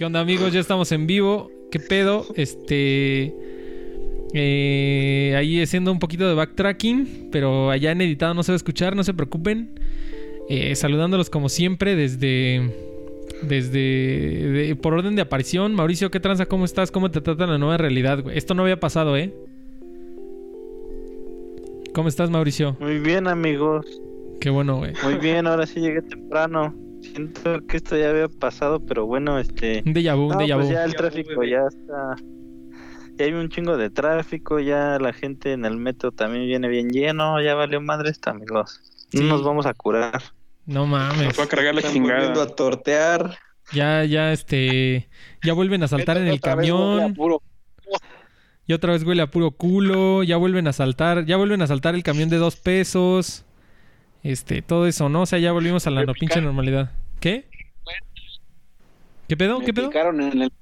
[0.00, 0.54] ¿Qué onda amigos?
[0.54, 1.50] Ya estamos en vivo.
[1.70, 2.24] ¿Qué pedo?
[2.34, 3.34] Este...
[4.32, 8.56] eh, ahí haciendo un poquito de backtracking, pero allá en editado no se va a
[8.56, 9.78] escuchar, no se preocupen.
[10.48, 12.70] Eh, saludándolos como siempre desde...
[13.42, 13.78] Desde...
[13.78, 15.74] de- por orden de aparición.
[15.74, 16.46] Mauricio, ¿qué tranza?
[16.46, 16.90] ¿Cómo estás?
[16.90, 18.38] ¿Cómo te trata la nueva realidad, güey?
[18.38, 19.34] Esto no había pasado, ¿eh?
[21.92, 22.74] ¿Cómo estás, Mauricio?
[22.80, 23.84] Muy bien, amigos.
[24.40, 24.94] Qué bueno, güey.
[25.04, 26.74] Muy bien, ahora sí llegué temprano.
[27.02, 29.82] Siento que esto ya había pasado, pero bueno, este.
[29.86, 30.72] Un déjà vu, un No, déjà pues vu.
[30.72, 32.16] ya el Déjà tráfico ya está.
[33.16, 36.88] Ya hay un chingo de tráfico, ya la gente en el metro también viene bien
[36.90, 38.80] lleno, ya valió madre esto, amigos.
[39.12, 39.26] No Sí.
[39.28, 40.22] nos vamos a curar.
[40.66, 41.26] No mames.
[41.26, 42.42] Nos va a cargar la Están chingada.
[42.42, 43.36] a tortear.
[43.72, 45.08] Ya, ya, este.
[45.44, 47.14] Ya vuelven a saltar en el camión.
[48.66, 50.22] Y otra vez huele a puro culo.
[50.22, 51.24] Ya vuelven a saltar.
[51.26, 53.44] Ya vuelven a saltar el camión de dos pesos.
[54.22, 55.22] Este, todo eso, ¿no?
[55.22, 56.92] O sea, ya volvimos a la no pinche normalidad.
[57.20, 57.46] ¿Qué?
[59.28, 59.60] ¿Qué pedo?
[59.60, 59.88] Me ¿Qué pedo?
[59.88, 60.52] picaron en el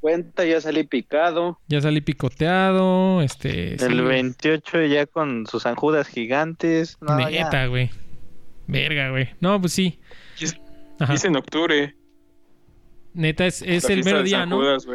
[0.00, 1.58] cuenta, ya salí picado.
[1.68, 3.20] Ya salí picoteado.
[3.22, 3.78] Este.
[3.78, 3.84] sí.
[3.84, 6.96] El 28 ya con sus anjudas gigantes.
[7.00, 7.16] No.
[7.16, 7.90] Neta, güey.
[8.66, 9.28] Verga, güey.
[9.40, 9.98] No, pues sí.
[10.40, 11.94] Es- en octubre.
[13.14, 14.56] Neta, es, es el mero día, ¿no?
[14.56, 14.86] Judas.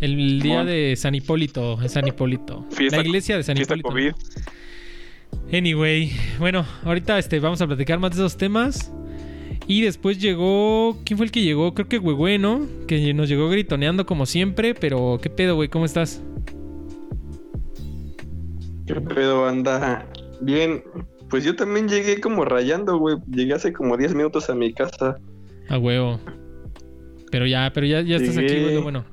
[0.00, 1.86] El día de San Hipólito.
[1.88, 2.66] San Hipólito.
[2.70, 4.14] Fiesta- la iglesia de San Fiesta Hipólito.
[4.16, 4.24] COVID.
[5.52, 8.92] Anyway, bueno, ahorita este, vamos a platicar más de esos temas.
[9.66, 10.98] Y después llegó.
[11.04, 11.72] ¿Quién fue el que llegó?
[11.74, 12.66] Creo que Huehue, ¿no?
[12.86, 14.74] Que nos llegó gritoneando como siempre.
[14.74, 15.68] Pero, ¿qué pedo, güey?
[15.68, 16.22] ¿Cómo estás?
[18.86, 20.06] ¿Qué pedo, banda?
[20.40, 20.84] Bien,
[21.30, 23.16] pues yo también llegué como rayando, güey.
[23.30, 25.18] Llegué hace como 10 minutos a mi casa.
[25.68, 26.20] A huevo.
[27.30, 28.82] Pero ya, pero ya, ya estás aquí, güey.
[28.82, 29.04] Bueno,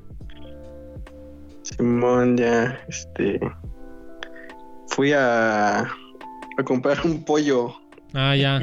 [1.62, 3.40] Simón, ya, este.
[4.88, 5.90] Fui a.
[6.58, 7.74] a comprar un pollo.
[8.14, 8.62] ah, ya.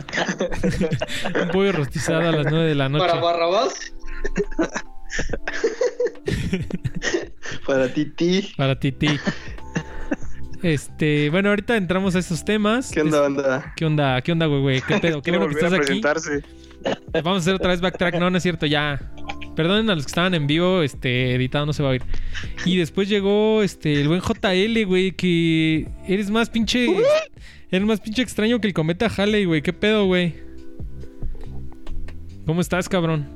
[1.42, 3.06] Un pollo rostizado a las 9 de la noche.
[3.08, 3.74] Para Barrabás,
[7.66, 8.52] Para Titi.
[8.58, 9.20] Para Titi.
[10.62, 12.92] Este, bueno, ahorita entramos a esos temas.
[12.92, 13.74] ¿Qué onda, banda?
[13.76, 14.22] ¿Qué onda?
[14.22, 14.82] ¿Qué onda, güey, güey?
[14.82, 15.22] ¿Qué pedo?
[15.22, 16.02] Qué bueno que estás a aquí.
[17.14, 18.16] Vamos a hacer otra vez backtrack.
[18.20, 19.00] No, no es cierto, ya.
[19.56, 22.04] Perdonen a los que estaban en vivo, este, editado no se va a oír.
[22.66, 26.88] Y después llegó este el buen JL, güey, que eres más pinche.
[27.72, 29.62] Eres más pinche extraño que el cometa Halley, güey.
[29.62, 30.36] ¿Qué pedo, güey?
[32.46, 33.28] ¿Cómo estás, cabrón?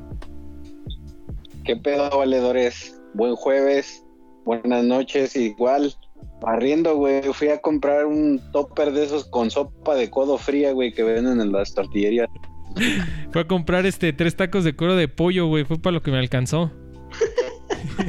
[1.63, 2.99] ¿Qué pedo, valedores?
[3.13, 4.03] Buen jueves,
[4.43, 5.93] buenas noches, igual.
[6.41, 7.21] Barriendo, güey.
[7.31, 11.39] Fui a comprar un topper de esos con sopa de codo fría, güey, que venden
[11.39, 12.27] en las tortillerías.
[13.31, 15.63] Fue a comprar este tres tacos de cuero de pollo, güey.
[15.63, 16.71] Fue para lo que me alcanzó.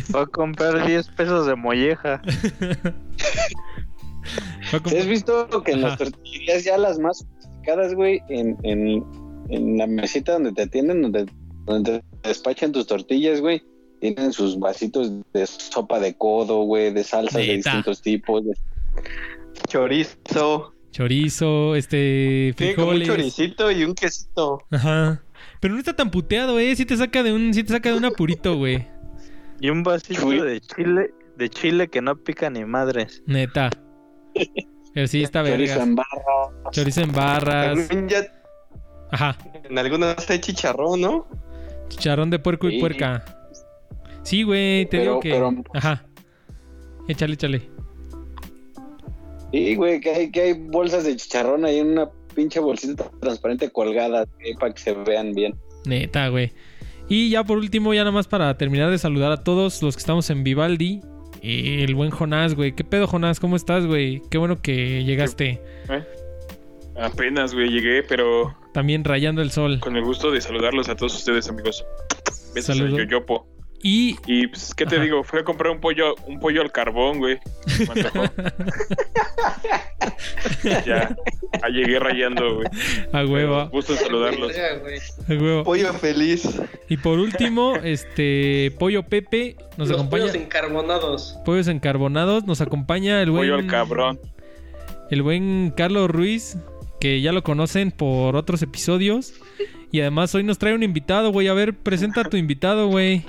[0.09, 2.23] Voy a comprar 10 pesos de molleja.
[4.87, 9.05] ¿Sí has visto que en las tortillerías ya las más sofisticadas, güey, en, en,
[9.51, 11.27] en la mesita donde te atienden, donde,
[11.67, 13.63] donde te despachan tus tortillas, güey,
[14.01, 18.45] tienen sus vasitos de sopa de codo, güey, de salsas de distintos tipos.
[18.45, 18.55] de-
[19.69, 20.73] Chorizo.
[20.91, 22.55] Chorizo, este.
[22.57, 23.17] Tiene como un Frijoles.
[23.35, 24.63] choricito y un quesito.
[24.71, 25.23] Ajá.
[25.61, 26.75] Pero no está tan puteado, eh.
[26.77, 28.87] Sí te saca de un, sí te saca de un apurito, güey.
[29.61, 33.23] Y un vasito de chile, de chile que no pica ni madres.
[33.27, 33.71] Neta.
[34.95, 35.83] Pero sí está Chorizo verga.
[35.85, 36.71] en barra.
[36.71, 37.89] Chorizo en barras.
[38.09, 38.19] Ya
[39.11, 39.37] Ajá.
[39.69, 41.27] en algunas hay chicharrón, ¿no?
[41.89, 43.25] Chicharrón de puerco y puerca.
[44.23, 45.31] Sí, güey, te Pero- digo que.
[45.31, 46.05] pero- Ajá.
[47.09, 47.69] Échale, échale.
[49.53, 53.71] Sí, güey, que hay, que hay bolsas de chicharrón ahí en una pinche bolsita transparente
[53.71, 55.55] colgada güey, para que se vean bien.
[55.87, 56.53] Neta, güey.
[57.09, 60.01] Y ya por último, ya nada más para terminar de saludar a todos los que
[60.01, 61.03] estamos en Vivaldi.
[61.45, 62.73] Eh, El buen Jonás, güey.
[62.73, 63.41] ¿Qué pedo, Jonás?
[63.41, 64.23] ¿Cómo estás, güey?
[64.31, 65.61] Qué bueno que llegaste.
[66.97, 69.81] Apenas, güey, llegué, pero También rayando el sol.
[69.81, 71.85] con el gusto de saludarlos a todos ustedes, amigos.
[72.55, 72.97] Besos Saludo.
[72.97, 73.47] a Yoyopo.
[73.87, 75.05] Y Y, pues, ¿qué te Ajá.
[75.05, 75.23] digo?
[75.25, 77.39] Fui a comprar un pollo, un pollo al carbón, güey.
[77.95, 78.25] Me antojó.
[80.87, 81.17] ya,
[81.63, 82.67] ah, llegué rayando, güey.
[83.13, 84.53] a huevo, Gusto en saludarlos.
[84.57, 85.65] a huevo.
[85.65, 86.49] Pollo feliz.
[86.89, 90.23] Y por último, este Pollo Pepe nos Los acompaña.
[90.25, 91.39] pollos encarbonados.
[91.45, 94.21] Pollos encarbonados, nos acompaña el buen Pollo al cabrón.
[95.11, 96.57] el buen Carlos Ruiz,
[97.01, 99.35] que ya lo conocen por otros episodios.
[99.95, 101.47] Y además hoy nos trae un invitado, güey.
[101.47, 103.25] A ver, presenta a tu invitado, güey.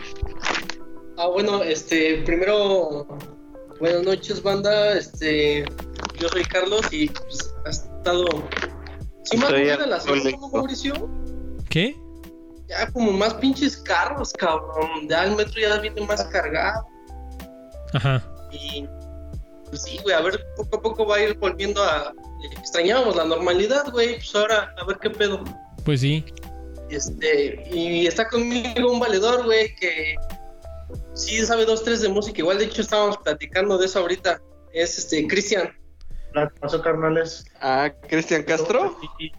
[1.16, 3.06] Ah, bueno, este, primero,
[3.80, 4.94] buenas noches, banda.
[4.94, 5.64] Este,
[6.20, 8.26] yo soy Carlos y pues, ha estado.
[9.26, 10.32] Sí, más de la alcohólico.
[10.32, 11.10] zona, ¿no, Mauricio?
[11.70, 11.96] ¿Qué?
[12.68, 15.08] Ya como más pinches carros, cabrón.
[15.08, 16.84] Ya el metro ya viene más cargado.
[17.94, 18.24] Ajá.
[18.52, 18.88] Y
[19.66, 22.12] pues sí, güey, a ver, poco a poco va a ir volviendo a.
[22.58, 24.16] Extrañábamos la normalidad, güey.
[24.16, 25.44] Pues ahora, a ver qué pedo.
[25.84, 26.26] Pues sí.
[26.90, 30.16] Este, y está conmigo un valedor, güey, que
[31.14, 32.40] sí sabe dos, tres de música.
[32.40, 34.42] Igual, de hecho, estábamos platicando de eso ahorita.
[34.74, 35.74] Es este Cristian.
[36.34, 37.46] ¿Qué pasó, carnales?
[37.62, 38.98] Ah, Cristian Castro.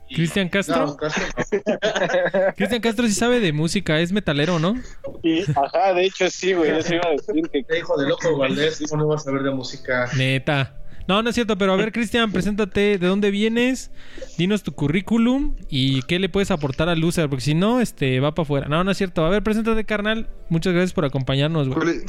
[0.09, 0.87] Cristian Castro.
[0.87, 1.25] No, Castro
[1.67, 2.55] no.
[2.57, 4.81] Cristian Castro sí sabe de música, es metalero, ¿no?
[5.23, 6.71] Sí, ajá, de hecho sí, güey.
[6.71, 8.83] Eso iba a decir que Qué hijo de loco, Valdés.
[8.89, 10.09] ¿Cómo no vas a ver de música?
[10.17, 10.75] Neta.
[11.09, 13.91] No, no es cierto, pero a ver, Cristian, preséntate de dónde vienes,
[14.39, 18.35] dinos tu currículum y qué le puedes aportar al loser, porque si no, este, va
[18.35, 18.69] para afuera.
[18.69, 19.25] No, no es cierto.
[19.25, 20.29] A ver, preséntate, carnal.
[20.49, 21.97] Muchas gracias por acompañarnos, ¿Cuál güey.
[21.99, 22.05] es,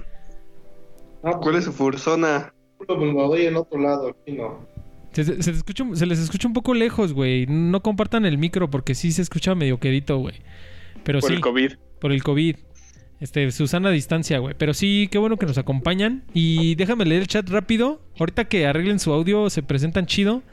[1.23, 2.53] No, cuál es su fursona?
[2.85, 4.65] pues me lo doy en otro lado, aquí no.
[5.11, 7.45] Se, se- se te escucha un- se les escucha un poco lejos, güey.
[7.47, 10.35] No compartan el micro porque sí se escucha medio quedito, güey.
[11.03, 11.71] Pero Por sí, el COVID.
[11.99, 12.55] por el COVID.
[13.19, 14.55] Este, Susana a distancia, güey.
[14.57, 16.23] Pero sí, qué bueno que nos acompañan.
[16.33, 18.01] Y déjame leer el chat rápido.
[18.19, 20.43] Ahorita que arreglen su audio, se presentan chido.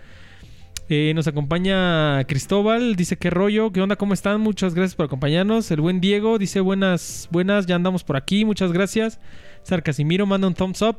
[0.91, 5.71] Eh, nos acompaña Cristóbal, dice qué rollo, qué onda, cómo están, muchas gracias por acompañarnos.
[5.71, 9.19] El buen Diego dice buenas, buenas, ya andamos por aquí, muchas gracias.
[9.63, 10.99] Sar Casimiro manda un thumbs up.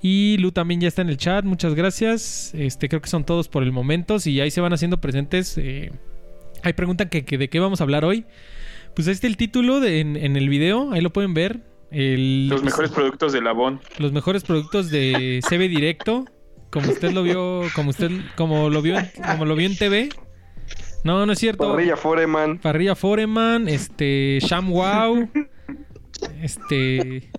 [0.00, 2.52] Y Lu también ya está en el chat, muchas gracias.
[2.54, 4.18] Este, creo que son todos por el momento.
[4.18, 5.92] Si ahí se van haciendo presentes, eh,
[7.10, 8.24] que, que de qué vamos a hablar hoy.
[8.98, 11.60] Pues ahí está el título de- en, en el video, ahí lo pueden ver.
[11.92, 13.80] El- Los mejores productos de Labón.
[13.98, 16.24] los mejores productos de CB Directo,
[16.70, 20.08] como usted lo vio, como usted como lo vio, en- como lo vio en TV.
[21.04, 21.70] No, no es cierto.
[21.70, 22.58] Parrilla Foreman.
[22.58, 25.30] Parrilla Foreman, este Sham Wow,
[26.42, 27.30] este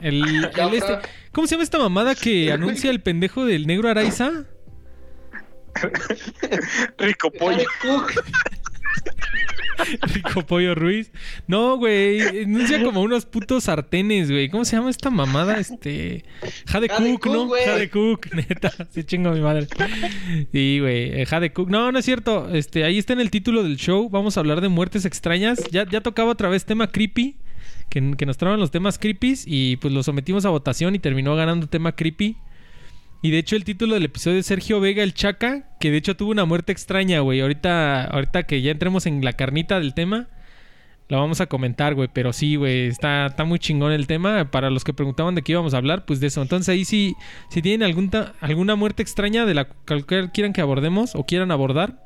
[0.00, 0.22] el,
[0.58, 0.98] el este,
[1.32, 4.44] ¿cómo se llama esta mamada que anuncia el pendejo del negro Araiza?
[6.98, 7.64] Rico pollo.
[10.14, 11.10] Rico Pollo Ruiz.
[11.46, 14.48] No, güey, anuncia como unos putos sartenes, güey.
[14.48, 15.58] ¿Cómo se llama esta mamada?
[15.58, 16.24] Este
[16.66, 17.46] Jade Jade Cook, Cook, ¿no?
[17.46, 17.64] güey.
[17.64, 19.66] Jade Cook, neta, sí chingo a mi madre.
[20.52, 21.70] Sí, güey, eh, Jade Cook.
[21.70, 22.48] No, no es cierto.
[22.52, 24.08] Este, ahí está en el título del show.
[24.10, 25.58] Vamos a hablar de muertes extrañas.
[25.70, 27.36] Ya, ya tocaba otra vez tema creepy.
[27.88, 31.34] Que, que nos traban los temas creepies y pues lo sometimos a votación y terminó
[31.36, 32.36] ganando tema creepy.
[33.20, 36.16] Y de hecho el título del episodio es Sergio Vega el Chaca, que de hecho
[36.16, 37.40] tuvo una muerte extraña, güey.
[37.40, 40.28] Ahorita, ahorita que ya entremos en la carnita del tema,
[41.08, 42.08] la vamos a comentar, güey.
[42.12, 44.50] Pero sí, güey, está, está muy chingón el tema.
[44.52, 46.42] Para los que preguntaban de qué íbamos a hablar, pues de eso.
[46.42, 47.16] Entonces ahí sí,
[47.50, 48.08] si tienen algún
[48.40, 52.00] alguna muerte extraña de la cual quieran que abordemos o quieran abordar,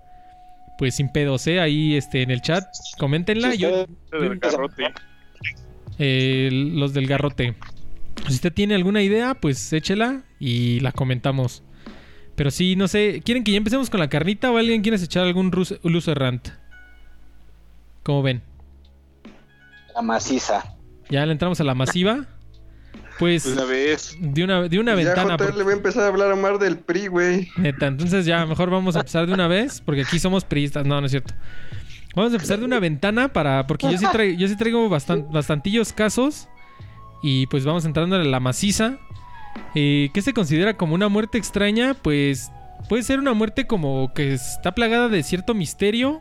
[0.79, 1.61] pues sin pedos, ¿eh?
[1.61, 2.65] Ahí este, en el chat,
[2.99, 3.55] coméntenla.
[3.55, 3.87] Yo,
[4.41, 4.85] garrote.
[5.99, 7.55] eh, los del garrote.
[8.29, 11.63] Si usted tiene alguna idea, pues échela y la comentamos.
[12.37, 15.25] Pero sí, no sé, ¿quieren que ya empecemos con la carnita o alguien quiere echar
[15.25, 15.51] algún
[15.83, 16.49] luz errant?
[18.03, 18.43] ¿Cómo ven?
[19.95, 20.75] la maciza.
[21.11, 22.25] ¿Ya le entramos a la masiva?
[23.19, 24.17] Pues Una vez.
[24.19, 25.37] de una, de una Ya ventana.
[25.37, 27.49] JR por- le voy a empezar a hablar a Mar del PRI, güey.
[27.59, 30.87] Neta, entonces ya mejor vamos a empezar de una vez, porque aquí somos priistas.
[30.87, 31.35] No, no es cierto.
[32.17, 33.67] Vamos a empezar de una ventana para.
[33.67, 36.49] Porque yo sí traigo, yo sí traigo bastan- bastantillos casos.
[37.23, 38.99] Y pues vamos entrando en la maciza.
[39.75, 41.95] Eh, ¿Qué se considera como una muerte extraña?
[41.95, 42.51] Pues
[42.89, 46.21] puede ser una muerte como que está plagada de cierto misterio.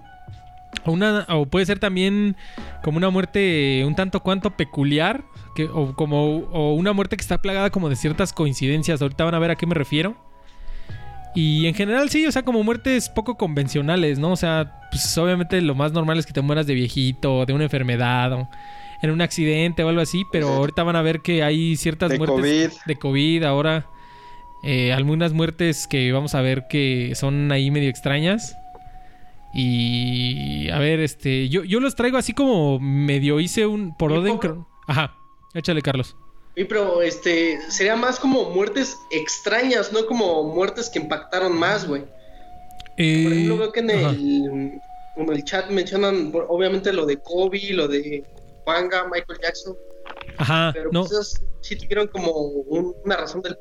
[0.85, 2.37] O, una, o puede ser también
[2.83, 5.23] como una muerte un tanto cuanto peculiar.
[5.55, 9.01] Que, o como o una muerte que está plagada como de ciertas coincidencias.
[9.01, 10.15] Ahorita van a ver a qué me refiero.
[11.33, 14.33] Y en general sí, o sea, como muertes poco convencionales, ¿no?
[14.33, 17.63] O sea, pues obviamente lo más normal es que te mueras de viejito, de una
[17.63, 18.49] enfermedad,
[19.01, 20.53] en un accidente o algo así, pero Sí.
[20.53, 22.85] ahorita van a ver que hay ciertas De muertes COVID.
[22.85, 23.87] de COVID ahora.
[24.63, 28.55] eh, algunas muertes que vamos a ver que son ahí medio extrañas.
[29.53, 34.15] Y a ver, este, yo, yo los traigo así como medio hice un por ¿Y
[34.17, 34.37] orden.
[34.37, 35.15] cron- Ajá,
[35.53, 36.15] échale, Carlos.
[36.55, 42.03] Sí, pero este sería más como muertes extrañas, no como muertes que impactaron más, güey.
[42.97, 44.81] Eh, Por ejemplo, veo que en el,
[45.17, 48.23] en el chat mencionan obviamente lo de Kobe, lo de
[48.65, 49.75] Wanga, Michael Jackson,
[50.37, 51.03] Ajá, pero no.
[51.05, 53.57] pues sí tuvieron como un- una razón del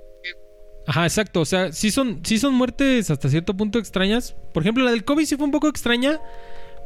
[0.86, 1.42] Ajá, exacto.
[1.42, 4.34] O sea, sí son, sí son muertes hasta cierto punto extrañas.
[4.52, 6.18] Por ejemplo, la del COVID sí fue un poco extraña.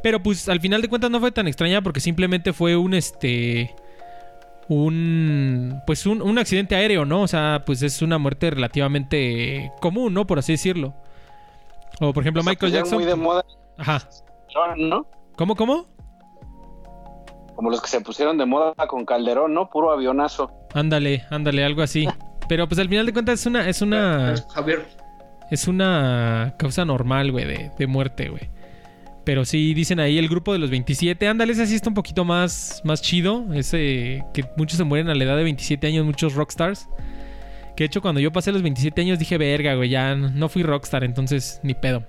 [0.03, 3.73] Pero pues al final de cuentas no fue tan extraña porque simplemente fue un este.
[4.67, 5.81] Un.
[5.87, 7.21] Pues un, un accidente aéreo, ¿no?
[7.21, 10.27] O sea, pues es una muerte relativamente común, ¿no?
[10.27, 10.93] Por así decirlo.
[12.01, 12.97] O por ejemplo, Se Michael Jackson.
[12.99, 13.43] muy de moda,
[13.77, 14.07] Ajá.
[14.77, 15.07] ¿no?
[15.37, 15.87] ¿Cómo, cómo?
[17.55, 19.69] Como los que se pusieron de moda con Calderón, ¿no?
[19.69, 20.51] Puro avionazo.
[20.73, 22.07] Ándale, ándale, algo así.
[22.47, 23.69] Pero pues al final de cuentas es una.
[23.69, 24.35] Es una.
[24.53, 24.85] Javier.
[25.51, 28.49] Es una causa normal, güey, de, de muerte, güey.
[29.25, 31.27] Pero sí, dicen ahí el grupo de los 27.
[31.27, 33.45] Ándale, ese sí está un poquito más, más chido.
[33.53, 36.87] Ese que muchos se mueren a la edad de 27 años, muchos rockstars.
[37.75, 40.63] Que de hecho, cuando yo pasé los 27 años dije, verga, güey, ya no fui
[40.63, 42.03] rockstar, entonces ni pedo.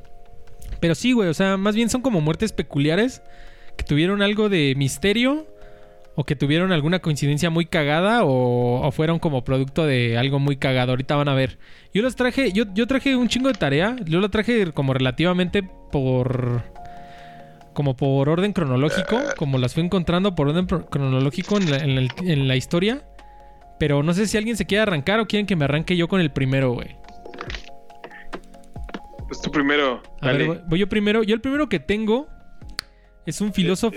[0.78, 3.22] Pero sí, güey, o sea, más bien son como muertes peculiares
[3.86, 5.46] tuvieron algo de misterio
[6.14, 10.56] o que tuvieron alguna coincidencia muy cagada o, o fueron como producto de algo muy
[10.56, 10.92] cagado.
[10.92, 11.58] Ahorita van a ver.
[11.92, 13.96] Yo los traje, yo, yo traje un chingo de tarea.
[14.06, 15.62] Yo lo traje como relativamente
[15.92, 16.62] por...
[17.74, 22.08] Como por orden cronológico, como las fui encontrando por orden cronológico en la, en el-
[22.24, 23.02] en la historia.
[23.78, 26.22] Pero no sé si alguien se quiere arrancar o quieren que me arranque yo con
[26.22, 26.96] el primero, güey.
[29.28, 30.02] Pues tú primero.
[30.22, 30.48] A dale.
[30.48, 31.22] ver, voy yo primero.
[31.22, 32.28] Yo el primero que tengo
[33.26, 33.94] es un filósofo.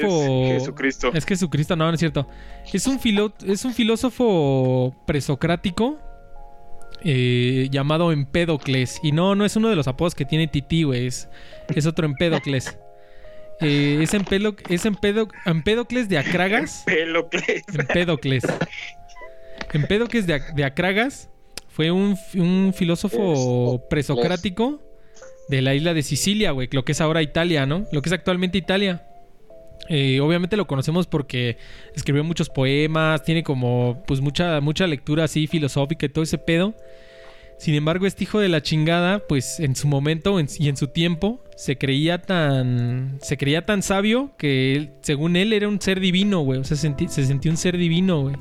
[0.55, 1.11] Es Jesucristo.
[1.13, 2.27] Es Jesucristo, no, no es cierto.
[2.73, 5.99] Es un, filo- es un filósofo presocrático
[7.03, 8.99] eh, llamado Empédocles.
[9.03, 11.07] Y no, no es uno de los apodos que tiene Titi, güey.
[11.07, 11.29] Es,
[11.75, 12.77] es otro Empédocles.
[13.61, 16.83] Eh, es es Empédo- Empédocles de Acragas.
[17.73, 18.43] Empédocles.
[19.73, 21.29] Empédocles de, Ac- de Acragas
[21.67, 24.81] fue un, un filósofo presocrático
[25.49, 26.69] de la isla de Sicilia, güey.
[26.71, 27.85] Lo que es ahora Italia, ¿no?
[27.91, 29.05] Lo que es actualmente Italia.
[29.89, 31.57] Eh, obviamente lo conocemos porque
[31.95, 36.75] escribió muchos poemas, tiene como pues mucha, mucha lectura así filosófica y todo ese pedo.
[37.57, 40.87] Sin embargo, este hijo de la chingada, pues en su momento en- y en su
[40.87, 43.17] tiempo, se creía tan.
[43.21, 46.59] Se creía tan sabio que según él era un ser divino, güey.
[46.59, 48.35] O sea, se sentía un ser divino, güey.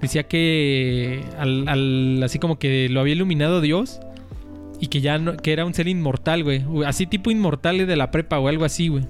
[0.00, 4.00] Decía que al, al- así como que lo había iluminado Dios
[4.80, 6.64] y que ya no, que era un ser inmortal, güey.
[6.86, 9.04] Así tipo inmortal de la prepa o algo así, güey.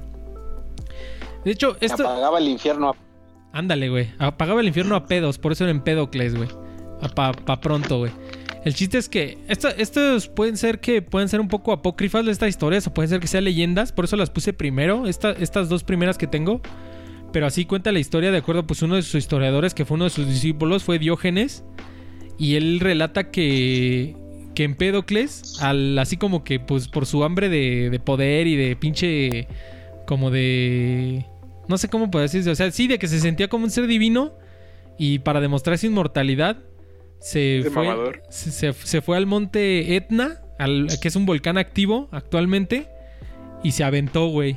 [1.45, 2.03] De hecho, esto.
[2.07, 2.95] Apagaba el infierno.
[3.53, 4.09] Ándale, güey.
[4.19, 6.49] Apagaba el infierno a pedos, por eso era Empédocles, güey.
[7.03, 8.13] A Pa, pa pronto, güey.
[8.65, 12.31] El chiste es que esto- estos pueden ser que pueden ser un poco apócrifas de
[12.33, 15.71] estas historias o pueden ser que sean leyendas, por eso las puse primero, esta- estas
[15.71, 16.61] dos primeras que tengo.
[17.33, 20.05] Pero así cuenta la historia de acuerdo pues uno de sus historiadores que fue uno
[20.05, 21.65] de sus discípulos fue Diógenes
[22.39, 24.15] y él relata que
[24.55, 28.75] que Empédocles al así como que pues por su hambre de, de poder y de
[28.77, 29.47] pinche
[30.07, 31.25] como de
[31.71, 33.87] no sé cómo puedo decirse, o sea, sí de que se sentía como un ser
[33.87, 34.35] divino
[34.99, 36.59] y para demostrar su inmortalidad
[37.21, 37.87] se De fue
[38.29, 42.89] se, se- se fue al monte Etna, al, que es un volcán activo actualmente
[43.63, 44.57] y se aventó, güey.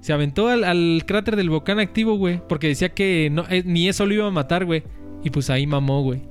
[0.00, 2.40] Se aventó al, al cráter del volcán activo, güey.
[2.48, 4.84] Porque decía que no, eh, ni eso lo iba a matar, güey.
[5.24, 6.22] Y pues ahí mamó, güey.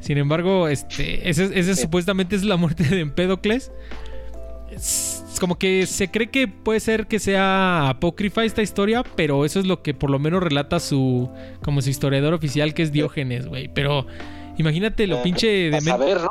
[0.00, 3.72] Sin embargo, este, ese, ese supuestamente es la muerte de Empédocles.
[4.74, 9.44] Es, es como que se cree que puede ser que sea apócrifa esta historia, pero
[9.44, 11.28] eso es lo que por lo menos relata su,
[11.60, 13.68] como su historiador oficial, que es Diógenes, güey.
[13.74, 14.06] Pero
[14.58, 16.30] imagínate lo Eh, pinche de A saber, ¿no?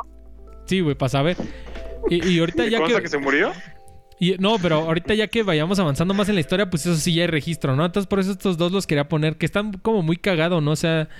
[0.64, 1.36] Sí, güey, para saber.
[2.08, 3.02] Y, y ahorita ¿Te ya que...
[3.02, 3.52] que se murió?
[4.18, 7.14] Y, no, pero ahorita ya que vayamos avanzando más en la historia, pues eso sí
[7.14, 7.84] ya hay registro, ¿no?
[7.84, 10.70] Entonces por eso estos dos los quería poner, que están como muy cagados, ¿no?
[10.70, 11.10] O sea,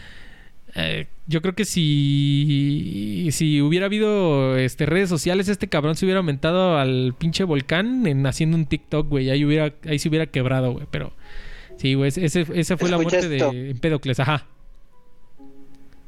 [0.77, 6.19] eh, yo creo que si, si hubiera habido este, redes sociales, este cabrón se hubiera
[6.19, 9.31] aumentado al pinche volcán en haciendo un TikTok, güey.
[9.31, 10.87] Ahí, hubiera, ahí se hubiera quebrado, güey.
[10.91, 11.13] Pero
[11.77, 13.53] sí, güey, ese, esa fue la muerte esto.
[13.53, 14.47] de Empédocles, ajá.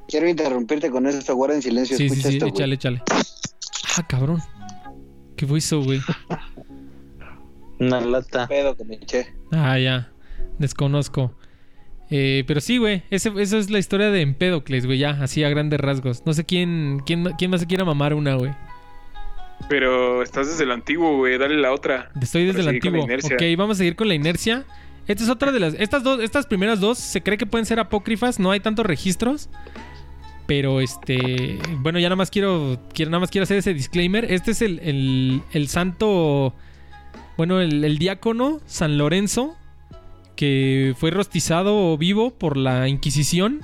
[0.08, 1.96] Quiero interrumpirte con esto, guarda en silencio.
[1.96, 3.02] Sí, sí, escucha sí, esto, échale, échale.
[3.96, 4.40] Ah, cabrón.
[5.36, 6.00] ¿Qué fue eso, güey?
[7.78, 8.46] Una lata.
[8.48, 9.32] Pedo que me eché.
[9.52, 10.10] Ah, ya.
[10.58, 11.34] Desconozco.
[12.10, 13.02] Eh, pero sí, güey.
[13.10, 14.98] Esa es la historia de Empédocles, güey.
[14.98, 16.22] Ya, así a grandes rasgos.
[16.24, 18.52] No sé quién, quién, quién más se quiera mamar una, güey.
[19.68, 21.38] Pero estás desde el antiguo, güey.
[21.38, 22.10] Dale la otra.
[22.20, 23.04] Estoy desde el antiguo.
[23.04, 24.64] Ok, vamos a seguir con la inercia.
[25.08, 25.74] Esta es otra de las.
[25.74, 28.38] Estas dos, estas primeras dos se cree que pueden ser apócrifas.
[28.38, 29.48] No hay tantos registros.
[30.46, 31.58] Pero este.
[31.78, 32.78] Bueno, ya nada más quiero.
[32.92, 34.30] quiero nada más quiero hacer ese disclaimer.
[34.30, 36.54] Este es el, el, el santo.
[37.36, 39.56] Bueno, el, el diácono San Lorenzo.
[40.36, 43.62] Que fue rostizado vivo por la Inquisición.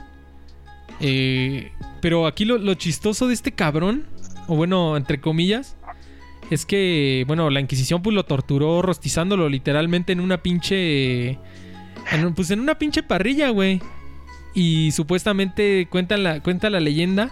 [1.00, 4.07] Eh, pero aquí lo, chistoso de este cabrón.
[4.49, 5.76] O bueno, entre comillas
[6.50, 11.38] es que, bueno, la Inquisición pues lo torturó rostizándolo literalmente en una pinche...
[12.35, 13.81] pues en una pinche parrilla, güey.
[14.55, 17.31] Y supuestamente cuenta la, cuenta la leyenda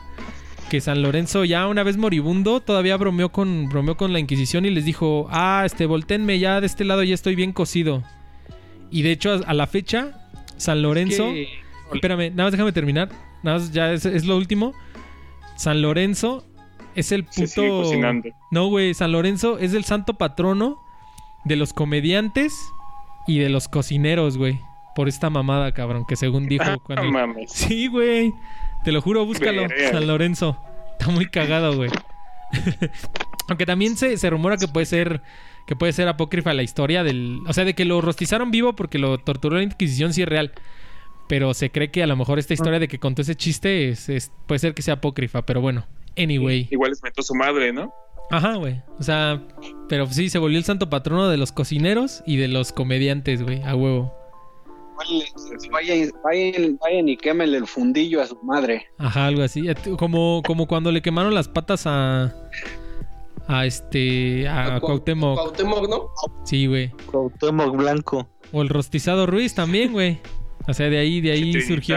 [0.71, 4.71] que San Lorenzo ya una vez moribundo todavía bromeó con, bromeó con la Inquisición y
[4.71, 8.05] les dijo, ah, este, voltenme ya de este lado ya estoy bien cocido.
[8.91, 11.25] Y de hecho a, la fecha, San Lorenzo...
[11.33, 11.49] Que-
[11.93, 13.09] Espérame, nada más déjame terminar.
[13.43, 14.73] Nada más ya es, es lo último.
[15.57, 16.47] San Lorenzo
[16.95, 17.83] es el puto.
[18.53, 20.79] No, güey, San Lorenzo es el santo patrono
[21.45, 22.55] de los comediantes
[23.27, 24.61] y de los cocineros, güey.
[24.95, 27.03] Por esta mamada, cabrón, que según dijo cuando.
[27.05, 27.51] No mames.
[27.51, 28.33] Sí, güey.
[28.85, 29.63] Te lo juro, búscalo.
[29.67, 29.91] Verga.
[29.91, 30.57] San Lorenzo.
[30.93, 31.91] Está muy cagado, güey.
[33.49, 35.23] Aunque también se, se rumora que puede ser.
[35.67, 37.41] Que puede ser apócrifa la historia del.
[37.47, 40.53] O sea, de que lo rostizaron vivo porque lo torturó la Inquisición, sí es real.
[41.29, 44.09] Pero se cree que a lo mejor esta historia de que contó ese chiste es-
[44.09, 45.87] es- puede ser que sea apócrifa, pero bueno.
[46.19, 46.67] Anyway.
[46.73, 47.95] Igual les metió su madre, ¿no?
[48.33, 48.81] Ajá, güey.
[48.99, 49.41] O sea,
[49.89, 53.63] pero sí, se volvió el santo patrono de los cocineros y de los comediantes, güey.
[53.63, 54.13] A huevo.
[55.73, 58.87] Vayan, vayan, vayan y quémenle el fundillo a su madre.
[58.99, 59.63] Ajá, algo así.
[59.99, 62.35] Como, como cuando le quemaron las patas a.
[63.53, 64.47] A este.
[64.49, 65.35] A Cuau- Cuauhtémoc.
[65.37, 66.11] Cuauhtémoc, ¿no?
[66.45, 66.91] Sí, güey.
[67.07, 68.29] Cuauhtémoc Blanco.
[68.53, 70.21] O el rostizado Ruiz también, güey.
[70.69, 71.97] O sea, de ahí, de ahí surgió.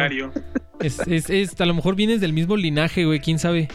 [0.79, 3.67] Es, es, es- a lo mejor vienes del mismo linaje, güey, quién sabe.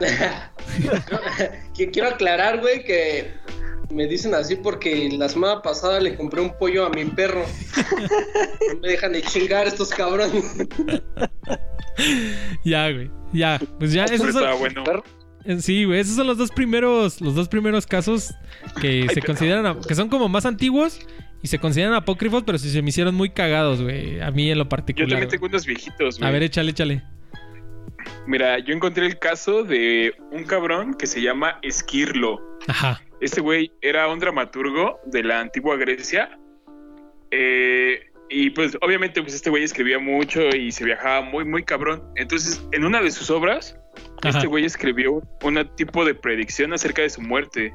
[1.74, 3.32] Que quiero aclarar, güey, que
[3.90, 7.44] me dicen así porque la semana pasada le compré un pollo a mi perro.
[8.74, 10.56] No me dejan de chingar estos cabrones.
[12.64, 13.10] Ya, güey.
[13.32, 13.60] Ya.
[13.80, 14.84] Pues ya, Pero son, bueno.
[15.60, 18.34] Sí, güey, esos son los dos primeros, los dos primeros casos
[18.80, 21.00] que se consideran, a- que son como más antiguos
[21.42, 24.20] y se consideran apócrifos, pero sí se me hicieron muy cagados, güey.
[24.20, 25.08] A mí en lo Yo particular.
[25.08, 25.30] también güey.
[25.30, 26.28] tengo unos viejitos, güey.
[26.28, 27.02] A ver, échale, échale.
[28.26, 32.40] Mira, yo encontré el caso de un cabrón que se llama Esquirlo.
[32.66, 33.00] Ajá.
[33.20, 36.38] Este güey era un dramaturgo de la antigua Grecia.
[37.30, 42.02] Eh, y pues obviamente pues este güey escribía mucho y se viajaba muy, muy cabrón.
[42.16, 43.78] Entonces, en una de sus obras,
[44.22, 44.36] Ajá.
[44.36, 47.72] este güey escribió un tipo de predicción acerca de su muerte.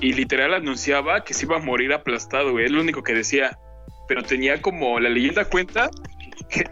[0.00, 2.66] Y literal anunciaba que se iba a morir aplastado, güey.
[2.66, 3.58] Es lo único que decía.
[4.06, 5.90] Pero tenía como la leyenda cuenta
[6.50, 6.64] que,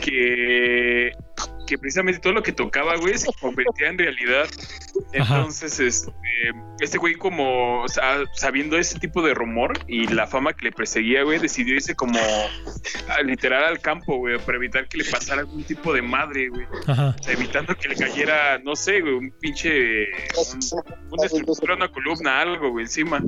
[0.00, 1.12] que,
[1.68, 4.46] que precisamente todo lo que tocaba, güey, se convertía en realidad.
[5.20, 5.36] Ajá.
[5.36, 6.12] Entonces, este,
[6.80, 11.22] este güey como sa- sabiendo ese tipo de rumor y la fama que le perseguía,
[11.24, 15.62] güey, decidió irse como a- literal al campo, güey, para evitar que le pasara algún
[15.64, 16.66] tipo de madre, güey.
[16.86, 17.14] Ajá.
[17.18, 20.04] O sea, evitando que le cayera, no sé, güey, un pinche.
[20.36, 20.60] Un,
[21.10, 23.20] una estructura, una columna, algo, güey, encima.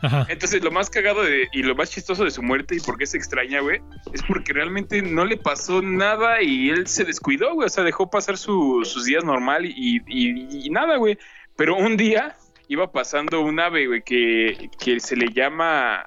[0.00, 0.26] Ajá.
[0.28, 3.06] Entonces, lo más cagado de, y lo más chistoso de su muerte y por qué
[3.06, 3.80] se extraña, güey,
[4.12, 7.66] es porque realmente no le pasó nada y él se descuidó, güey.
[7.66, 11.18] O sea, dejó pasar su- sus días normal y, y- y nada, güey.
[11.56, 12.36] Pero un día
[12.68, 16.04] iba pasando un ave, güey, que, que se le llama.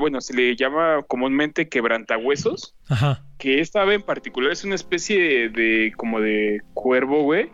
[0.00, 3.22] Bueno, se le llama comúnmente quebrantahuesos Ajá.
[3.38, 7.50] que esta ave en particular es una especie de como de cuervo, güey,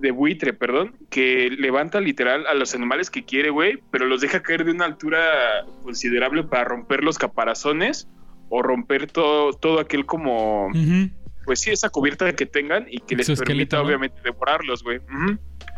[0.00, 4.42] de buitre, perdón, que levanta literal a los animales que quiere, güey, pero los deja
[4.42, 5.20] caer de una altura
[5.82, 8.08] considerable para romper los caparazones
[8.48, 10.70] o romper todo, todo aquel como,
[11.44, 13.84] pues sí, esa cubierta que tengan y que les permita ¿no?
[13.84, 15.00] obviamente devorarlos, güey.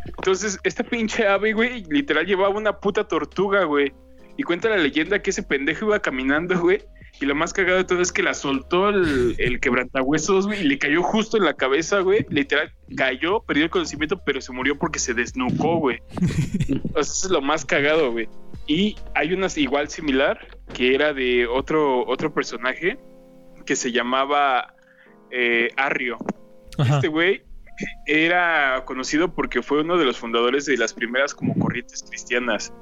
[0.05, 3.93] Entonces, esta pinche ave, güey, literal llevaba una puta tortuga, güey.
[4.37, 6.81] Y cuenta la leyenda que ese pendejo iba caminando, güey.
[7.21, 10.63] Y lo más cagado de todo es que la soltó el, el quebrantahuesos, güey, y
[10.63, 12.25] le cayó justo en la cabeza, güey.
[12.29, 15.99] Literal, cayó, perdió el conocimiento, pero se murió porque se desnucó, güey.
[16.93, 18.29] O sea, eso es lo más cagado, güey.
[18.67, 22.97] Y hay una igual similar, que era de otro, otro personaje,
[23.65, 24.73] que se llamaba
[25.31, 26.17] eh, Arrio.
[26.77, 26.95] Ajá.
[26.95, 27.43] Este güey
[28.05, 32.73] era conocido porque fue uno de los fundadores de las primeras como corrientes cristianas.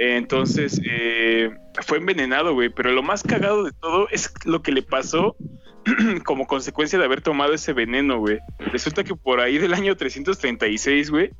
[0.00, 1.50] Entonces, eh,
[1.84, 2.68] fue envenenado, güey.
[2.68, 5.36] Pero lo más cagado de todo es lo que le pasó
[6.24, 8.38] como consecuencia de haber tomado ese veneno, güey.
[8.58, 11.30] Resulta que por ahí del año 336, güey,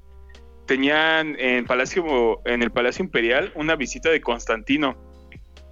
[0.67, 4.97] tenían en, Palacio, en el Palacio Imperial una visita de Constantino.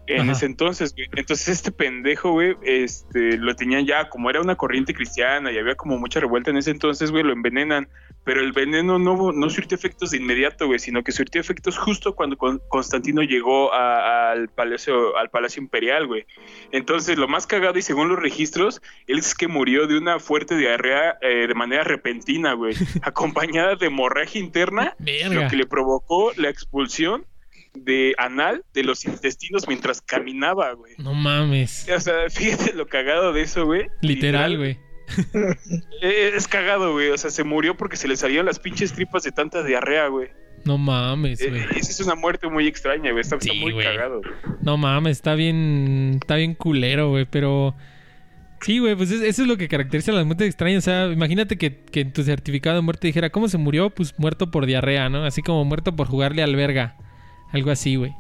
[0.06, 0.32] En Ajá.
[0.32, 1.08] ese entonces, güey.
[1.16, 5.74] Entonces este pendejo, güey, este, lo tenían ya, como era una corriente cristiana y había
[5.74, 7.88] como mucha revuelta en ese entonces, güey, lo envenenan.
[8.24, 12.14] Pero el veneno no, no surtió efectos de inmediato, güey, sino que surtió efectos justo
[12.16, 16.26] cuando Con- Constantino llegó a- al palacio, al palacio imperial, güey.
[16.72, 20.56] Entonces, lo más cagado, y según los registros, él es que murió de una fuerte
[20.56, 25.42] diarrea eh, de manera repentina, güey, acompañada de hemorragia interna Verga.
[25.42, 27.24] lo que le provocó la expulsión
[27.84, 30.94] de anal de los intestinos mientras caminaba, güey.
[30.98, 31.86] No mames.
[31.94, 33.86] O sea, fíjate lo cagado de eso, güey.
[34.02, 34.78] Literal, güey.
[36.02, 37.10] Eh, Es cagado, güey.
[37.10, 40.28] O sea, se murió porque se le salieron las pinches tripas de tanta diarrea, güey.
[40.64, 41.62] No mames, Eh, güey.
[41.76, 43.20] Esa es una muerte muy extraña, güey.
[43.20, 44.18] Está, muy cagado.
[44.20, 44.32] güey.
[44.62, 46.18] No mames, está bien.
[46.20, 47.24] Está bien culero, güey.
[47.30, 47.76] Pero.
[48.62, 50.82] Sí, güey, pues es- eso es lo que caracteriza a las muertes extrañas.
[50.82, 53.90] O sea, imagínate que, que en tu certificado de muerte dijera, ¿cómo se murió?
[53.90, 55.24] Pues muerto por diarrea, ¿no?
[55.24, 56.96] Así como muerto por jugarle al verga.
[57.52, 58.14] Algo así, güey.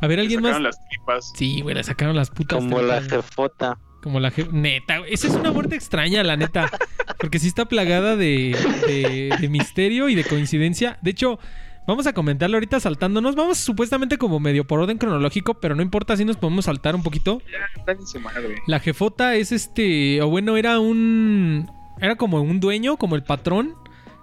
[0.00, 0.50] A ver, ¿alguien más?
[0.50, 1.32] sacaron las tripas.
[1.36, 2.58] Sí, güey, le sacaron las putas.
[2.58, 3.10] Como la güey.
[3.10, 3.78] jefota.
[4.02, 5.12] Como la je- Neta, güey.
[5.12, 6.70] Esa es una muerte extraña, la neta.
[7.18, 10.98] Porque sí está plagada de, de, de misterio y de coincidencia.
[11.02, 11.40] De hecho,
[11.88, 13.34] vamos a comentarlo ahorita saltándonos.
[13.34, 17.02] Vamos supuestamente como medio por orden cronológico, pero no importa si nos podemos saltar un
[17.02, 17.40] poquito.
[17.50, 18.54] Ya, están en su madre.
[18.68, 20.22] La jefota es este.
[20.22, 21.68] O bueno, era un.
[22.00, 23.74] Era como un dueño, como el patrón.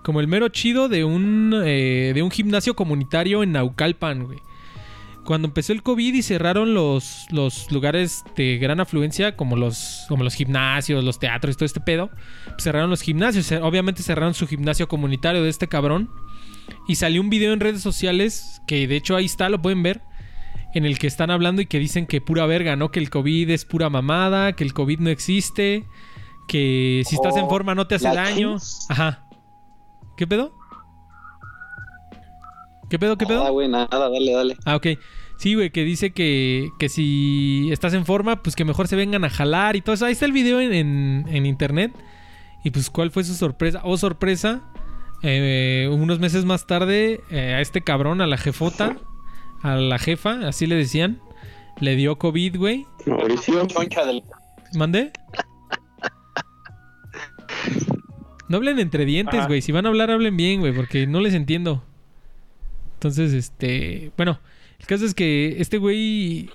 [0.05, 1.51] Como el mero chido de un.
[1.65, 4.37] eh, de un gimnasio comunitario en Naucalpan, güey.
[5.25, 10.23] Cuando empezó el COVID y cerraron los, los lugares de gran afluencia, como los, como
[10.23, 12.11] los gimnasios, los teatros y todo este pedo,
[12.45, 13.47] pues cerraron los gimnasios.
[13.47, 16.11] Ce- Obviamente cerraron su gimnasio comunitario de este cabrón.
[16.87, 20.01] Y salió un video en redes sociales, que de hecho ahí está, lo pueden ver,
[20.75, 22.91] en el que están hablando y que dicen que pura verga, ¿no?
[22.91, 25.85] Que el COVID es pura mamada, que el COVID no existe,
[26.47, 28.57] que si estás en Oh, forma no te hace daño.
[28.89, 29.24] Ajá.
[30.17, 30.53] ¿Qué pedo?
[32.89, 33.17] ¿Qué pedo?
[33.17, 33.39] ¿Qué pedo?
[33.39, 34.57] Nada, güey, nada, dale, dale.
[34.65, 34.87] Ah, ok.
[35.37, 39.25] Sí, güey, que dice que, que si estás en forma, pues que mejor se vengan
[39.25, 40.05] a jalar y todo eso.
[40.05, 41.91] Ahí está el video en, en- en internet.
[42.63, 43.81] Y pues, ¿cuál fue su sorpresa?
[43.83, 44.61] Oh, sorpresa.
[45.23, 48.97] Eh, unos meses más tarde, eh, a este cabrón, a la jefota,
[49.63, 51.19] a la jefa, así le decían,
[51.79, 52.85] le dio COVID, güey.
[53.07, 53.65] Mauricio.
[54.75, 55.11] ¿Mandé?
[58.47, 59.61] No hablen entre dientes, güey.
[59.61, 61.83] Si van a hablar, hablen bien, güey, porque no les entiendo.
[62.95, 64.11] Entonces, este.
[64.17, 64.39] Bueno,
[64.79, 66.49] el caso es que este güey.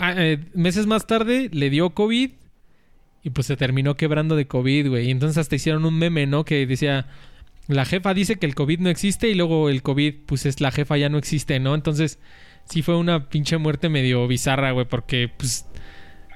[0.00, 2.30] ah, eh, Meses más tarde le dio COVID.
[3.24, 5.08] Y pues se terminó quebrando de COVID, güey.
[5.08, 6.44] Y entonces hasta hicieron un meme, ¿no?
[6.44, 7.06] Que decía.
[7.66, 9.28] La jefa dice que el COVID no existe.
[9.28, 11.74] Y luego el COVID, pues es la jefa ya no existe, ¿no?
[11.74, 12.18] Entonces.
[12.64, 14.86] Sí fue una pinche muerte medio bizarra, güey.
[14.86, 15.66] Porque, pues.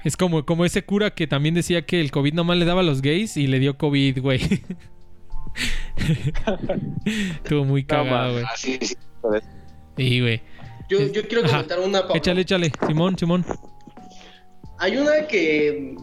[0.03, 2.83] Es como, como ese cura que también decía que el COVID nomás le daba a
[2.83, 4.41] los gays y le dio COVID, güey.
[7.35, 8.43] Estuvo muy cagado, güey.
[8.43, 8.95] Ah, sí, sí.
[10.19, 10.41] güey.
[10.89, 11.51] Yo, quiero Ajá.
[11.51, 12.01] comentar una.
[12.01, 12.15] Pablo.
[12.15, 12.71] Échale, échale.
[12.85, 13.45] Simón, Simón.
[14.79, 15.95] Hay una que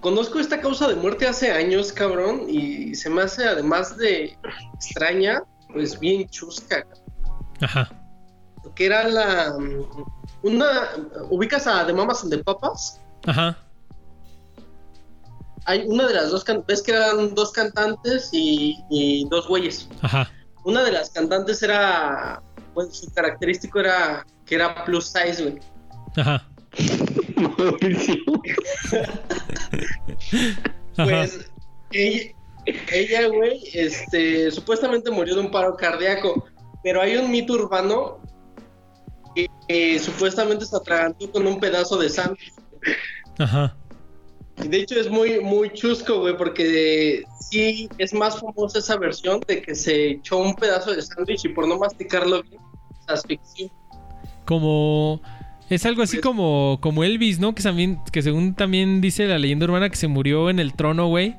[0.00, 4.36] conozco esta causa de muerte hace años, cabrón, y se me hace además de
[4.74, 6.86] extraña, pues bien chusca.
[7.60, 7.88] Ajá.
[8.74, 9.54] Que era la
[10.42, 10.90] una
[11.30, 13.00] ubicas a The Mamas and the Papas.
[13.26, 13.58] Ajá.
[15.66, 19.88] Hay una de las dos ves que eran dos cantantes y, y dos güeyes.
[20.02, 20.30] Ajá.
[20.64, 22.42] Una de las cantantes era
[22.74, 25.58] pues su característico era que era plus size, güey.
[26.16, 26.46] Ajá.
[30.96, 31.50] Pues
[31.92, 32.32] ella,
[32.92, 36.46] ella, güey, este, supuestamente murió de un paro cardíaco,
[36.82, 38.20] pero hay un mito urbano
[39.34, 42.52] que, que supuestamente se atragantó con un pedazo de sándwich.
[43.38, 43.76] Ajá.
[44.62, 49.40] Y de hecho es muy, muy chusco, güey, porque sí es más famosa esa versión
[49.48, 52.60] de que se echó un pedazo de sándwich y por no masticarlo bien,
[53.06, 53.70] se asfixió.
[54.44, 55.20] Como.
[55.70, 57.54] Es algo así Pues- como, como Elvis, ¿no?
[57.54, 61.06] Que también, que según también dice la leyenda urbana que se murió en el trono,
[61.06, 61.36] güey.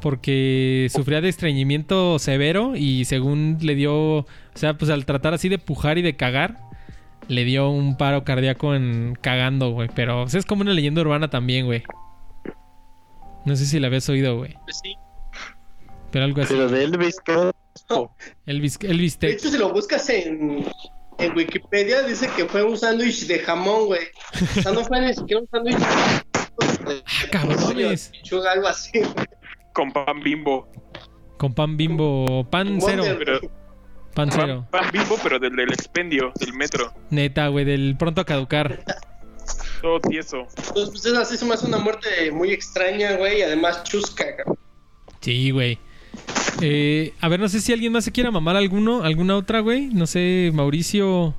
[0.00, 5.48] Porque sufría de estreñimiento severo y según le dio, o sea, pues al tratar así
[5.48, 6.58] de pujar y de cagar,
[7.26, 9.88] le dio un paro cardíaco en cagando, güey.
[9.94, 11.82] Pero o sea, es como una leyenda urbana también, güey.
[13.44, 14.54] No sé si la habías oído, güey.
[14.64, 14.94] Pues sí.
[16.10, 16.54] Pero algo así.
[16.54, 17.50] Pero de Elvis, ¿qué?
[18.46, 20.64] Elvis, Elvis De hecho, si lo buscas en,
[21.18, 24.00] en Wikipedia, dice que fue un sándwich de jamón, güey.
[24.58, 28.12] O sea, no fue ni siquiera un sándwich de Ah, cabrones.
[28.50, 28.90] algo así.
[29.00, 29.12] güey.
[29.74, 30.68] Con pan bimbo.
[31.38, 32.44] Con pan bimbo.
[32.50, 33.04] Pan cero.
[33.04, 33.40] Wonder, Pero-
[34.18, 34.66] Pan cero.
[34.72, 36.92] Pan, pan bimbo, pero del, del expendio, del metro.
[37.08, 38.82] Neta, güey, del pronto a caducar.
[39.80, 40.38] Todo tieso.
[40.56, 44.24] Entonces, pues es así, se me hace una muerte muy extraña, güey, y además chusca,
[44.34, 44.58] cabrón.
[45.20, 45.78] Sí, güey.
[46.60, 49.86] Eh, a ver, no sé si alguien más se quiera mamar alguno, alguna otra, güey.
[49.86, 51.32] No sé, Mauricio,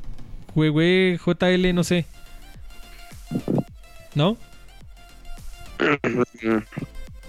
[0.56, 2.06] güey, güey, JL, no sé.
[4.16, 4.38] ¿No?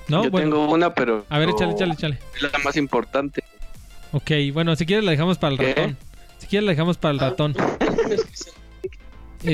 [0.07, 0.23] ¿No?
[0.23, 0.49] Yo bueno.
[0.49, 1.27] tengo una, pero.
[1.29, 2.19] A ver, échale, échale, échale.
[2.37, 3.43] Es la más importante.
[4.13, 5.75] Ok, bueno, si quieres la dejamos para el ¿Qué?
[5.75, 5.97] ratón.
[6.39, 7.55] Si quieres la dejamos para el ratón.
[7.55, 8.51] Que se-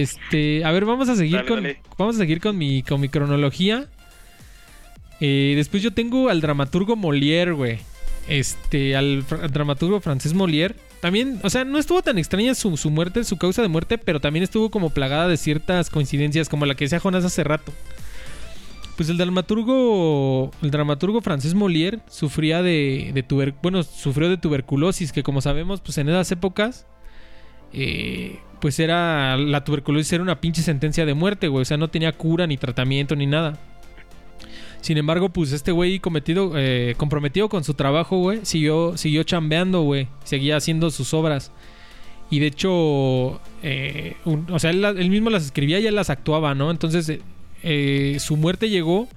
[0.02, 1.80] Este, a ver, vamos a seguir Dale, con dale.
[1.98, 3.86] vamos a seguir con mi con mi cronología.
[5.20, 7.78] Eh, después yo tengo al dramaturgo Molière, güey.
[8.28, 10.74] Este, al dramaturgo francés Molière.
[11.00, 14.18] También, o sea, no estuvo tan extraña su, su muerte, su causa de muerte, pero
[14.20, 17.72] también estuvo como plagada de ciertas coincidencias, como la que decía Jonas hace rato.
[18.96, 23.24] Pues el dramaturgo, el dramaturgo francés Molière sufría de,
[23.62, 26.86] bueno, sufrió de tuberculosis, que como sabemos, pues en esas épocas,
[27.74, 31.88] eh, pues era, la tuberculosis era una pinche sentencia de muerte, güey, o sea, no
[31.88, 33.58] tenía cura ni tratamiento ni nada.
[34.80, 36.00] Sin embargo, pues este güey
[36.54, 41.52] eh, comprometido con su trabajo, güey, siguió, siguió chambeando, güey, seguía haciendo sus obras.
[42.30, 46.54] Y de hecho, eh, o sea, él, él mismo las escribía y él las actuaba,
[46.54, 46.70] ¿no?
[46.70, 47.20] Entonces,
[47.66, 49.08] eh, su muerte llegó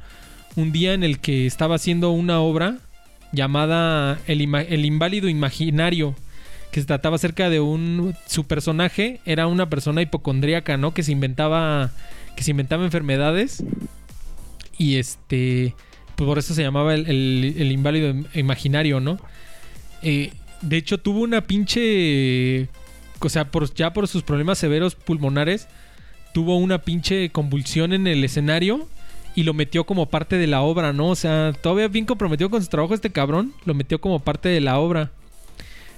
[0.56, 2.80] un día en el que estaba haciendo una obra
[3.32, 6.16] llamada El, El Inválido Imaginario,
[6.72, 8.16] que se trataba acerca de un...
[8.28, 10.94] Su personaje era una persona hipocondríaca, ¿no?
[10.94, 11.92] Que se inventaba,
[12.36, 13.64] que se inventaba enfermedades
[14.78, 15.76] y este...
[16.16, 19.20] Pues por eso se llamaba el, el- Inválido Im- Imaginario, ¿no?
[20.02, 22.68] Eh, de hecho, tuvo una pinche...
[23.22, 25.68] O sea, ya por sus problemas severos pulmonares,
[26.34, 28.88] tuvo una pinche convulsión en el escenario
[29.36, 31.10] y lo metió como parte de la obra, ¿no?
[31.10, 34.62] O sea, todavía bien comprometido con su trabajo este cabrón, lo metió como parte de
[34.62, 35.12] la obra.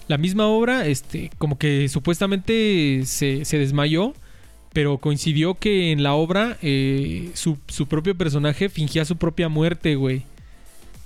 [0.07, 4.13] La misma obra, este, como que supuestamente se, se desmayó
[4.73, 9.95] Pero coincidió que en la obra eh, su, su propio personaje fingía su propia muerte,
[9.95, 10.23] güey.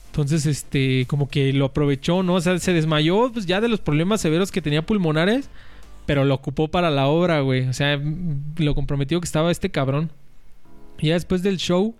[0.07, 2.35] Entonces, este, como que lo aprovechó, ¿no?
[2.35, 5.49] O sea, se desmayó pues, ya de los problemas severos que tenía pulmonares,
[6.05, 7.67] pero lo ocupó para la obra, güey.
[7.67, 7.99] O sea,
[8.57, 10.11] lo comprometido que estaba este cabrón.
[10.99, 11.95] Y ya después del show,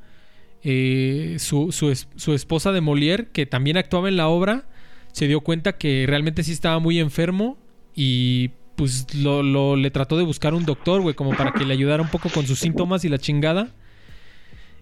[0.63, 4.65] eh, su, su su esposa de Molière, que también actuaba en la obra,
[5.11, 7.57] se dio cuenta que realmente sí estaba muy enfermo
[7.93, 11.73] y pues lo, lo- le trató de buscar un doctor, güey, como para que le
[11.73, 13.69] ayudara un poco con sus síntomas y la chingada.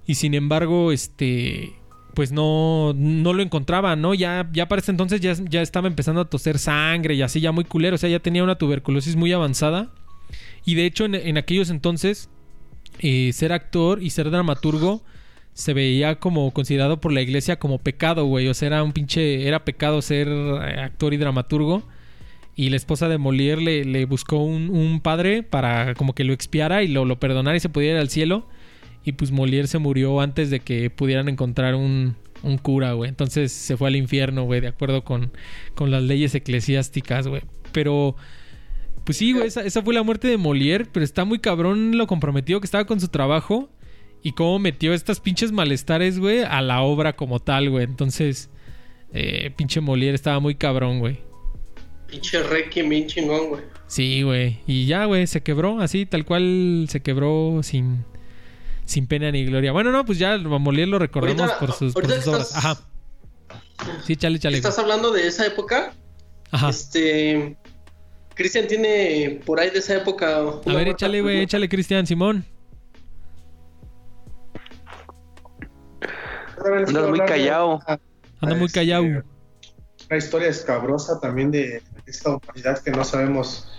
[0.07, 1.73] Y sin embargo, este,
[2.13, 4.13] pues no, no lo encontraba, ¿no?
[4.13, 7.51] Ya, ya para ese entonces ya, ya estaba empezando a toser sangre y así ya
[7.51, 9.91] muy culero, o sea, ya tenía una tuberculosis muy avanzada.
[10.65, 12.29] Y de hecho en, aquellos entonces,
[12.99, 15.03] eh, ser actor y ser dramaturgo
[15.53, 18.47] se veía como considerado por la iglesia como pecado, güey.
[18.47, 21.83] O sea, era un pinche, era pecado ser eh, actor y dramaturgo.
[22.55, 26.83] Y la esposa de Molière le, buscó un, un padre para como que lo expiara
[26.83, 28.45] y lo, lo perdonara y se pudiera ir al cielo.
[29.03, 33.09] Y pues Molière se murió antes de que pudieran encontrar un, un cura, güey.
[33.09, 35.31] Entonces se fue al infierno, güey, de acuerdo con,
[35.75, 37.41] con las leyes eclesiásticas, güey.
[37.71, 38.15] Pero,
[39.03, 42.07] pues sí, güey, esa, esa fue la muerte de Molière, pero está muy cabrón lo
[42.07, 43.69] comprometido que estaba con su trabajo
[44.21, 47.83] y cómo metió estas pinches malestares, güey, a la obra como tal, güey.
[47.83, 48.49] Entonces,
[49.11, 51.19] eh, pinche Molière estaba muy cabrón, güey.
[52.07, 53.61] Pinche Requiem bien chingón, güey.
[53.87, 54.59] Sí, güey.
[54.65, 58.05] Y ya, güey, se quebró así, tal cual se quebró sin,
[58.85, 59.71] sin pena ni gloria.
[59.71, 62.47] Bueno, no, pues ya a Molière lo recordamos Ahorita- por sus, por sus que obras.
[62.49, 62.79] estás- Ajá.
[64.05, 64.57] Sí, chale, chale.
[64.57, 65.93] ¿Estás hablando de esa época?
[66.51, 66.69] Ajá.
[66.69, 67.57] Este.
[68.35, 70.37] Cristian tiene por ahí de esa época.
[70.37, 72.45] A ver, échale, güey, muy- échale, Cristian, Simón.
[76.65, 77.79] Andas muy callado.
[78.39, 79.03] Anda muy Este, callado.
[79.03, 83.69] Una historia escabrosa también de esta humanidad que no sabemos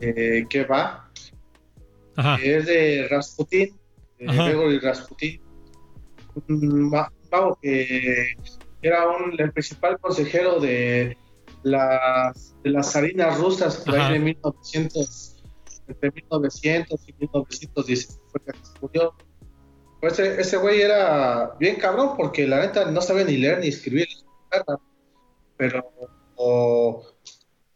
[0.00, 1.08] eh, qué va.
[2.16, 2.36] Ajá.
[2.42, 3.76] Es de Rasputin.
[4.26, 5.40] Gregory Rasputin.
[6.48, 8.34] Un ma- mago que
[8.82, 11.16] era un, el principal consejero de
[11.62, 14.08] las, de las zarinas rusas por Ajá.
[14.08, 15.42] ahí de 1900,
[15.88, 19.14] entre 1900 y 1910 fue que se murió.
[20.00, 23.68] Pues ese, ese güey era bien cabrón porque la neta no sabía ni leer ni
[23.68, 24.08] escribir.
[25.56, 25.92] Pero,
[26.36, 27.04] o-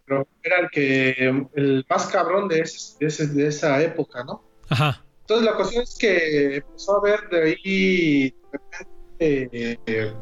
[0.05, 4.43] pero era el que el más cabrón de, ese- de, ese- de esa época, ¿no?
[4.69, 5.05] Ajá.
[5.29, 10.15] Entonces la cuestión es que empezó a ver de ahí de repente eh,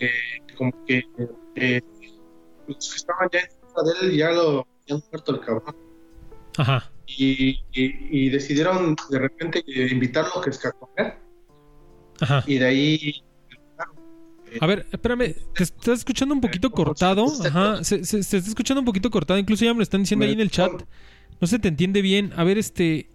[0.00, 0.08] eh,
[0.56, 1.02] como que
[1.56, 1.82] eh,
[2.66, 5.76] los que estaban ya en contra de él ya lo habían muerto el cabrón
[6.56, 6.90] Ajá.
[7.06, 11.18] y, y- y decidieron de repente eh, invitarlo que es a comer
[12.20, 12.42] Ajá.
[12.46, 13.22] y de ahí
[14.60, 17.26] A ver, espérame, te estás escuchando un poquito cortado.
[17.44, 19.38] Ajá, se, se- se está escuchando un poquito cortado.
[19.38, 20.70] Incluso ya me lo están diciendo ahí en el chat.
[21.40, 22.32] No se te entiende bien.
[22.36, 23.08] A ver, este.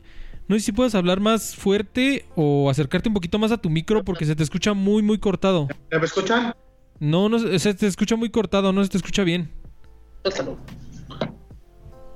[0.50, 4.04] No sé si puedes hablar más fuerte o acercarte un poquito más a tu micro
[4.04, 5.68] porque se te escucha muy, muy cortado.
[5.92, 6.54] ¿me escuchan?
[7.00, 9.52] No, no, se te escucha muy cortado, no se te escucha bien.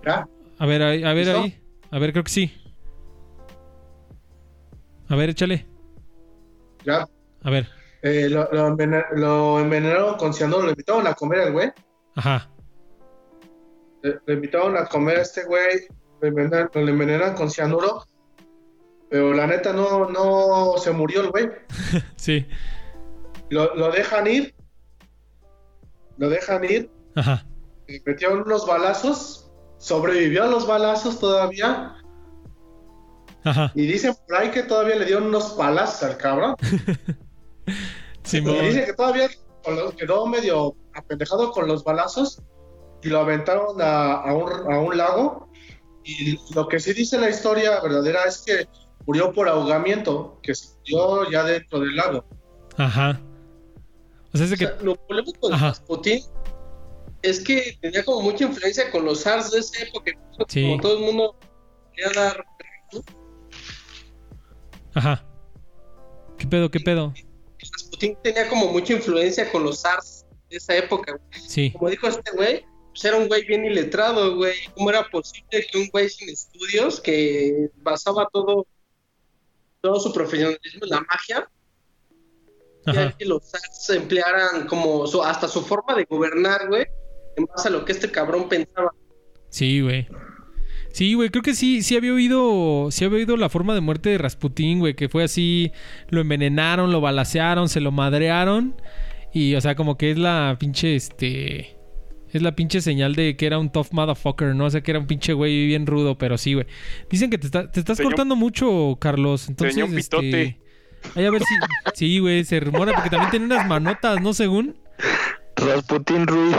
[0.06, 0.28] ¿Ya?
[0.58, 1.42] A ver, ahí- a ver ¿Listo?
[1.44, 1.62] ahí.
[1.92, 2.52] A ver, creo que sí.
[5.10, 5.66] A ver, échale.
[6.86, 7.08] ¿Ya?
[7.44, 7.70] A ver.
[8.02, 11.72] Eh, lo, lo envena- lo envenenaron con cianuro, lo invitaron a comer al güey
[12.16, 12.50] Ajá.
[14.02, 15.88] le, le invitaron a comer a este güey,
[16.20, 18.04] lo envenenan, lo envenenan con cianuro,
[19.14, 21.48] pero la neta no, no se murió el güey.
[22.16, 22.48] Sí.
[23.52, 24.56] Lo, lo dejan ir,
[26.18, 27.46] lo dejan ir, Ajá.
[27.88, 31.96] le metieron unos balazos, sobrevivió a los balazos todavía,
[33.44, 33.72] Ajá.
[33.76, 36.56] y dicen por ahí que todavía le dieron unos palazos al cabrón.
[38.24, 38.56] Simón.
[38.56, 39.30] Y dice que todavía
[39.96, 42.42] quedó medio apendejado con los balazos
[43.04, 45.50] y lo aventaron a, a un, a un lago.
[46.04, 48.68] Y lo que sí dice la historia verdadera es que
[49.06, 52.26] murió por ahogamiento, que se murió ya dentro del lago.
[52.78, 53.20] Ajá.
[54.34, 54.66] O sea, es de O que.
[54.66, 55.58] sea, lo polémico de.
[55.58, 56.22] Rasputin
[57.22, 60.12] es que tenía como mucha influencia con los SARS de esa época.
[60.48, 60.64] Sí.
[60.64, 61.36] Como todo el mundo
[61.94, 62.46] quería dar.
[64.94, 65.26] Ajá.
[66.38, 67.14] ¿Qué pedo, qué pedo?
[67.60, 71.14] Rasputin tenía como mucha influencia con los SARS de esa época.
[71.14, 71.42] güey.
[71.48, 71.72] Sí.
[71.72, 74.56] Como dijo este güey, pues era un güey bien iletrado, güey.
[74.76, 78.68] ¿Cómo era posible que un güey sin estudios, que basaba todo,
[79.84, 81.50] todo su profesionalismo en la magia,
[82.86, 83.16] Ajá.
[83.18, 86.86] que los SARS emplearan como su, hasta su forma de gobernar, güey,
[87.36, 88.92] en base a lo que este cabrón pensaba.
[89.50, 90.08] Sí, güey.
[90.94, 94.10] Sí, güey, creo que sí, sí había oído, sí había oído la forma de muerte
[94.10, 95.72] de Rasputín, güey, que fue así,
[96.10, 98.76] lo envenenaron, lo balacearon, se lo madrearon
[99.34, 101.73] y, o sea, como que es la pinche, este,
[102.34, 104.66] Es la pinche señal de que era un tough motherfucker, ¿no?
[104.66, 106.66] O sea, que era un pinche güey bien rudo, pero sí, güey.
[107.10, 109.48] Dicen que te, está- te estás cortando mucho, Carlos.
[109.50, 110.58] Entonces, un este.
[111.16, 111.54] Ay, a ver si...
[111.96, 114.34] Sí, güey, se rumora porque también tiene unas manotas, ¿no?
[114.34, 114.76] Según.
[115.56, 116.56] Rasputín Ruiz.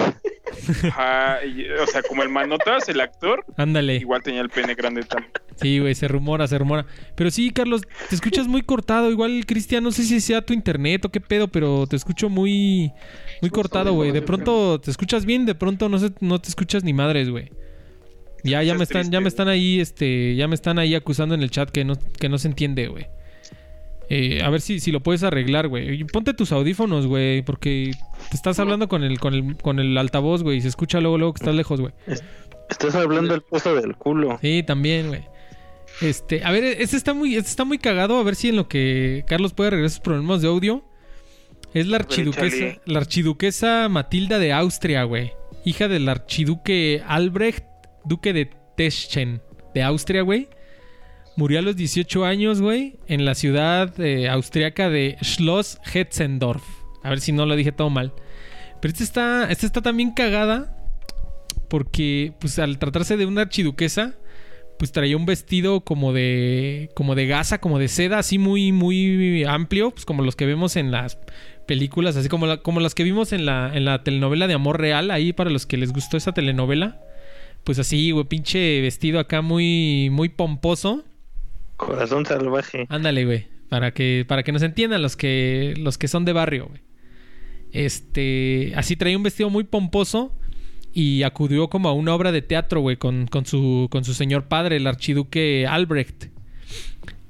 [0.84, 3.96] Ajá, y- o sea, como el Manotas, el actor, Ándale.
[3.96, 5.26] igual tenía el pene grande tal.
[5.56, 6.86] Sí, güey, se rumora, se rumora.
[7.16, 9.10] Pero sí, Carlos, te escuchas muy cortado.
[9.10, 12.92] Igual, Cristian, no sé si sea tu internet o qué pedo, pero te escucho muy,
[13.40, 14.10] muy cortado, güey.
[14.12, 17.50] De pronto te escuchas bien, de pronto no, sé, no te escuchas ni madres, güey.
[18.42, 21.42] Ya, ya me están, ya me están ahí, este, ya me están ahí acusando en
[21.42, 23.06] el chat que no, que no se entiende, güey.
[24.10, 26.04] Eh, a ver si, si lo puedes arreglar, güey.
[26.04, 27.92] Ponte tus audífonos, güey, porque
[28.30, 31.18] te estás hablando con el, con el, con el altavoz, güey, y se escucha luego,
[31.18, 31.92] luego que estás lejos, güey.
[32.68, 34.38] Estás hablando del puesto del culo.
[34.40, 35.22] Sí, también, güey.
[36.00, 38.18] Este, a ver, este está muy, este está muy cagado.
[38.18, 40.84] A ver si en lo que Carlos puede arreglar sus problemas de audio.
[41.72, 45.32] Es la archiduquesa, la archiduquesa Matilda de Austria, güey.
[45.64, 47.64] Hija del archiduque Albrecht,
[48.04, 49.42] duque de Teschen,
[49.74, 50.48] de Austria, güey.
[51.36, 56.62] Murió a los 18 años, güey, en la ciudad eh, austriaca de Schloss Hetzendorf.
[57.02, 58.12] A ver si no lo dije todo mal.
[58.80, 60.76] Pero esta está, esta está también cagada
[61.68, 64.14] porque, pues, al tratarse de una archiduquesa,
[64.78, 69.44] pues traía un vestido como de, como de gasa, como de seda, así muy, muy
[69.44, 71.18] amplio, pues como los que vemos en las
[71.66, 74.80] películas, así como, la- como las que vimos en la, en la telenovela de Amor
[74.80, 77.00] Real, ahí para los que les gustó esa telenovela.
[77.64, 81.04] Pues así, güey, pinche vestido acá muy, muy pomposo.
[81.86, 82.86] Corazón salvaje.
[82.88, 83.46] Ándale, güey.
[83.68, 86.80] Para que, para que nos entiendan los que, los que son de barrio, güey.
[87.72, 88.72] Este.
[88.76, 90.32] Así traía un vestido muy pomposo.
[90.96, 94.44] Y acudió como a una obra de teatro, güey, con, con su, con su señor
[94.44, 96.26] padre, el archiduque Albrecht.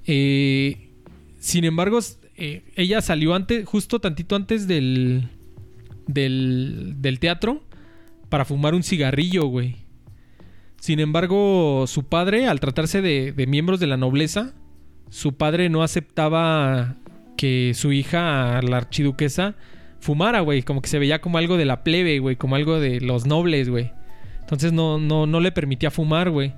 [0.07, 0.91] Eh,
[1.39, 1.99] sin embargo,
[2.37, 5.31] eh, ella salió antes, justo tantito antes del,
[6.07, 7.63] del, del teatro,
[8.29, 9.84] para fumar un cigarrillo, güey.
[10.85, 14.53] Sin embargo, su padre, al tratarse de, de miembros de la nobleza,
[15.09, 16.97] su padre no aceptaba
[17.39, 19.55] que su hija, la archiduquesa,
[19.99, 20.63] fumara, güey.
[20.63, 22.37] Como que se veía como algo de la plebe, güey.
[22.37, 23.93] Como algo de los nobles, güey.
[24.41, 26.53] Entonces no, no, no le permitía fumar, güey.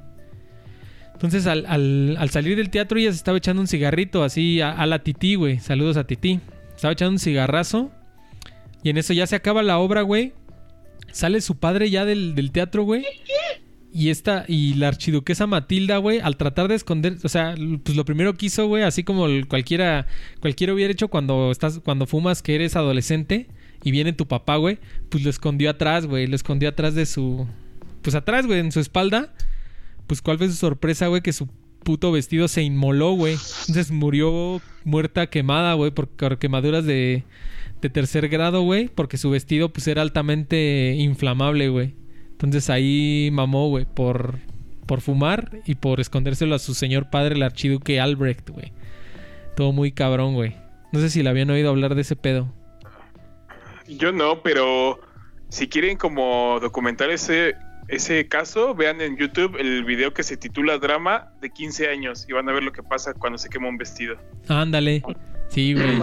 [1.13, 4.85] Entonces al, al- al salir del teatro ella se estaba echando un cigarrito así a,
[4.87, 5.61] la tití, güey.
[5.61, 6.41] Saludos a tití.
[6.75, 7.93] Estaba echando un cigarrazo.
[8.83, 10.33] Y en eso ya se acaba la obra, güey.
[11.13, 13.05] Sale su padre ya del, del teatro, güey.
[13.99, 18.05] Y esta, y la archiduquesa Matilda, güey, al tratar de esconder, o sea, pues lo
[18.05, 20.07] primero que hizo, güey, así como cualquiera,
[20.41, 23.47] cualquiera hubiera hecho cuando estás, cuando fumas que eres adolescente
[23.83, 27.47] y viene tu papá, güey, pues lo escondió atrás, güey, lo escondió atrás de su,
[28.03, 29.33] pues atrás, güey, en su espalda.
[30.07, 31.49] Pues cuál fue su sorpresa, güey, que su
[31.83, 33.39] puto vestido se inmoló, güey.
[33.61, 37.25] Entonces murió muerta quemada, güey, por, por quemaduras de,
[37.81, 41.95] de tercer grado, güey, porque su vestido pues era altamente inflamable, güey.
[42.37, 44.39] Entonces ahí mamó, güey, por,
[44.87, 48.73] por fumar y por escondérselo a su señor padre, el archiduque Albrecht, güey.
[49.57, 50.55] Todo muy cabrón, güey.
[50.93, 52.53] No sé si le habían oído hablar de ese pedo.
[53.89, 55.01] Yo no, pero
[55.49, 57.55] si quieren como documentar ese,
[57.89, 62.33] ese caso, vean en YouTube el video que se titula Drama de 15 años y
[62.33, 64.17] van a ver lo que pasa cuando se quema un vestido.
[64.49, 65.03] Ándale.
[65.49, 65.99] Sí, güey.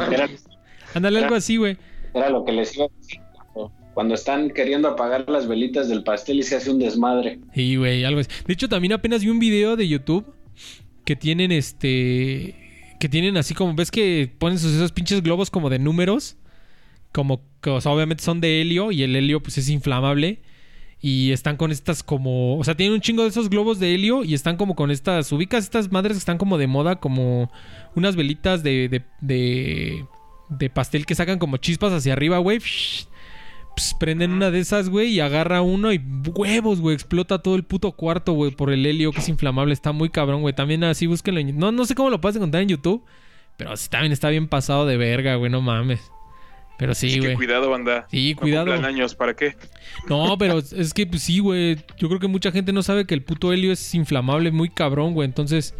[0.95, 1.77] Ándale algo así, güey.
[2.13, 3.22] era lo que les iba a decir.
[3.93, 7.39] Cuando- están queriendo apagar las velitas del pastel y se hace un desmadre.
[7.53, 8.29] Sí, güey, algo así.
[8.45, 10.25] De hecho, también apenas vi un video de YouTube
[11.05, 12.55] que tienen este.
[12.99, 13.73] Que tienen así como.
[13.75, 16.37] ¿Ves que ponen esos pinches globos como de números?
[17.11, 20.41] Como o sea, obviamente son de helio y el helio, pues es inflamable.
[21.01, 22.57] Y están con estas como.
[22.57, 25.31] O sea, tienen un chingo de esos globos de helio y están como con estas.
[25.33, 27.51] Ubicas estas madres que están como de moda, como
[27.95, 28.87] unas velitas de.
[28.87, 30.05] de, de,
[30.49, 32.59] de pastel que sacan como chispas hacia arriba, güey.
[33.99, 36.01] Prenden una de esas, güey, y agarra uno y
[36.35, 39.73] huevos, güey, explota todo el puto cuarto, güey, por el helio que es inflamable.
[39.73, 40.53] Está muy cabrón, güey.
[40.53, 41.39] También así búsquenlo.
[41.39, 43.03] en- No, no sé cómo lo puedes encontrar en YouTube,
[43.57, 46.01] pero sí, también está bien pasado de verga, güey, no mames.
[46.77, 47.35] Pero sí, güey.
[47.35, 48.07] cuidado, banda.
[48.09, 48.73] Sí, No cuidado.
[48.73, 49.55] años, ¿para qué?
[50.09, 51.77] No, pero es que pues sí, güey.
[51.97, 55.13] Yo creo que mucha gente no sabe que el puto helio es inflamable, muy cabrón,
[55.13, 55.27] güey.
[55.27, 55.75] Entonces,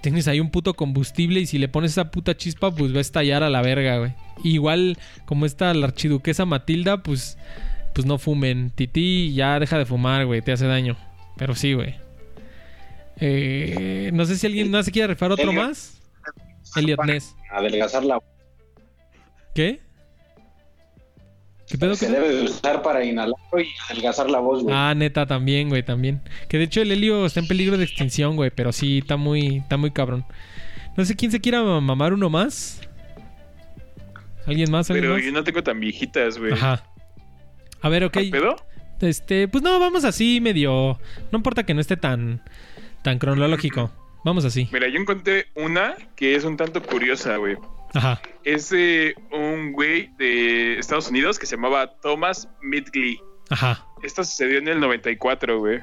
[0.00, 3.02] tienes ahí un puto combustible y si le pones esa puta chispa, pues va a
[3.02, 4.14] estallar a la verga, güey.
[4.42, 7.38] Igual, como está la archiduquesa Matilda, pues,
[7.94, 8.70] pues no fumen.
[8.70, 10.96] Titi ya deja de fumar, güey, te hace daño.
[11.36, 11.94] Pero sí, güey.
[13.18, 16.00] Eh, no sé si alguien más se quiere rifar otro más.
[16.76, 17.34] Elliot Ness.
[17.50, 18.20] Adelgazar la
[19.54, 19.80] ¿Qué?
[21.70, 21.94] ¿Qué pedo?
[21.94, 24.74] se qué debe de usar para inhalarlo y adelgazar la voz, güey.
[24.76, 26.20] Ah, neta, también, güey, también.
[26.48, 29.58] Que de hecho el helio está en peligro de extinción, güey, pero sí, está muy,
[29.58, 30.24] está muy cabrón.
[30.96, 32.80] No sé quién se quiera mamar uno más.
[34.46, 34.90] ¿Alguien más?
[34.90, 35.24] ¿Alguien Pero más?
[35.24, 36.52] yo no tengo tan viejitas, güey.
[36.52, 36.84] Ajá.
[37.80, 38.16] A ver, ok.
[38.16, 38.56] ¿Al pedo?
[39.00, 40.98] Este, pues no, vamos así medio.
[41.30, 42.42] No importa que no esté tan,
[43.02, 43.92] tan cronológico.
[44.24, 44.68] Vamos así.
[44.72, 47.56] Mira, yo encontré una que es un tanto curiosa, güey.
[47.94, 48.20] Ajá.
[48.44, 53.18] Es de un güey de Estados Unidos que se llamaba Thomas Midgley.
[53.48, 53.84] Ajá.
[54.02, 55.80] Esto sucedió en el 94, güey.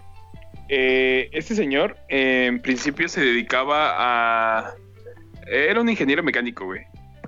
[0.70, 4.74] Eh, este señor, eh, en principio, se dedicaba a.
[5.48, 6.82] Era un ingeniero mecánico, güey.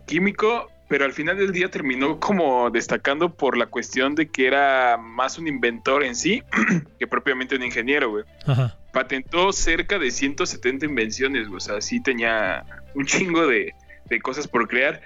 [0.05, 4.98] Químico, pero al final del día terminó como destacando por la cuestión de que era
[4.98, 6.42] más un inventor en sí
[7.00, 8.26] que propiamente un ingeniero, güey.
[8.46, 8.76] Ajá.
[8.92, 11.58] Patentó cerca de 170 invenciones, güey.
[11.58, 12.66] O sea, sí tenía
[12.96, 13.76] un chingo de,
[14.06, 15.02] de cosas por crear.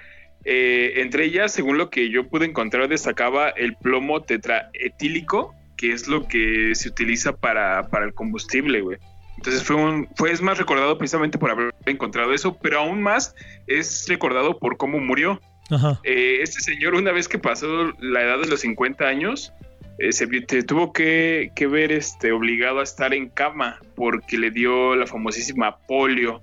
[0.46, 6.08] Eh, entre ellas, según lo que yo pude encontrar, destacaba el plomo tetraetílico, que es
[6.08, 8.96] lo que se utiliza para, para el combustible, güey.
[9.36, 13.34] Entonces fue un, fue es más recordado precisamente por haber encontrado eso, pero aún más
[13.66, 15.40] es recordado por cómo murió.
[15.70, 16.00] Ajá.
[16.04, 19.52] Eh, este señor, una vez que pasó la edad de los 50 años,
[19.98, 20.26] eh, se,
[20.64, 25.78] tuvo que, que ver este, obligado a estar en cama porque le dio la famosísima
[25.86, 26.42] polio.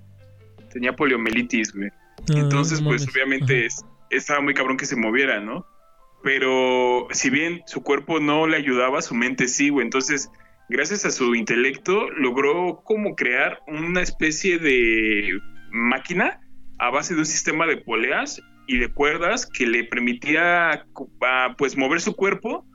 [0.71, 1.89] Tenía poliomielitis, güey.
[2.35, 5.65] Entonces, Ah, no pues obviamente es- estaba muy cabrón que se moviera, ¿no?
[6.23, 9.85] Pero si bien su cuerpo no le ayudaba, su mente sí, güey.
[9.85, 10.29] Entonces,
[10.69, 15.39] gracias a su intelecto, logró como crear una especie de
[15.71, 16.39] máquina
[16.77, 18.41] a base de un sistema de poleas
[18.73, 20.85] y de cuerdas que le permitía
[21.21, 22.65] ah, pues mover su cuerpo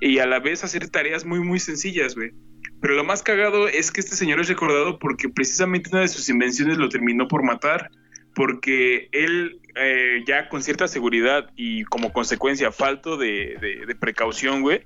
[0.00, 2.32] y a la vez hacer tareas muy muy sencillas, güey.
[2.80, 6.28] Pero lo más cagado es que este señor es recordado porque precisamente una de sus
[6.28, 7.88] invenciones lo terminó por matar,
[8.34, 14.60] porque él eh, ya con cierta seguridad y como consecuencia falto de, de- de precaución,
[14.62, 14.82] güey,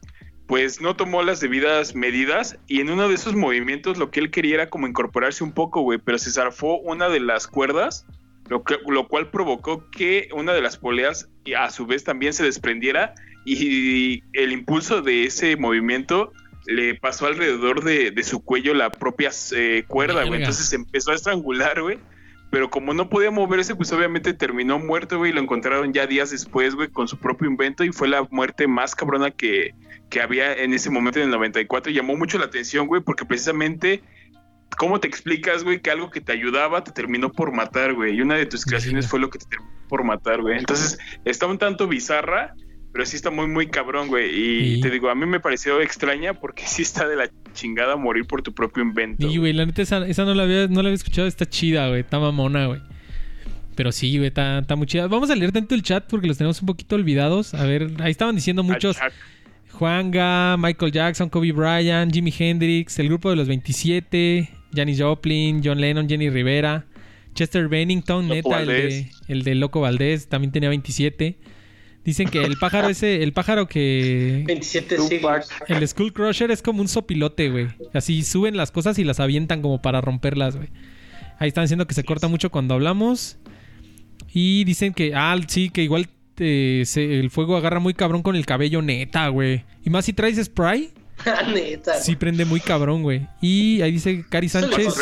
[0.46, 4.30] pues no tomó las debidas medidas y en uno de esos movimientos lo que él
[4.30, 8.06] quería era como incorporarse un poco, güey, pero se zarfó una de las cuerdas,
[8.49, 12.44] lo, que- lo cual provocó que una de las poleas a su vez también se
[12.44, 16.32] desprendiera y el impulso de ese movimiento
[16.66, 20.40] le pasó alrededor de, de su cuello la propia eh, cuerda, güey.
[20.40, 21.99] Entonces se empezó a estrangular, güey.
[22.51, 25.30] Pero como no podía moverse, pues obviamente terminó muerto, güey.
[25.30, 27.84] Y lo encontraron ya días después, güey, con su propio invento.
[27.84, 29.74] Y fue la muerte más cabrona que,
[30.11, 31.90] que había en ese momento en el 94.
[31.90, 34.03] Y llamó mucho la atención, güey, porque precisamente,
[34.76, 38.16] ¿cómo te explicas, güey, que algo que te ayudaba te terminó por matar, güey?
[38.16, 40.58] Y una de tus creaciones fue lo que te terminó por matar, güey.
[40.58, 42.54] Entonces, está un tanto bizarra,
[42.92, 44.28] pero sí está muy, muy cabrón, güey.
[44.34, 44.80] Y Sí.
[44.82, 48.42] te digo, a mí me pareció extraña porque sí está de la chingada morir por
[48.42, 49.26] tu propio invento.
[49.26, 51.26] Y, güey, la neta, esa, esa no, la había, no la había escuchado.
[51.26, 52.00] Está chida, güey.
[52.00, 52.80] Está mamona, güey.
[53.74, 55.06] Pero sí, güey, está, está muy chida.
[55.06, 57.54] Vamos a leer tanto el chat porque los tenemos un poquito olvidados.
[57.54, 58.96] A ver, ahí estaban diciendo muchos.
[59.70, 65.80] Juanga, Michael Jackson, Kobe Bryant, Jimi Hendrix, el grupo de los 27, Janis Joplin, John
[65.80, 66.86] Lennon, Jenny Rivera,
[67.34, 71.38] Chester Bennington, Loco neta, el de, el de Loco Valdés, también tenía 27.
[72.04, 74.42] Dicen que el pájaro ese, el pájaro que...
[74.46, 75.42] 27 Tupac.
[75.42, 75.48] siglos.
[75.68, 77.68] El Skull Crusher es como un sopilote, güey.
[77.92, 80.68] Así suben las cosas y las avientan como para romperlas, güey.
[81.38, 83.36] Ahí están diciendo que se corta mucho cuando hablamos.
[84.32, 86.08] Y dicen que, ah, sí, que igual
[86.38, 89.64] eh, se- el fuego agarra muy cabrón con el cabello, neta, güey.
[89.84, 90.90] Y más si traes spray,
[91.54, 92.00] Neta.
[92.00, 93.26] sí prende muy cabrón, güey.
[93.40, 94.94] Y ahí dice Cari Sánchez.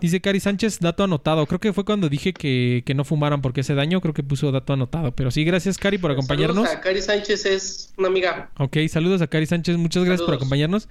[0.00, 1.46] Dice Cari Sánchez, dato anotado.
[1.46, 4.00] Creo que fue cuando dije que, que no fumaran porque hace daño.
[4.00, 5.14] Creo que puso dato anotado.
[5.14, 6.64] Pero sí, gracias, Cari, por acompañarnos.
[6.64, 8.50] Saludos a Cari Sánchez es una amiga.
[8.58, 10.88] Ok, saludos a Cari Sánchez, muchas gracias por acompañarnos.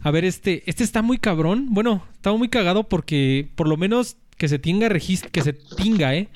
[0.00, 1.68] A ver, este, este está muy cabrón.
[1.70, 6.14] Bueno, está muy cagado porque por lo menos que se tenga registro, que se tenga,
[6.14, 6.28] eh,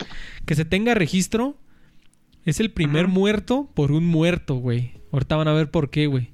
[0.45, 1.57] que se tenga registro,
[2.45, 4.93] es el primer muerto por un muerto, güey.
[5.11, 6.31] Ahorita van a ver por qué, güey.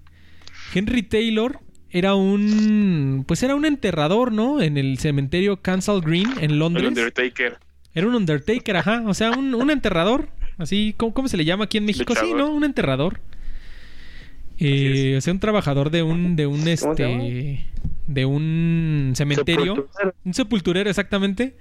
[0.74, 1.60] Henry Taylor
[1.90, 4.62] era un, pues era un enterrador, ¿no?
[4.62, 6.88] En el cementerio Cancel Green en El Londres.
[6.88, 7.58] Undertaker.
[7.94, 9.02] Era un Undertaker, ajá.
[9.06, 10.28] O sea, un, un enterrador.
[10.56, 12.14] Así, ¿cómo, cómo se le llama aquí en México?
[12.14, 12.32] Sí.
[12.34, 12.50] ¿no?
[12.50, 13.20] Un enterrador.
[14.58, 17.66] Eh, o sea, un trabajador de un, de un, ¿Cómo se este,
[18.06, 19.74] de un cementerio.
[19.74, 20.14] Sepulturero.
[20.24, 21.56] Un sepulturero, exactamente.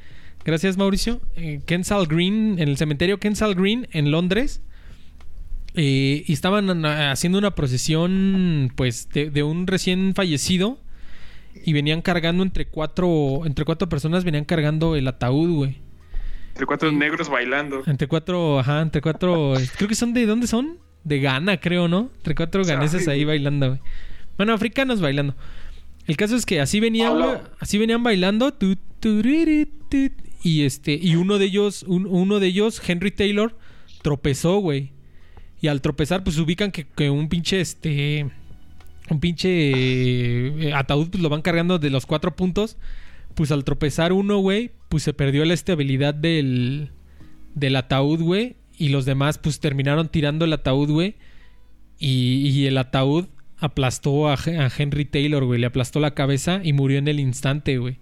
[0.45, 1.20] Gracias, Mauricio.
[1.36, 4.62] Eh, Kensal Green, en el cementerio Kensal Green, en Londres.
[5.76, 10.80] Eh, y estaban haciendo una procesión, pues, de, de un recién fallecido.
[11.65, 15.78] Y venían cargando entre cuatro, entre cuatro personas, venían cargando el ataúd, güey.
[16.49, 17.84] Entre cuatro negros bailando.
[17.86, 19.53] Entre cuatro, ajá, entre cuatro.
[19.78, 20.26] creo que son de.
[20.26, 20.78] ¿Dónde son?
[21.03, 22.09] De Ghana, creo, ¿no?
[22.17, 23.80] Entre cuatro ganeses ahí bailando, güey.
[24.38, 25.36] Bueno, africanos bailando.
[26.07, 28.53] El caso es que así venían, güey, así venían bailando.
[28.53, 28.76] tu,
[30.43, 33.55] y este, y uno de ellos, un- uno de ellos, Henry Taylor,
[34.01, 34.91] tropezó, güey.
[35.62, 38.26] Y al tropezar, pues ubican que, un pinche este.
[39.09, 39.49] Un pinche
[40.70, 42.78] eh, ataúd, pues lo van cargando de los cuatro puntos.
[43.36, 46.89] Pues al tropezar uno, güey, pues se perdió la estabilidad del,
[47.53, 48.55] del ataúd, güey.
[48.78, 51.16] Y los demás, pues terminaron tirando el ataúd, güey.
[51.99, 53.28] Y, el ataúd
[53.59, 55.59] aplastó a, He- a Henry Taylor, güey.
[55.59, 57.97] Le aplastó la cabeza y murió en el instante, güey.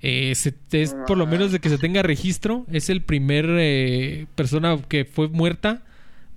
[0.00, 4.78] Eh, es por lo menos de que se tenga registro, es el primer eh, persona
[4.88, 5.84] que fue muerta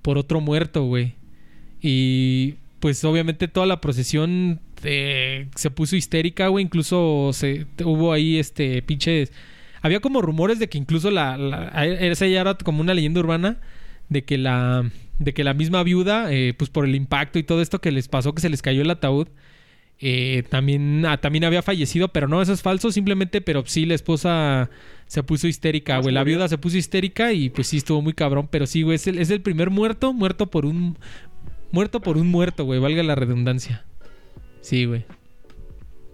[0.03, 1.15] por otro muerto, güey.
[1.81, 6.63] Y pues obviamente toda la procesión eh, se puso histérica, güey.
[6.65, 9.31] Incluso se, hubo ahí este pinches...
[9.81, 13.59] Había como rumores de que incluso la, la- esa ya era como una leyenda urbana
[14.09, 14.89] de que la
[15.19, 18.07] de que la misma viuda eh, pues por el impacto y todo esto que les
[18.07, 19.27] pasó que se les cayó el ataúd
[19.99, 23.95] eh, también ah, también había fallecido pero no eso es falso simplemente pero sí la
[23.95, 24.69] esposa
[25.07, 28.47] se puso histérica güey la viuda se puso histérica y pues sí estuvo muy cabrón
[28.51, 30.97] pero sí güey es el, es el primer muerto muerto por un
[31.71, 33.85] muerto por un muerto güey valga la redundancia
[34.61, 35.05] sí güey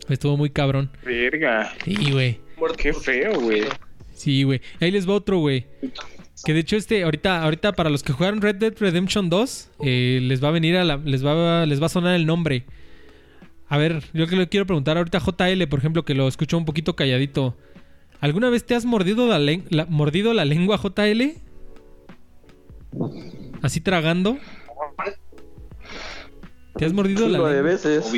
[0.09, 1.73] estuvo muy cabrón Verga.
[1.83, 3.63] sí güey Qué feo, güey.
[4.13, 4.61] Sí, güey.
[4.79, 5.65] Ahí les va otro, güey.
[6.45, 10.19] Que de hecho este, ahorita, ahorita para los que jugaron Red Dead Redemption 2, eh,
[10.21, 12.63] les va a venir a la, les va, les va a sonar el nombre.
[13.69, 16.57] A ver, yo que le quiero preguntar ahorita a JL, por ejemplo, que lo escucho
[16.57, 17.55] un poquito calladito.
[18.19, 19.39] ¿Alguna vez te has mordido la,
[19.69, 21.35] la- mordido la lengua, JL?
[23.61, 24.37] Así tragando.
[26.77, 27.71] ¿Te has mordido la Chingo de lengua?
[27.71, 28.11] veces.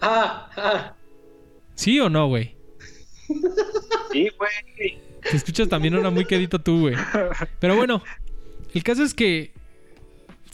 [0.00, 0.94] Ah, ah.
[1.74, 2.54] ¿Sí o no, güey?
[4.12, 4.98] Sí, güey.
[5.30, 6.94] Te escuchas también ahora muy quedito tú, güey.
[7.58, 8.02] Pero bueno,
[8.74, 9.52] el caso es que.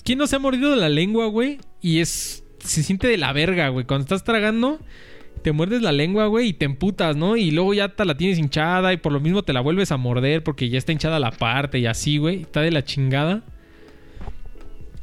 [0.04, 1.58] ¿Quién no se ha mordido la lengua, güey?
[1.82, 2.39] Y es.
[2.60, 3.86] Se siente de la verga, güey.
[3.86, 4.78] Cuando estás tragando,
[5.42, 7.36] te muerdes la lengua, güey, y te emputas, ¿no?
[7.36, 9.96] Y luego ya te la tienes hinchada y por lo mismo te la vuelves a
[9.96, 12.42] morder porque ya está hinchada la parte y así, güey.
[12.42, 13.42] Está de la chingada.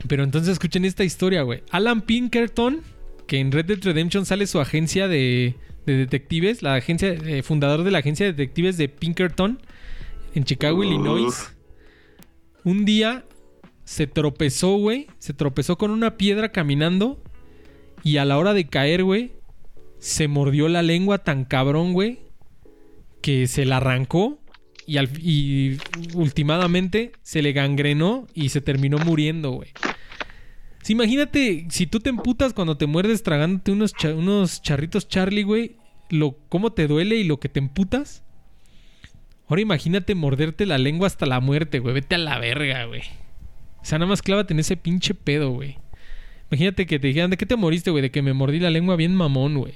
[0.08, 1.64] Pero entonces escuchen esta historia, güey.
[1.72, 2.82] Alan Pinkerton,
[3.26, 5.56] que en Red Dead Redemption sale su agencia de,
[5.86, 9.60] de detectives, la agencia, eh, fundador de la agencia de detectives de Pinkerton
[10.36, 11.56] en Chicago, Illinois.
[12.64, 13.26] Un día
[13.86, 15.08] se tropezó, güey.
[15.18, 17.24] Se tropezó con una piedra caminando.
[18.04, 19.32] Y a la hora de caer, güey,
[20.00, 22.20] se mordió la lengua tan cabrón, güey,
[23.22, 24.40] que se la arrancó.
[24.86, 25.10] Y, al,
[27.22, 29.70] se le gangrenó y se terminó muriendo, güey.
[30.82, 35.76] Sí, imagínate, si tú te emputas cuando te muerdes tragándote unos, unos charritos Charlie, güey,
[36.10, 38.24] lo, cómo te duele y lo que te emputas.
[39.50, 41.94] Ahora imagínate morderte la lengua hasta la muerte, güey.
[41.94, 43.02] Vete a la verga, güey.
[43.82, 45.78] O sea, nada más clávate en ese pinche pedo, güey.
[46.50, 48.02] Imagínate que te dijeran, ¿de qué te moriste, güey?
[48.02, 49.74] De que me mordí la lengua bien mamón, güey.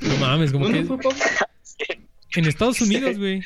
[0.00, 0.86] No mames, como que...
[2.34, 3.42] En Estados Unidos, güey.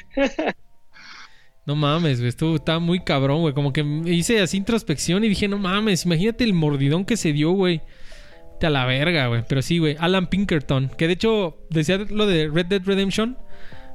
[1.67, 2.29] No mames, güey.
[2.29, 3.55] Estuvo, estaba muy cabrón, güey.
[3.55, 7.51] Como que hice así introspección y dije, no mames, imagínate el mordidón que se dio,
[7.53, 7.83] güey.
[8.59, 9.45] Te a la verga, güey.
[9.49, 9.97] Pero sí, güey.
[10.01, 10.91] Alan Pinkerton.
[10.97, 13.39] Que de hecho decía lo de Red Dead Redemption.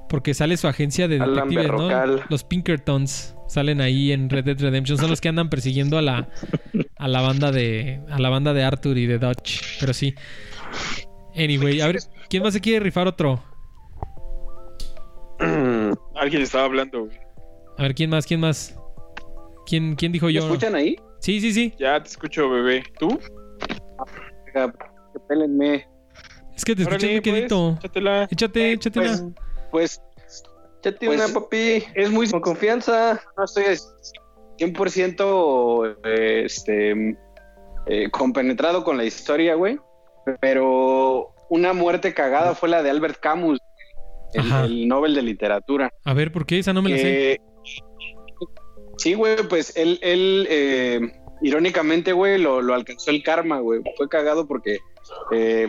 [0.07, 1.89] Porque sale su agencia de Alan detectives, ¿no?
[2.29, 4.97] Los Pinkertons salen ahí en Red Dead Redemption.
[4.97, 6.29] Son los que andan persiguiendo a la,
[7.05, 8.01] a la banda de.
[8.09, 9.61] a la banda de Arthur y de Dodge.
[9.79, 10.15] Pero sí.
[11.35, 11.99] Anyway, a ver,
[12.29, 13.43] ¿quién más se quiere rifar otro?
[16.15, 17.17] Alguien estaba hablando, güey.
[17.77, 18.25] A ver, ¿quién más?
[18.25, 18.75] ¿Quién más?
[19.67, 20.45] ¿Quién, quién dijo ¿Me yo?
[20.45, 20.95] escuchan ahí?
[21.19, 21.73] Sí, sí, sí.
[21.77, 22.83] Ya te escucho, bebé.
[22.99, 23.19] ¿Tú?
[25.27, 25.87] Pélenme.
[26.55, 27.75] Es que te escuché muy pues, quedito.
[27.79, 28.27] échatela.
[28.31, 29.35] Échate, échate Pues, una.
[29.71, 30.01] pues
[30.81, 31.83] Échate Pues, una, papi.
[31.93, 33.21] es muy Con confianza.
[33.37, 33.65] no estoy
[34.57, 37.17] 100% eh, este,
[37.87, 39.79] eh, compenetrado con la historia, güey.
[40.41, 43.59] Pero una muerte cagada fue la de Albert Camus,
[44.33, 45.91] el, el Nobel de Literatura.
[46.03, 46.59] A ver, ¿por qué?
[46.59, 47.03] Esa no me la sé.
[47.03, 47.41] que-
[48.97, 50.99] Sí, güey, pues él, él eh,
[51.41, 53.81] irónicamente, güey, lo, lo alcanzó el karma, güey.
[53.97, 54.79] Fue cagado porque
[55.31, 55.67] eh,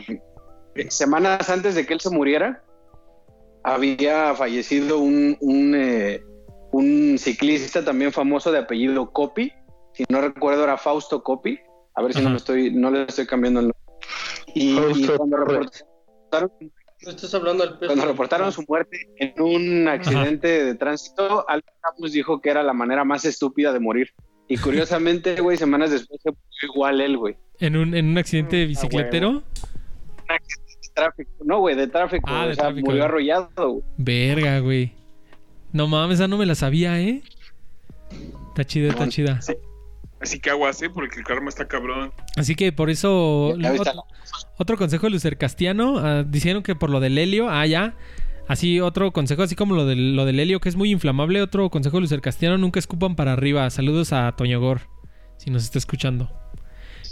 [0.89, 2.63] semanas antes de que él se muriera,
[3.65, 6.23] había fallecido un, un, eh,
[6.73, 9.53] un ciclista también famoso de apellido Copy.
[9.95, 11.59] Si no recuerdo, era Fausto Copy.
[11.95, 13.87] A ver si no, me estoy, no le estoy cambiando el nombre.
[14.55, 14.75] Y,
[15.17, 16.51] cuando reportaron
[17.03, 17.93] No estás hablando al peso.
[17.93, 22.73] cuando reportaron su muerte en un accidente de tránsito, Albert Camus dijo que era la
[22.73, 24.11] manera más estúpida de morir.
[24.49, 27.37] Y curiosamente, güey, semanas después se murió igual él, güey.
[27.59, 29.43] ¿En un, en un accidente de bicicletero?
[30.29, 31.31] De tráfico.
[31.45, 32.25] No, güey, de tráfico.
[32.29, 33.85] Ah, o sea, tráfico, murió arrollado, güey.
[33.97, 34.93] Verga, güey.
[35.77, 37.23] No mames, esa no me la sabía, ¿eh?
[38.49, 39.41] Está chida, está chida.
[40.23, 40.89] Así que aguas, ¿eh?
[40.89, 42.15] Porque el karma está cabrón.
[42.35, 43.55] Así que por eso.
[43.59, 43.75] Ya
[44.57, 45.99] otro consejo de Lucer Castiano.
[45.99, 47.51] ah, dijeron que por lo del helio.
[47.51, 47.95] Ah, ya.
[48.49, 51.43] Así, otro consejo, así como lo del, lo del helio, que es muy inflamable.
[51.43, 53.69] Otro consejo de Lucer Castiano: nunca escupan para arriba.
[53.69, 54.81] Saludos a Toño Gor,
[55.37, 56.33] si nos está escuchando.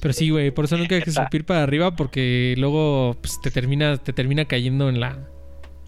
[0.00, 3.50] Pero sí, güey, por eso nunca hay que escupir para arriba porque luego pues, te
[3.50, 5.33] termina te termina cayendo en la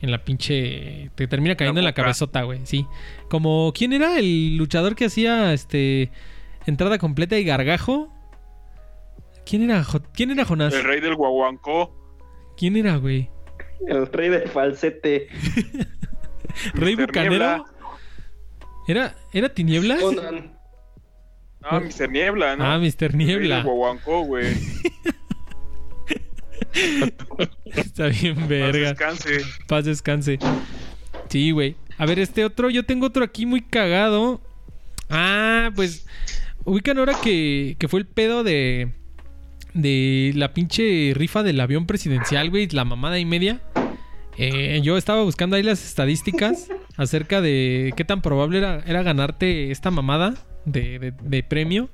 [0.02, 2.86] en la pinche te termina cayendo en la cabezota, güey, sí.
[3.28, 6.10] Como quién era el luchador que hacía este
[6.66, 8.12] entrada completa y gargajo
[9.44, 10.74] ¿Quién era, Jo- ¿Quién era Jonás?
[10.74, 11.94] El rey del guaguancó.
[12.56, 13.30] ¿Quién era, güey?
[13.86, 15.28] El rey del falsete.
[16.74, 16.96] ¿Rey.
[16.96, 17.30] Bucanero?
[17.30, 17.64] Niebla.
[18.88, 20.00] ¿Era, ¿Era Tinieblas?
[20.00, 20.56] Conan.
[21.60, 22.10] No, Mr.
[22.10, 22.64] Niebla, ¿no?
[22.64, 22.84] Ah, Mr.
[22.84, 23.62] El rey del Niebla.
[23.62, 24.52] guaguancó, güey.
[27.74, 28.88] Está bien, Paz verga.
[28.90, 29.38] descanse.
[29.66, 30.38] Paz descanse.
[31.28, 31.76] Sí, güey.
[31.98, 34.40] A ver, este otro, yo tengo otro aquí muy cagado.
[35.10, 36.06] Ah, pues.
[36.64, 38.92] Ubican ahora que, que fue el pedo de.
[39.74, 42.66] De la pinche rifa del avión presidencial, güey.
[42.68, 43.60] La mamada y media.
[44.38, 49.70] Eh, yo estaba buscando ahí las estadísticas acerca de qué tan probable era, era ganarte
[49.70, 51.88] esta mamada de, de- de premio.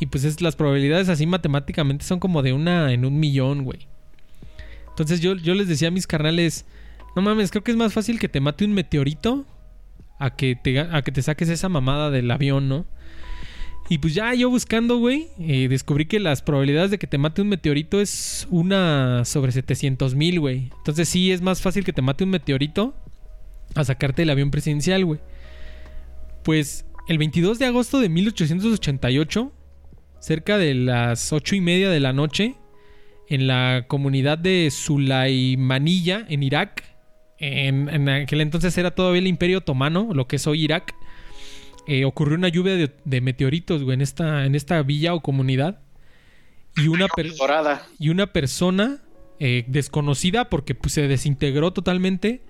[0.00, 3.86] Y pues es, las probabilidades así matemáticamente son como de una en un millón, güey.
[5.00, 6.66] Entonces yo, yo les decía a mis carnales,
[7.16, 9.46] no mames, creo que es más fácil que te mate un meteorito
[10.18, 12.84] a que te, a que te saques esa mamada del avión, ¿no?
[13.88, 17.40] Y pues ya yo buscando, güey, eh, descubrí que las probabilidades de que te mate
[17.40, 20.70] un meteorito es una sobre 700 mil, güey.
[20.76, 22.94] Entonces sí es más fácil que te mate un meteorito
[23.74, 25.20] a sacarte el avión presidencial, güey.
[26.44, 29.50] Pues el 22 de agosto de 1888,
[30.20, 32.54] cerca de las 8 y media de la noche,
[33.30, 36.84] en la comunidad de Sulaimanilla, en Irak.
[37.38, 40.94] En, en aquel entonces era todavía el Imperio Otomano, lo que es hoy Irak.
[41.86, 45.80] eh, ocurrió una lluvia de, de meteoritos, güey, en esta, en esta villa o comunidad.
[46.76, 47.32] Y una, per-
[47.98, 48.98] y una persona
[49.40, 52.42] eh, desconocida, porque pues, se desintegró totalmente,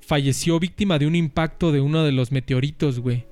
[0.00, 3.26] falleció víctima de un impacto de uno de los meteoritos, güey.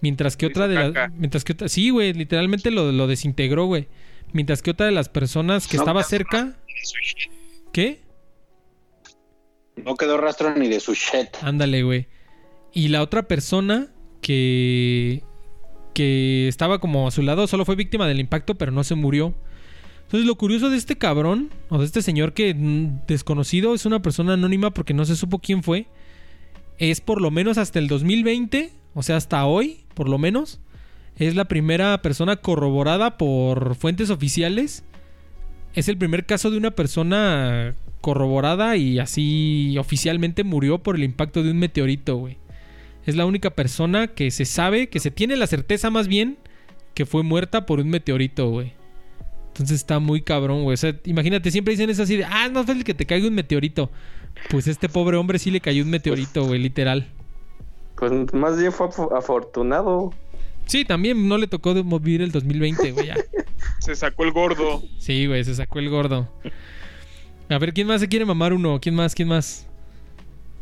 [0.00, 0.92] Mientras que otra de las...
[0.92, 1.12] caca.
[1.16, 1.68] Mientras que otra...
[1.68, 3.88] Sí, güey, literalmente lo, lo desintegró, güey.
[4.34, 6.58] Mientras que otra de las personas que No, estaba cerca...
[7.72, 8.02] ¿Qué?
[9.76, 11.28] No quedó rastro ni de su shit.
[11.40, 12.08] Ándale, güey.
[12.72, 13.88] Y la otra persona
[14.20, 15.24] que
[15.94, 19.32] que estaba como a su lado solo fue víctima del impacto, pero no se murió.
[20.02, 24.02] Entonces lo curioso de este cabrón o de este señor que mm, desconocido es una
[24.02, 25.86] persona anónima porque no se supo quién fue,
[26.78, 30.60] es por lo menos hasta el 2020, o sea, hasta hoy, por lo menos,
[31.16, 34.84] es la primera persona corroborada por fuentes oficiales.
[35.74, 41.42] Es el primer caso de una persona corroborada y así oficialmente murió por el impacto
[41.42, 42.38] de un meteorito, güey.
[43.06, 46.38] Es la única persona que se sabe, que se tiene la certeza más bien,
[46.94, 48.72] que fue muerta por un meteorito, güey.
[49.48, 50.74] Entonces está muy cabrón, güey.
[50.74, 53.28] O sea, imagínate, siempre dicen eso así de, ah, es más fácil que te caiga
[53.28, 53.90] un meteorito.
[54.50, 57.06] Pues este pobre hombre sí le cayó un meteorito, güey, literal.
[57.96, 60.12] Pues más bien fue afo- afortunado.
[60.66, 63.06] Sí, también no le tocó de- vivir el 2020, güey.
[63.08, 63.14] ya.
[63.80, 64.82] Se sacó el gordo.
[64.98, 66.28] Sí, güey, se sacó el gordo.
[67.50, 68.78] A ver, ¿quién más se quiere mamar uno?
[68.80, 69.14] ¿Quién más?
[69.14, 69.66] ¿Quién más?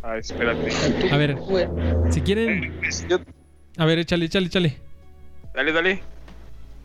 [0.02, 0.68] Ah, espérate.
[1.12, 1.66] A ver, Güey.
[2.10, 2.72] si quieren...
[3.08, 3.20] Yo-
[3.76, 4.80] A ver, échale, échale, échale.
[5.54, 6.02] Dale, dale.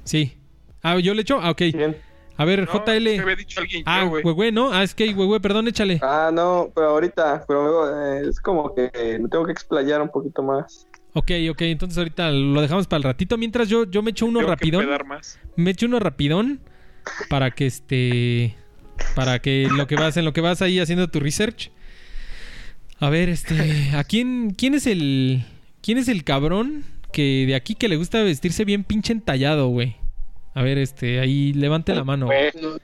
[0.04, 0.38] Sí.
[0.84, 1.40] Ah, ¿yo le echo?
[1.42, 1.62] Ah, ok.
[1.74, 1.98] Bien.
[2.38, 3.04] A ver, No, JL.
[3.18, 4.22] me había dicho alguien Ah, güey.
[4.22, 4.72] güey, ¿no?
[4.72, 6.00] Ah, es que, güey, perdón, échale.
[6.04, 10.44] Ah, no, pero ahorita, pero eh, es como que me tengo que explayar un poquito
[10.44, 10.86] más.
[11.14, 13.38] Ok, ok, entonces ahorita lo dejamos para el ratito.
[13.38, 14.86] Mientras yo, yo me echo uno Tengo rapidón.
[15.08, 15.40] más.
[15.56, 16.60] Me echo uno rapidón
[17.30, 18.56] para que este.
[19.16, 21.72] Para que lo que vas, en lo que vas ahí haciendo tu research.
[23.00, 23.92] A ver, este.
[23.96, 24.52] ¿A quién.
[24.56, 25.44] ¿Quién es el.
[25.82, 26.84] ¿Quién es el cabrón
[27.14, 29.96] que de aquí que le gusta vestirse bien pinche entallado, güey?
[30.54, 32.26] A ver, este, ahí levante la mano.
[32.28, 32.78] Güey, No,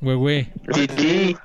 [0.00, 0.48] Güey, güey.
[0.74, 1.36] Titi.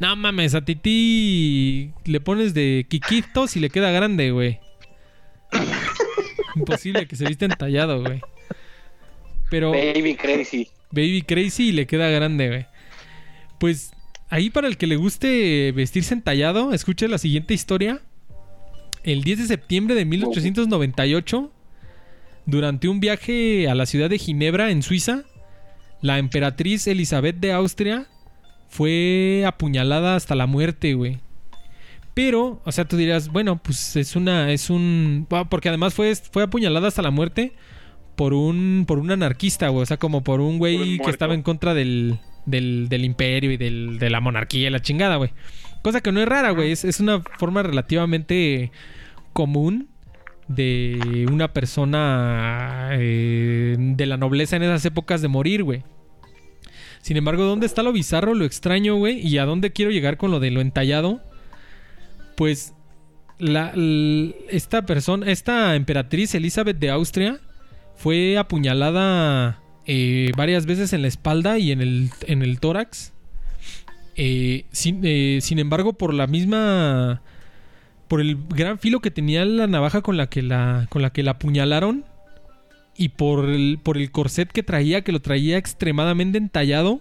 [0.00, 4.58] No mames, a Titi le pones de Kikitos y le queda grande, güey.
[6.56, 8.20] Imposible que se viste entallado, güey.
[9.50, 10.68] Pero Baby crazy.
[10.90, 12.66] Baby Crazy y le queda grande, güey.
[13.58, 13.92] Pues
[14.30, 18.00] ahí para el que le guste vestirse entallado, escuche la siguiente historia.
[19.02, 21.52] El 10 de septiembre de 1898,
[22.46, 25.24] durante un viaje a la ciudad de Ginebra, en Suiza,
[26.00, 28.06] la emperatriz Elizabeth de Austria
[28.74, 31.20] fue apuñalada hasta la muerte, güey.
[32.12, 35.28] Pero, o sea, tú dirás, bueno, pues es una, es un...
[35.30, 37.52] ah, Porque además fue, fue apuñalada hasta la muerte
[38.16, 39.84] por un, por un anarquista, güey.
[39.84, 43.56] O sea, como por un güey que estaba en contra del, del, del imperio y
[43.56, 45.30] del, de la monarquía y la chingada, güey.
[45.82, 46.72] Cosa que no es rara, güey.
[46.72, 48.72] Es, es una forma relativamente
[49.32, 49.88] común
[50.48, 55.84] de una persona eh, de la nobleza en esas épocas de morir, güey.
[57.04, 59.20] Sin embargo, ¿dónde está lo bizarro, lo extraño, güey?
[59.20, 61.20] ¿Y a dónde quiero llegar con lo de lo entallado?
[62.34, 62.72] Pues
[63.38, 63.74] la,
[64.48, 67.40] esta persona, esta emperatriz Elizabeth de Austria
[67.94, 73.12] fue apuñalada eh, varias veces en la espalda y en el, en el tórax.
[74.16, 77.20] Eh, sin, eh, sin embargo, por la misma.
[78.08, 80.86] Por el gran filo que tenía la navaja con la que la.
[80.88, 82.06] con la que la apuñalaron.
[82.96, 87.00] Y por el, por el corset que traía, que lo traía extremadamente entallado,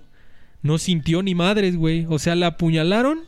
[0.61, 2.05] no sintió ni madres, güey.
[2.09, 3.21] O sea, la apuñalaron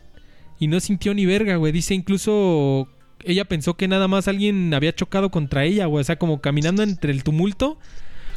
[0.59, 1.71] y no sintió ni verga, güey.
[1.71, 2.89] Dice incluso
[3.23, 6.01] ella pensó que nada más alguien había chocado contra ella, güey.
[6.01, 7.77] O sea, como caminando entre el tumulto,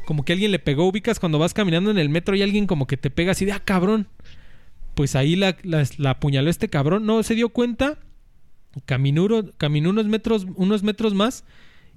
[0.04, 0.86] como que alguien le pegó.
[0.88, 3.52] Ubicas cuando vas caminando en el metro y alguien como que te pega así de,
[3.52, 4.08] ah, cabrón.
[4.94, 7.06] Pues ahí la, la- apuñaló este cabrón.
[7.06, 7.98] No se dio cuenta.
[8.84, 9.26] Caminó,
[9.56, 11.44] caminó unos metros, unos metros más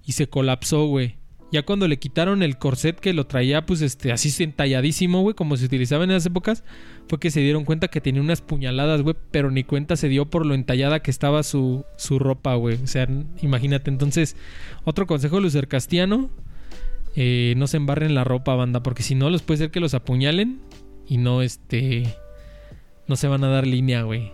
[0.06, 1.16] y se colapsó, güey.
[1.52, 5.58] Ya cuando le quitaron el corset que lo traía, pues este, así entalladísimo, güey, como
[5.58, 6.64] se utilizaba en esas épocas,
[7.10, 10.30] fue que se dieron cuenta que tenía unas puñaladas, güey, pero ni cuenta se dio
[10.30, 12.82] por lo entallada que estaba su, su ropa, güey.
[12.82, 13.08] O sea,
[13.42, 13.90] imagínate.
[13.92, 14.38] Entonces,
[14.86, 16.30] otro consejo de Lucer Castiano:
[17.16, 19.94] eh, no se embarren la ropa, banda, porque si no, los puede ser que los
[19.94, 20.62] apuñalen
[21.06, 22.16] y no, este,
[23.08, 24.32] no se van a dar línea, güey.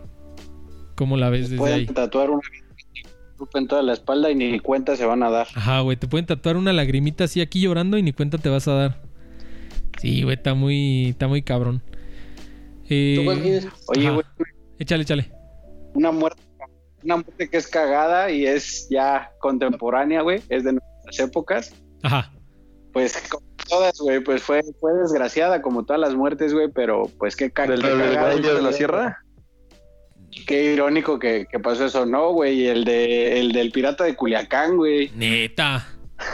[0.93, 1.85] ¿Cómo la ves desde Pueden ahí?
[1.87, 2.41] tatuar una
[3.53, 5.47] en toda la espalda y ni cuenta se van a dar.
[5.55, 8.67] Ajá, güey, te pueden tatuar una lagrimita así aquí llorando y ni cuenta te vas
[8.67, 9.01] a dar.
[10.01, 11.81] Sí, güey, está muy, está muy cabrón.
[12.89, 13.67] Eh, ¿Tú cuál tienes?
[13.87, 14.23] Oye, güey,
[14.79, 15.31] échale, échale.
[15.93, 16.41] una muerte,
[17.03, 21.73] una muerte que es cagada y es ya contemporánea, güey, es de nuestras épocas.
[22.03, 22.31] Ajá.
[22.93, 27.35] Pues como todas, güey, pues fue, fue desgraciada como todas las muertes, güey, pero pues
[27.35, 28.71] qué, ca- ¿Del, qué del cagada, Valle de la.
[28.73, 29.23] Sierra?
[30.45, 32.67] Qué irónico que, que pasó eso, ¿no, güey?
[32.67, 35.11] El, de, el del pirata de Culiacán, güey.
[35.15, 35.87] Neta.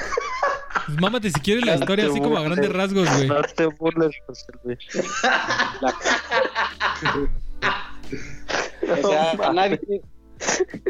[0.86, 3.28] Pues mámate si quieres la No historia así como a grandes rasgos, güey.
[3.30, 4.80] No te burles, José Luis.
[8.92, 9.80] O sea, nadie,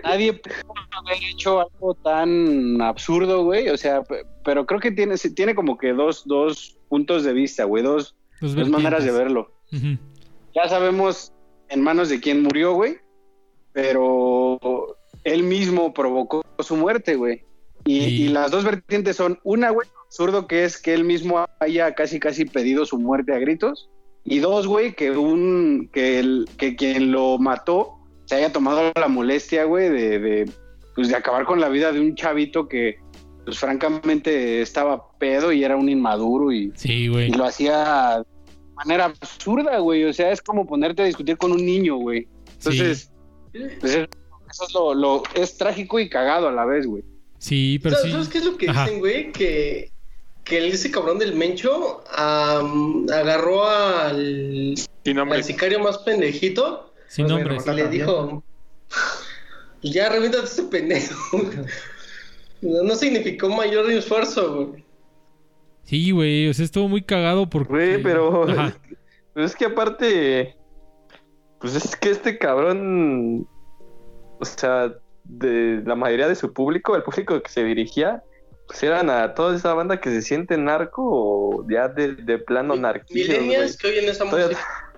[0.04, 3.70] nadie pudo haber hecho algo tan absurdo, güey.
[3.70, 7.64] O sea, pe- pero creo que tiene, tiene como que dos, dos puntos de vista,
[7.66, 7.84] güey.
[7.84, 9.52] Dos, dos maneras de verlo.
[10.56, 11.32] Ya sabemos
[11.74, 12.98] en manos de quién murió, güey.
[13.74, 14.60] Pero
[15.24, 17.44] él mismo provocó su muerte, güey.
[17.86, 21.94] Y, y las dos vertientes son una, güey, absurdo que es que él mismo haya
[21.96, 23.90] casi casi pedido su muerte a gritos.
[24.24, 29.08] Y dos, güey, que un que, el, que quien lo mató se haya tomado la
[29.10, 30.52] molestia, güey, de, de,
[30.96, 32.98] pues, de acabar con la vida de un chavito que,
[33.44, 37.28] pues francamente estaba pedo y era un inmaduro y, Sí, güey.
[37.28, 38.24] y lo hacía
[38.76, 40.04] manera absurda, güey.
[40.06, 42.28] O sea, es como ponerte a discutir con un niño, güey.
[42.58, 43.12] Entonces,
[43.80, 44.08] pues, es-
[44.52, 47.04] eso es lo, lo- es trágico y cagado a la vez, güey.
[47.40, 48.12] Sí, pero ¿Sabes, sí.
[48.14, 48.84] sabes qué es lo que Ajá.
[48.86, 49.32] dicen, güey?
[49.32, 49.92] Que,
[50.44, 55.38] que el- ese cabrón del Mencho am, agarró al, Sin nombre.
[55.40, 57.66] al sicario más pendejito Sin Pues, nombres.
[57.68, 58.44] y le dijo:
[59.82, 61.16] Ya, reviéntate ese pendejo.
[62.62, 64.83] no no significó mayor esfuerzo, güey.
[65.84, 66.50] Sí, güey.
[66.50, 67.70] O sea, estuvo muy cagado porque.
[67.72, 68.50] Güey, pero.
[68.50, 68.74] Ajá.
[69.34, 70.56] Pues es que aparte.
[71.60, 73.48] Pues es que este cabrón.
[74.40, 78.22] O sea, de la mayoría de su público, el público que se dirigía,
[78.68, 82.76] pues eran a toda esa banda que se siente narco o ya de, de plano.
[83.10, 84.58] Millennials que oyen esa Todavía-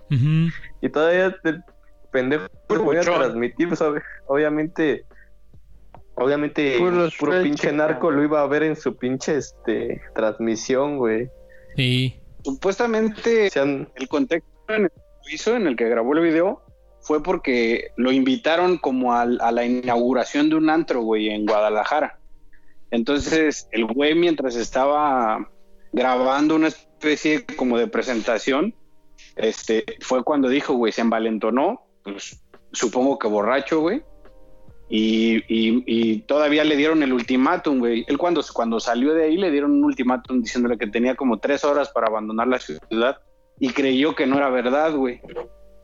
[0.10, 0.52] música.
[0.82, 1.64] Y todavía el
[2.12, 5.06] pendejo se ponía a transmitir, pues, ob- obviamente.
[6.16, 6.78] Obviamente,
[7.20, 11.30] puro pinche narco lo iba a ver en su pinche este, transmisión, güey.
[11.76, 12.16] Sí.
[12.44, 16.62] Supuestamente, el contexto en el que lo hizo, en el que grabó el video,
[17.02, 22.18] fue porque lo invitaron como a, la inauguración de un antro, güey, en Guadalajara.
[22.92, 25.50] Entonces, el güey, mientras estaba
[25.92, 28.74] grabando una especie como de presentación,
[29.36, 32.42] este, fue cuando dijo, güey, se envalentonó, pues
[32.72, 34.02] supongo que borracho, güey.
[34.88, 38.06] Y, y- y todavía le dieron el ultimátum, güey.
[38.08, 41.64] Él cuando, cuando salió de ahí le dieron un ultimátum diciéndole que tenía como tres
[41.64, 43.18] horas para abandonar la ciudad
[43.60, 45.22] y creyó que no era verdad, güey.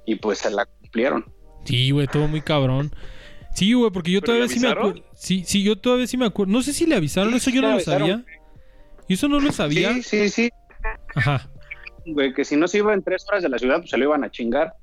[0.05, 1.25] Y pues se la cumplieron.
[1.65, 2.91] Sí, güey, todo muy cabrón.
[3.55, 5.03] Sí, güey, porque yo ¿Pero todavía sí me acuerdo.
[5.15, 6.53] Sí, sí, yo todavía sí me acuerdo.
[6.53, 8.23] No sé si le avisaron, eso yo no lo sabía.
[9.07, 9.93] Y eso no lo sabía.
[9.95, 10.49] Sí, sí, sí,
[11.15, 11.49] Ajá.
[12.05, 14.05] güey, que si no se iba en tres horas de la ciudad, pues se lo
[14.05, 14.73] iban a chingar.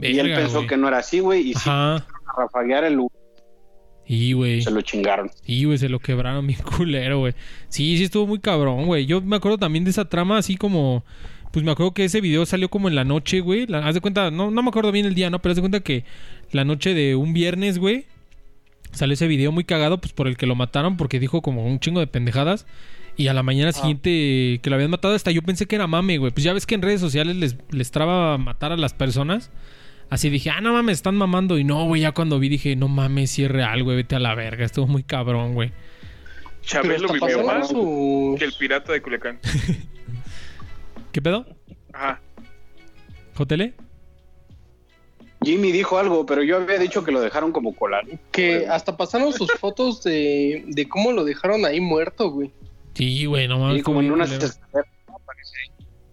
[0.00, 1.96] y él Verga, pensó que no era así, güey, y si Ajá.
[1.96, 2.06] a
[2.38, 3.18] rafaguear el lugar,
[4.06, 4.62] Sí, güey.
[4.62, 5.30] se lo chingaron.
[5.46, 7.34] Sí, güey, se lo quebraron bien culero, güey.
[7.68, 9.06] Sí, sí estuvo muy cabrón, güey.
[9.06, 11.04] Yo me acuerdo también de esa trama así como...
[11.52, 13.66] Pues me acuerdo que ese video salió como en la noche, güey.
[13.68, 15.40] La- haz de cuenta, no, no me acuerdo bien el día, ¿no?
[15.40, 16.04] Pero haz de cuenta que
[16.50, 18.06] la noche de un viernes, güey,
[18.90, 21.78] salió ese video muy cagado, pues por el que lo mataron, porque dijo como un
[21.78, 22.66] chingo de pendejadas.
[23.16, 26.18] Y a la mañana siguiente que lo habían matado, hasta yo pensé que era mame,
[26.18, 26.32] güey.
[26.32, 29.52] Pues ya ves que en redes sociales les, les traba matar a las personas.
[30.10, 31.58] Así dije, ah, no mames, están mamando.
[31.58, 34.20] Y no, güey, ya cuando vi dije, no mames, si es real, güey, vete a
[34.20, 34.64] la verga.
[34.64, 35.72] Estuvo muy cabrón, güey.
[36.62, 39.38] Chabelo vivió más que el pirata de Culiacán.
[41.12, 41.46] ¿Qué pedo?
[41.92, 42.20] Ajá.
[43.34, 43.74] ¿Jotele?
[45.44, 48.04] Jimmy dijo algo, pero yo había dicho que lo dejaron como colar.
[48.32, 52.50] Que hasta pasaron sus fotos de, de cómo lo dejaron ahí muerto, güey.
[52.94, 53.80] Sí, güey, no mames.
[53.80, 54.16] Y como en.
[54.16, 54.48] Parece.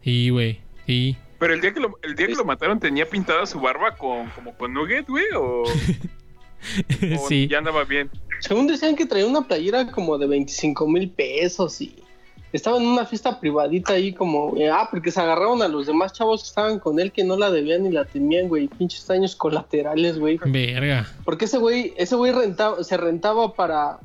[0.03, 0.59] Sí, güey.
[0.85, 1.15] Sí.
[1.41, 4.29] Pero el día que lo, el día que lo mataron tenía pintada su barba con
[4.29, 7.47] como con nugget, güey, o, o sí.
[7.47, 8.11] ya andaba bien.
[8.41, 12.00] Según decían que traía una playera como de 25 mil pesos y
[12.53, 14.57] estaba en una fiesta privadita ahí como...
[14.57, 17.37] eh, ah, porque se agarraron a los demás chavos que estaban con él que no
[17.37, 18.67] la debían ni la temían, güey.
[18.67, 20.39] Pinches daños colaterales, güey.
[20.45, 21.07] Verga.
[21.23, 23.99] Porque ese güey, ese güey rentaba, se rentaba para...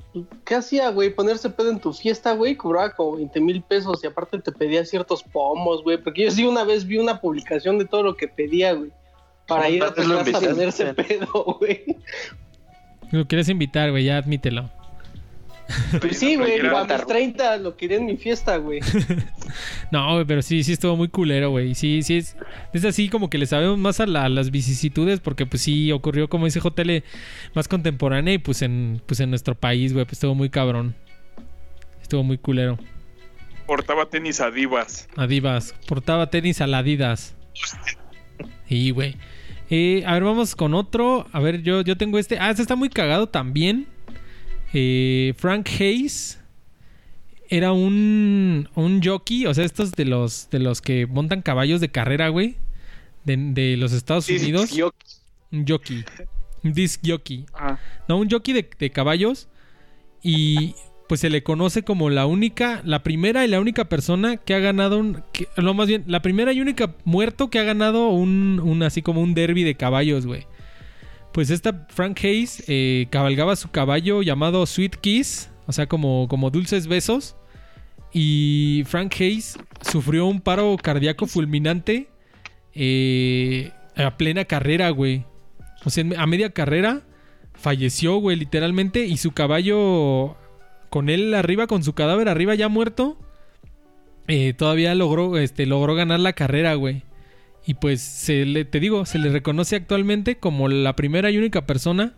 [0.45, 1.11] ¿Qué hacía, güey?
[1.11, 2.57] Ponerse pedo en tu fiesta, güey.
[2.57, 5.99] Cobraba como 20 mil pesos y aparte te pedía ciertos pomos, güey.
[5.99, 8.91] Porque yo sí una vez vi una publicación de todo lo que pedía, güey.
[9.49, 11.85] Para ir a tu ¿Cuántas lo casa a ponerse pedo, güey.
[13.11, 14.69] Lo quieres invitar, güey, ya admítelo.
[16.01, 17.07] Pues sí, güey, a mis tarro.
[17.07, 18.81] 30 lo quería en mi fiesta, güey.
[19.91, 21.75] No, güey, pero sí, sí estuvo muy culero, güey.
[21.75, 22.37] Sí, sí es.
[22.73, 25.91] Es así como que le sabemos más a, la- a las vicisitudes, porque pues sí
[25.93, 27.03] ocurrió, como dice JL,
[27.55, 30.95] más contemporánea y pues en, pues en nuestro país, güey, pues estuvo muy cabrón.
[32.03, 32.79] Estuvo muy culero.
[33.67, 35.09] Portaba tenis Adivas.
[35.17, 35.75] Adivas.
[35.89, 37.35] Portaba tenis a la Adidas.
[38.69, 39.17] Sí, güey.
[39.71, 41.27] Eh, a ver, vamos con otro.
[41.33, 42.39] A ver, yo, yo tengo este.
[42.39, 43.89] Ah, este está muy cagado también.
[44.73, 46.39] Eh, Frank Hayes
[47.49, 49.47] era un, un jockey.
[49.47, 52.57] O sea, estos de los, de los que montan caballos de carrera, güey.
[53.25, 54.71] De, de los Estados Unidos.
[54.71, 54.93] yo-
[55.53, 56.05] Un jockey.
[56.65, 57.47] Un disc jockey.
[57.55, 59.49] Ah, No, un jockey de, de caballos.
[60.23, 60.75] Y
[61.09, 64.59] pues se le conoce como la única, la primera y la única persona que ha
[64.59, 65.23] ganado un.
[65.33, 69.03] que- no, más bien, la primera y única muerto que ha ganado un, un así
[69.03, 70.47] como un derby de caballos, güey.
[71.37, 76.49] Pues esta Frank Hayes eh, cabalgaba su caballo llamado Sweet Kiss, o sea, como, como
[76.49, 77.37] dulces besos.
[78.11, 82.09] Y Frank Hayes sufrió un paro cardíaco fulminante
[82.73, 85.27] eh, a plena carrera, güey.
[85.85, 87.03] O sea, a media carrera
[87.53, 89.05] falleció, güey, literalmente.
[89.05, 90.39] Y su caballo,
[90.89, 93.19] con él arriba, con su cadáver arriba ya muerto,
[94.27, 97.03] eh, todavía logró, este, logró ganar la carrera, güey.
[97.67, 101.67] Y pues, se le, te digo, se le reconoce actualmente como la primera y única
[101.67, 102.15] persona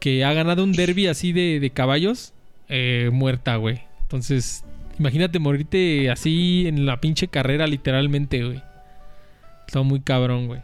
[0.00, 2.34] que ha ganado un derby así de, de caballos
[2.68, 3.82] eh, muerta, güey.
[4.02, 4.64] Entonces,
[4.98, 8.62] imagínate morirte así en la pinche carrera, literalmente, güey.
[9.66, 10.60] Está muy cabrón, güey.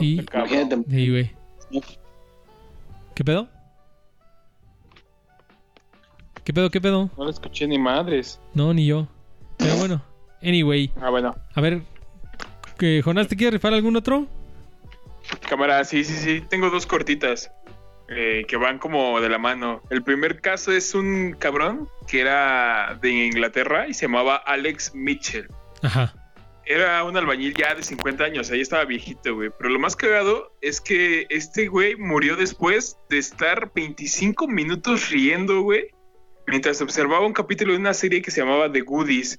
[0.00, 0.16] Y.
[3.14, 3.48] ¿Qué pedo?
[6.44, 6.70] ¿Qué pedo?
[6.70, 7.10] ¿Qué pedo?
[7.16, 8.40] no lo escuché ni madres.
[8.54, 9.08] No, ni yo.
[9.56, 10.02] Pero bueno.
[10.42, 11.34] Anyway, Ah, bueno.
[11.54, 11.82] a ver.
[12.78, 14.26] ¿Que Jonás, ¿te quieres rifar algún otro?
[15.48, 16.44] Cámara, sí, sí, sí.
[16.48, 17.50] Tengo dos cortitas
[18.08, 19.82] eh, que van como de la mano.
[19.90, 25.48] El primer caso es un cabrón que era de Inglaterra y se llamaba Alex Mitchell.
[25.82, 26.14] Ajá.
[26.64, 29.50] Era un albañil ya de 50 años, ahí estaba viejito, güey.
[29.56, 35.60] Pero lo más cagado es que este güey murió después de estar 25 minutos riendo,
[35.62, 35.90] güey,
[36.46, 39.38] mientras observaba un capítulo de una serie que se llamaba The Goodies,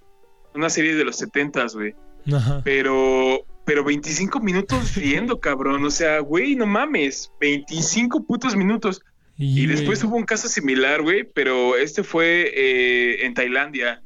[0.55, 1.95] una serie de los 70s, güey.
[2.33, 2.61] Ajá.
[2.63, 5.85] Pero, pero 25 minutos riendo, cabrón.
[5.85, 7.31] O sea, güey, no mames.
[7.39, 9.01] 25 putos minutos.
[9.39, 14.01] Y después hubo un caso similar, güey, pero este fue eh, en Tailandia.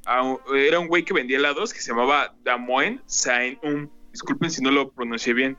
[0.53, 3.87] Era un güey que vendía helados que se llamaba Damoen Sain Um.
[4.11, 5.57] Disculpen si no lo pronuncié bien.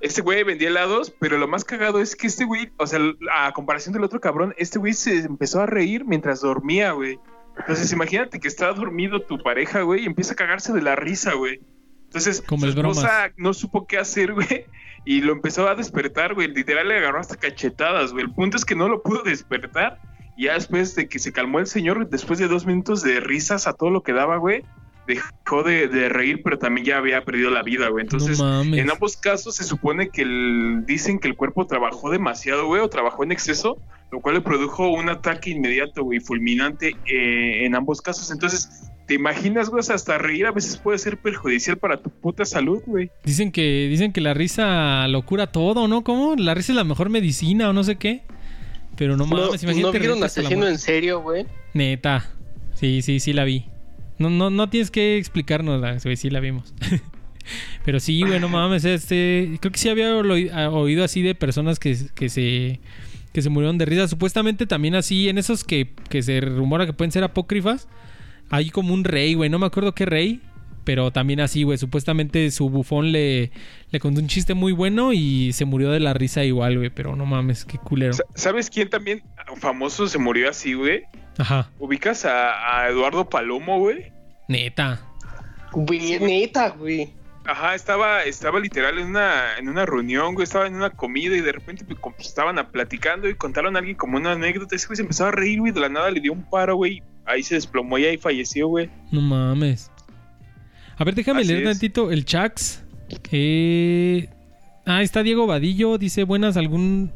[0.00, 2.98] Este güey vendía helados, pero lo más cagado es que este güey, o sea,
[3.32, 7.20] a comparación del otro cabrón, este güey se empezó a reír mientras dormía, güey.
[7.56, 11.34] Entonces imagínate que está dormido tu pareja, güey, y empieza a cagarse de la risa,
[11.34, 11.60] güey.
[12.08, 14.64] Entonces, Como su esposa no supo qué hacer, güey,
[15.04, 16.48] y lo empezó a despertar, güey.
[16.48, 18.24] Literal le agarró hasta cachetadas, güey.
[18.24, 20.00] El punto es que no lo pudo despertar.
[20.36, 23.66] Y ya después de que se calmó el señor, después de dos minutos de risas
[23.66, 24.62] a todo lo que daba, güey,
[25.06, 28.04] dejó de, de reír, pero también ya había perdido la vida, güey.
[28.04, 32.66] Entonces, no en ambos casos se supone que el- dicen que el cuerpo trabajó demasiado,
[32.66, 33.78] güey, o trabajó en exceso,
[34.12, 38.30] lo cual le produjo un ataque inmediato, güey, fulminante eh, en ambos casos.
[38.30, 39.80] Entonces, ¿te imaginas, güey?
[39.80, 43.10] O sea, hasta reír a veces puede ser perjudicial para tu puta salud, güey.
[43.24, 46.04] Dicen que, dicen que la risa lo cura todo, ¿no?
[46.04, 46.36] ¿Cómo?
[46.36, 48.22] La risa es la mejor medicina o no sé qué.
[48.96, 49.98] Pero no No, mames, imagínate.
[49.98, 51.46] ¿no vieron asesino en serio, güey?
[51.72, 52.30] Neta.
[52.74, 53.64] Sí, sí, sí la vi.
[54.18, 56.74] No, no, no tienes que explicarnos, güey, sí la vimos.
[57.86, 59.56] Pero sí, güey, no mames, este...
[59.60, 62.80] Creo que sí había oído así de personas que, que se...
[63.32, 64.06] Que se murieron de risa.
[64.06, 67.88] Supuestamente también así, en esos que, que se rumora que pueden ser apócrifas,
[68.50, 69.50] hay como un rey, güey.
[69.50, 70.40] No me acuerdo qué rey.
[70.84, 71.76] Pero también así, güey.
[71.76, 73.50] Supuestamente su bufón le,
[73.90, 76.88] le contó un chiste muy bueno y se murió de la risa igual, güey.
[76.88, 78.14] Pero no mames, qué culero.
[78.14, 79.22] Sa- ¿Sabes quién también
[79.56, 81.02] famoso se murió así, güey?
[81.36, 81.68] Ajá.
[81.78, 84.06] ¿Ubicas a, a Eduardo Palomo, güey?
[84.48, 84.98] Neta.
[85.72, 87.12] Güey, neta, güey.
[87.44, 91.40] Ajá, estaba, estaba literal en una, en una reunión, güey, estaba en una comida y
[91.40, 94.86] de repente pues, como estaban a- platicando y contaron a alguien como una anécdota, ese
[94.86, 97.42] güey se empezó a reír, güey, de la nada le dio un paro, güey, ahí
[97.42, 98.90] se desplomó y ahí falleció, güey.
[99.12, 99.90] No mames.
[100.96, 101.68] A ver, déjame Así leer es.
[101.78, 102.82] tantito el Chax.
[103.30, 104.28] Eh...
[104.84, 105.98] Ah, está Diego Vadillo.
[105.98, 107.12] Dice, buenas, algún...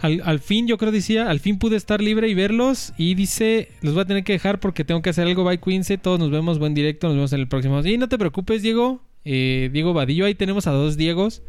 [0.00, 2.94] Al, al fin, yo creo decía, al fin pude estar libre y verlos.
[2.96, 5.44] Y dice, los voy a tener que dejar porque tengo que hacer algo.
[5.44, 5.98] Bye, Quince.
[5.98, 7.08] Todos nos vemos, buen directo.
[7.08, 7.80] Nos vemos en el próximo.
[7.84, 9.02] Y no te preocupes, Diego.
[9.26, 11.42] Eh, Diego Vadillo, ahí tenemos a dos Diegos.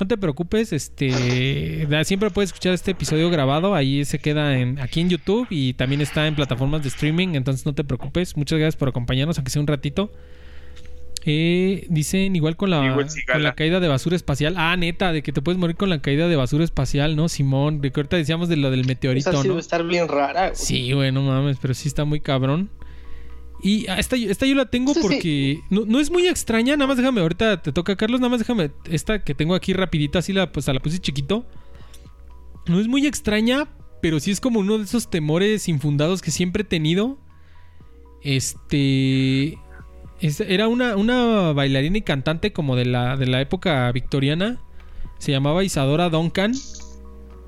[0.00, 5.00] No te preocupes, este siempre puedes escuchar este episodio grabado, ahí se queda en, aquí
[5.00, 8.34] en YouTube y también está en plataformas de streaming, entonces no te preocupes.
[8.34, 10.10] Muchas gracias por acompañarnos, aunque sea un ratito.
[11.26, 14.54] Eh, dicen igual con la, Igual con la caída de basura espacial.
[14.56, 17.28] Ah, neta, de que te puedes morir con la caída de basura espacial, ¿no?
[17.28, 19.54] Simón, de que ahorita decíamos de lo del meteorito, Esa sí ¿no?
[19.54, 20.46] debe estar bien rara.
[20.48, 20.56] güey.
[20.56, 22.70] Sí, güey, no mames, pero sí está muy cabrón.
[23.62, 25.06] Y esta, esta yo la tengo Sí, sí.
[25.06, 28.38] porque no, no es muy extraña, nada más déjame, ahorita te toca Carlos, nada más
[28.40, 31.44] déjame, esta que tengo aquí rapidita, así la, pues la puse chiquito.
[32.66, 33.68] No es muy extraña,
[34.00, 37.18] pero sí es como uno de esos temores infundados que siempre he tenido.
[38.22, 39.58] Este...
[40.20, 44.58] es- era una, una bailarina y cantante como de la, de la época victoriana.
[45.18, 46.52] Se llamaba Isadora Duncan.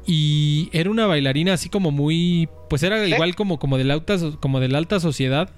[0.04, 2.48] Y era una bailarina así como muy.
[2.68, 5.54] Pues era igual como, como, de la alta, como de la alta sociedad.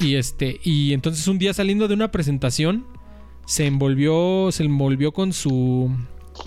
[0.00, 0.60] Y este.
[0.64, 2.86] Y entonces un día saliendo de una presentación.
[3.46, 4.50] Se envolvió.
[4.50, 5.94] Se envolvió con su.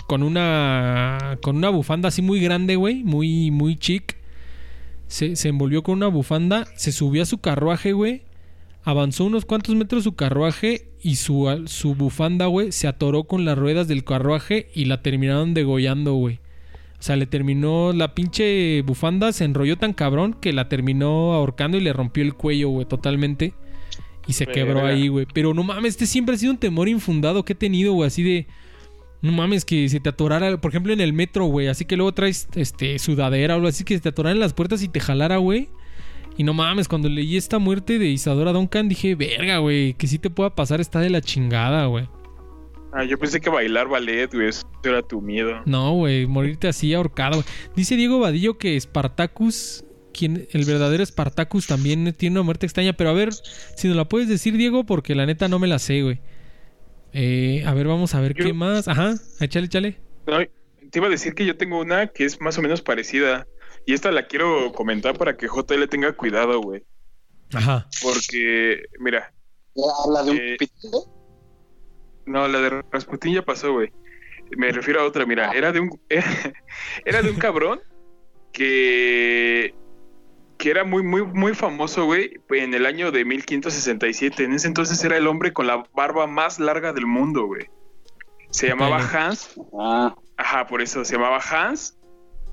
[0.06, 1.38] Con una.
[1.42, 3.04] Con una bufanda así muy grande, güey.
[3.04, 4.16] Muy, muy chic.
[5.06, 6.66] Se, se envolvió con una bufanda.
[6.76, 8.22] Se subió a su carruaje, güey.
[8.82, 10.88] Avanzó unos cuantos metros su carruaje.
[11.00, 14.70] Y su, su bufanda, güey, se atoró con las ruedas del carruaje.
[14.74, 16.40] Y la terminaron degollando, güey.
[17.04, 21.76] O sea, le terminó la pinche bufanda, se enrolló tan cabrón que la terminó ahorcando
[21.76, 23.52] y le rompió el cuello, güey, totalmente.
[24.26, 25.26] Y se quebró ahí, güey.
[25.34, 28.22] Pero no mames, este siempre ha sido un temor infundado que he tenido, güey, así
[28.22, 28.46] de...
[29.20, 31.68] No mames, que se te atorara, por ejemplo, en el metro, güey.
[31.68, 34.54] Así que luego traes este sudadera o algo así, que se te atorara en las
[34.54, 35.68] puertas y te jalara, güey.
[36.38, 40.18] Y no mames, cuando leí esta muerte de Isadora Duncan, dije, verga, güey, que sí
[40.18, 42.08] te pueda pasar, está de la chingada, güey.
[42.96, 45.60] Ah, yo pensé que bailar ballet, güey, eso era tu miedo.
[45.66, 47.36] No, güey, morirte así ahorcado.
[47.42, 47.46] güey.
[47.74, 52.92] Dice Diego Vadillo que Spartacus, quien, el verdadero Spartacus también tiene una muerte extraña.
[52.92, 55.78] Pero a ver, si nos la puedes decir, Diego, porque la neta no me la
[55.80, 56.20] sé, güey.
[57.12, 58.86] Eh, a ver, vamos a ver Yo- qué más.
[58.88, 59.98] Ajá, échale, échale.
[60.26, 60.38] No,
[60.90, 63.46] te iba a decir que yo tengo una que es más o menos parecida.
[63.86, 66.84] Y esta la quiero comentar para que JL tenga cuidado, güey.
[67.52, 67.88] Ajá.
[68.02, 69.32] Porque, mira,
[70.04, 71.13] Habla de un Eh, pito.
[72.26, 73.92] No, la de Rasputin ya pasó, güey.
[74.56, 76.00] Me refiero a otra, mira, era de un
[77.04, 77.80] era de un cabrón
[78.52, 79.74] que
[80.58, 84.44] que era muy muy muy famoso, güey, en el año de 1567.
[84.44, 87.66] En ese entonces era el hombre con la barba más larga del mundo, güey.
[88.50, 88.98] Se llamaba.
[88.98, 91.96] Hans Ah, Ajá, por eso se llamaba Hans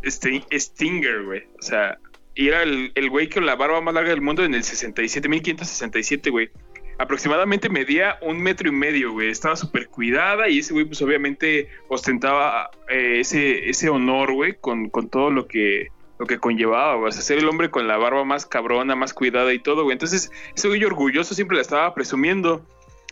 [0.04, 1.44] Sti- Stinger, güey.
[1.60, 1.98] O sea,
[2.36, 5.30] y era el, el güey con la barba más larga del mundo en el 67,
[5.30, 6.50] 1567, güey.
[7.02, 9.32] Aproximadamente medía un metro y medio, güey.
[9.32, 14.88] Estaba súper cuidada y ese güey, pues obviamente ostentaba eh, ese, ese honor, güey, con,
[14.88, 15.88] con todo lo que,
[16.20, 17.10] lo que conllevaba, güey.
[17.10, 19.94] O sea, ser el hombre con la barba más cabrona, más cuidada y todo, güey.
[19.94, 22.68] Entonces, ese güey orgulloso siempre la estaba presumiendo.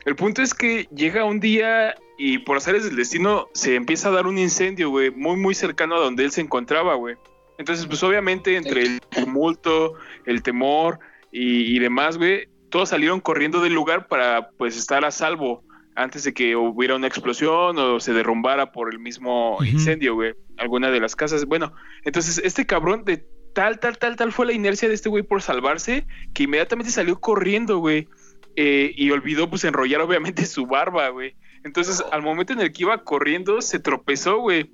[0.06, 4.12] El punto es que llega un día y por azares del destino se empieza a
[4.12, 7.16] dar un incendio, güey, muy, muy cercano a donde él se encontraba, güey.
[7.58, 9.96] Entonces, pues obviamente entre el tumulto,
[10.28, 11.00] el temor
[11.32, 15.64] y, y demás, güey, todos salieron corriendo del lugar para, pues, estar a salvo
[15.96, 20.92] antes de que hubiera una explosión o se derrumbara por el mismo incendio, güey, alguna
[20.92, 21.46] de las casas.
[21.46, 21.74] Bueno,
[22.06, 25.42] entonces este cabrón de tal, tal, tal, tal fue la inercia de este güey por
[25.42, 28.08] salvarse que inmediatamente salió corriendo, güey.
[28.56, 31.36] eh, y olvidó pues enrollar obviamente su barba, güey.
[31.64, 34.72] Entonces al momento en el que iba corriendo se tropezó, güey.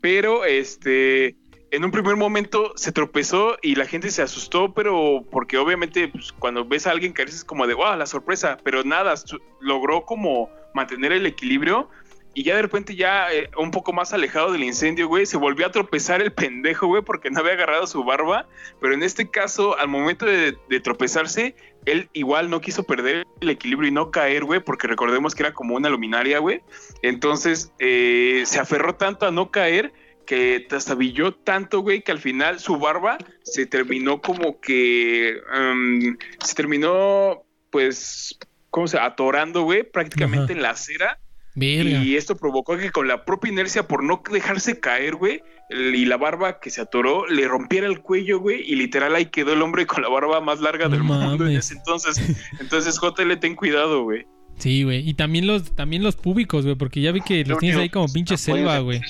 [0.00, 1.36] Pero este,
[1.76, 6.32] en un primer momento se tropezó y la gente se asustó, pero porque obviamente pues,
[6.32, 9.12] cuando ves a alguien caerse es como de, wow, la sorpresa, pero nada,
[9.60, 11.90] logró como mantener el equilibrio
[12.32, 15.66] y ya de repente ya eh, un poco más alejado del incendio, güey, se volvió
[15.66, 18.48] a tropezar el pendejo, güey, porque no había agarrado su barba,
[18.80, 23.50] pero en este caso, al momento de, de tropezarse, él igual no quiso perder el
[23.50, 26.62] equilibrio y no caer, güey, porque recordemos que era como una luminaria, güey.
[27.02, 29.92] Entonces, eh, se aferró tanto a no caer
[30.26, 35.40] que trastabilló tanto, güey, que al final su barba se terminó como que...
[35.54, 38.38] em, se terminó, pues,
[38.70, 38.98] ¿cómo se?
[38.98, 40.52] Atorando, güey, prácticamente Ajá.
[40.52, 41.18] en la acera.
[41.54, 46.18] Y esto provocó que con la propia inercia, por no dejarse caer, güey, y la
[46.18, 49.86] barba que se atoró, le rompiera el cuello, güey, y literal ahí quedó el hombre
[49.86, 52.20] con la barba más larga No del mundo en ese entonces.
[52.60, 54.26] Entonces, JL, ten cuidado, güey.
[54.58, 55.08] Sí, güey.
[55.08, 57.90] Y también los, también los públicos, güey, porque ya vi que los Lo tienes ahí
[57.90, 59.00] como pinche selva, güey.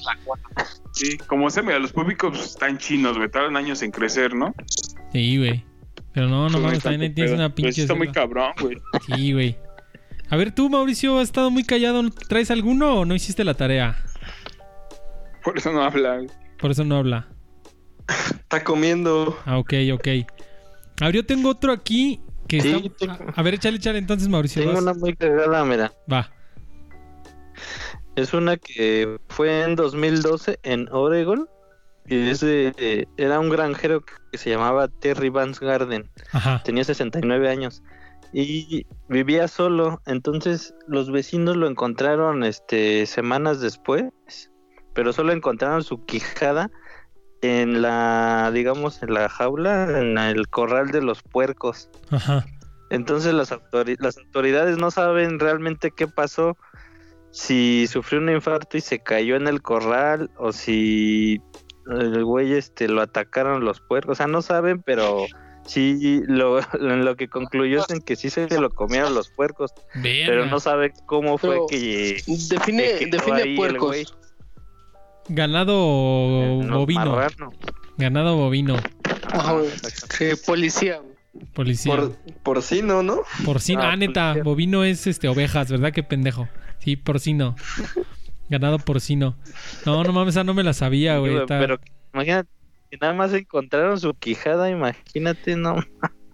[0.92, 4.54] Sí, como se mira, los públicos pues, están chinos, güey, tardan años en crecer, ¿no?
[5.12, 5.64] Sí, güey.
[6.12, 7.82] Pero no, no Pues, mames, también ahí tienes una Pues pinche.
[7.82, 8.20] está muy selva.
[8.22, 8.78] cabrón, güey.
[9.06, 9.56] Sí, güey.
[10.30, 12.02] A ver, tú, Mauricio, has estado muy callado.
[12.28, 13.96] ¿Traes alguno o no hiciste la tarea?
[15.44, 16.16] Por eso no habla.
[16.16, 16.28] güey.
[16.58, 17.28] Por eso no habla.
[18.40, 19.38] Está comiendo.
[19.44, 20.08] Ah, ok, ok.
[21.00, 23.18] A ver, yo tengo otro aquí que Sí, está...
[23.18, 24.62] tengo- A, ver, échale, échale entonces, Mauricio.
[24.62, 24.82] Tengo vas.
[24.82, 25.92] una muy cagada, mira.
[26.12, 26.30] Va.
[28.16, 31.48] Es una que fue en 2012 en Oregon.
[32.08, 36.08] Y es de- eh, era un granjero que se llamaba Terry Vance Garden.
[36.32, 36.62] Ajá.
[36.64, 37.82] Tenía 69 años.
[38.32, 40.00] Y vivía solo.
[40.06, 44.04] Entonces los vecinos lo encontraron este, semanas después.
[44.94, 46.70] Pero solo encontraron su quijada
[47.46, 51.88] en la, digamos, en la jaula, en el corral de los puercos.
[52.10, 52.44] Ajá.
[52.90, 56.56] Entonces las, autori- las autoridades no saben realmente qué pasó,
[57.32, 61.40] si sufrió un infarto y se cayó en el corral o si
[61.90, 65.26] el güey este lo atacaron los puercos, o sea, no saben, pero
[65.66, 69.72] sí lo, en lo que concluyó es en que sí se lo comieron los puercos,
[70.02, 74.16] pero no sabe cómo fue Pero que Define, que quedó ahí define el puercos.
[75.28, 75.36] Güey.
[75.36, 75.76] Ganado
[76.78, 77.06] bovino.
[77.06, 77.54] marranos.
[77.98, 78.76] Ganado bovino.
[80.16, 81.00] Sí, policía.
[81.54, 81.94] Policía.
[81.96, 83.20] Por, porcino, ¿no?
[83.44, 83.82] Porcino.
[83.82, 84.28] Ah, Ah, neta.
[84.32, 84.42] policía.
[84.44, 85.92] Bovino es este ovejas, ¿verdad?
[85.92, 86.48] Qué pendejo.
[86.78, 87.56] Sí, porcino.
[88.48, 89.36] Ganado porcino.
[89.84, 91.36] No, no mames, esa no me la sabía, güey.
[91.36, 91.78] Está- Pero
[92.14, 92.48] imagínate,
[92.90, 95.76] que nada más encontraron su quijada, imagínate, no.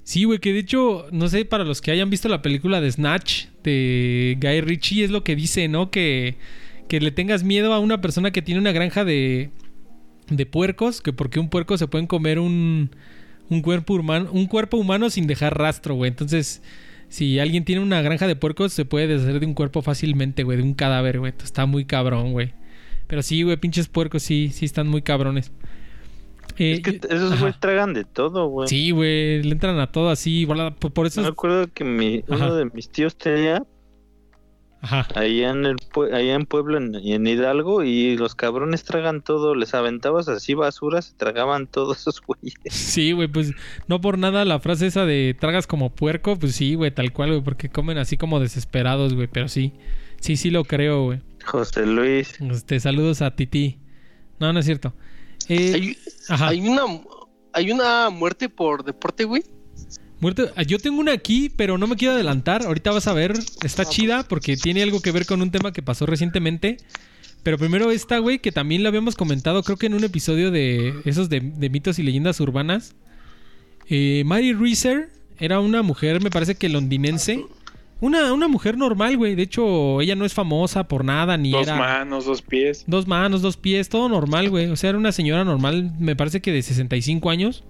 [0.04, 2.90] Sí, güey, que de hecho, no sé, para los que hayan visto la película de
[2.90, 5.90] Snatch de Guy Ritchie, es lo que dice, ¿no?
[5.90, 6.36] Que,
[6.92, 9.48] que le tengas miedo a una persona que tiene una granja de,
[10.28, 12.90] de puercos, que porque un puerco se pueden comer un,
[13.48, 16.10] un, cuerpo, humano, un cuerpo humano sin dejar rastro, güey.
[16.10, 16.62] Entonces,
[17.08, 20.58] si alguien tiene una granja de puercos, se puede deshacer de un cuerpo fácilmente, güey,
[20.58, 21.30] de un cadáver, güey.
[21.30, 22.52] Entonces, Está muy cabrón, güey.
[23.06, 25.50] Pero sí, güey, pinches puercos, sí, sí están muy cabrones.
[26.58, 28.68] Eh, Es que esos güeyes tragan de todo, güey.
[28.68, 30.44] Sí, güey, le entran a todo así.
[30.44, 31.22] Por, por eso.
[31.22, 33.64] Me acuerdo que mi, uno de mis tíos tenía
[34.82, 35.06] Ajá.
[35.14, 35.76] allá en el
[36.12, 40.54] allá en Pueblo en, y en Hidalgo y los cabrones tragan todo, les aventabas así
[40.54, 42.54] basura, se tragaban todos esos güeyes.
[42.70, 43.52] Sí, güey, pues
[43.86, 47.30] no por nada la frase esa de tragas como puerco, pues sí, güey, tal cual,
[47.30, 49.72] güey, porque comen así como desesperados, güey, pero sí.
[50.20, 51.20] Sí, sí lo creo, güey.
[51.44, 53.78] José Luis, Este, saludos a Titi.
[54.38, 54.94] No, no es cierto.
[55.48, 55.96] Eh, Hay,
[56.28, 56.48] ajá.
[56.48, 56.82] hay una
[57.52, 59.42] hay una muerte por deporte, güey.
[60.22, 62.64] Muerte- ah, Yo tengo una aquí, pero no me quiero adelantar.
[62.64, 63.34] Ahorita vas a ver.
[63.64, 66.76] Está chida porque tiene algo que ver con un tema que pasó recientemente.
[67.42, 70.94] Pero primero esta, güey, que también la habíamos comentado, creo que en un episodio de
[71.04, 72.94] esos de, de mitos y leyendas urbanas.
[73.88, 75.10] Eh, Mary Reeser
[75.40, 77.44] era una mujer, me parece que londinense.
[78.00, 79.34] Una, una mujer normal, güey.
[79.34, 81.76] De hecho, ella no es famosa por nada, ni Dos era...
[81.76, 82.84] manos, dos pies.
[82.86, 84.66] Dos manos, dos pies, todo normal, güey.
[84.66, 87.64] O sea, era una señora normal, me parece que de 65 años.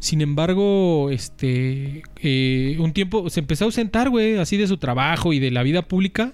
[0.00, 5.34] Sin embargo, este, eh, un tiempo se empezó a ausentar, güey, así de su trabajo
[5.34, 6.32] y de la vida pública.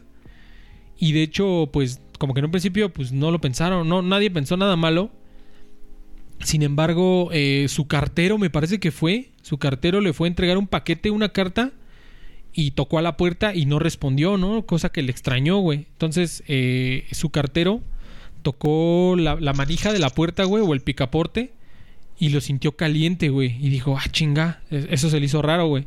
[0.96, 4.30] Y de hecho, pues, como que en un principio, pues no lo pensaron, no, nadie
[4.30, 5.10] pensó nada malo.
[6.44, 10.58] Sin embargo, eh, su cartero, me parece que fue, su cartero le fue a entregar
[10.58, 11.72] un paquete, una carta,
[12.52, 14.64] y tocó a la puerta y no respondió, ¿no?
[14.64, 15.86] Cosa que le extrañó, güey.
[15.90, 17.80] Entonces, eh, su cartero
[18.42, 21.52] tocó la, la manija de la puerta, güey, o el picaporte,
[22.18, 23.56] y lo sintió caliente, güey.
[23.60, 25.86] Y dijo, ah, chinga, e- eso se le hizo raro, güey.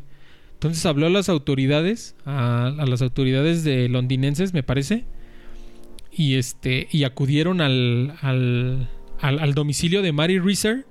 [0.53, 5.05] Entonces habló a las autoridades, a, a las autoridades de londinenses, me parece,
[6.11, 8.89] y este, y acudieron al, al,
[9.21, 10.85] al, domicilio de Mary Reeser.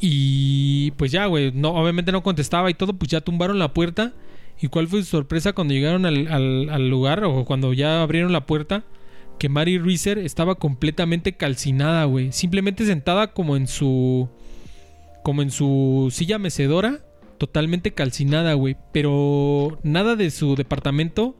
[0.00, 4.12] Y pues ya, güey, no, obviamente no contestaba y todo, pues ya tumbaron la puerta.
[4.60, 8.44] ¿Y cuál fue su sorpresa cuando llegaron al- al lugar o cuando ya abrieron la
[8.46, 8.84] puerta?
[9.38, 12.32] Que Mary Reeser estaba completamente calcinada, güey.
[12.32, 14.28] Simplemente sentada como en su.
[15.22, 17.00] como en su silla mecedora.
[17.38, 18.76] Totalmente calcinada, güey.
[18.92, 21.36] Pero nada de su departamento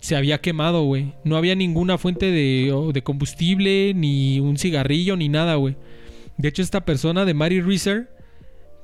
[0.00, 1.12] se había quemado, güey.
[1.24, 5.76] No había ninguna fuente de, de combustible, ni un cigarrillo, ni nada, güey.
[6.36, 8.08] De hecho, esta persona de Mary Reeser.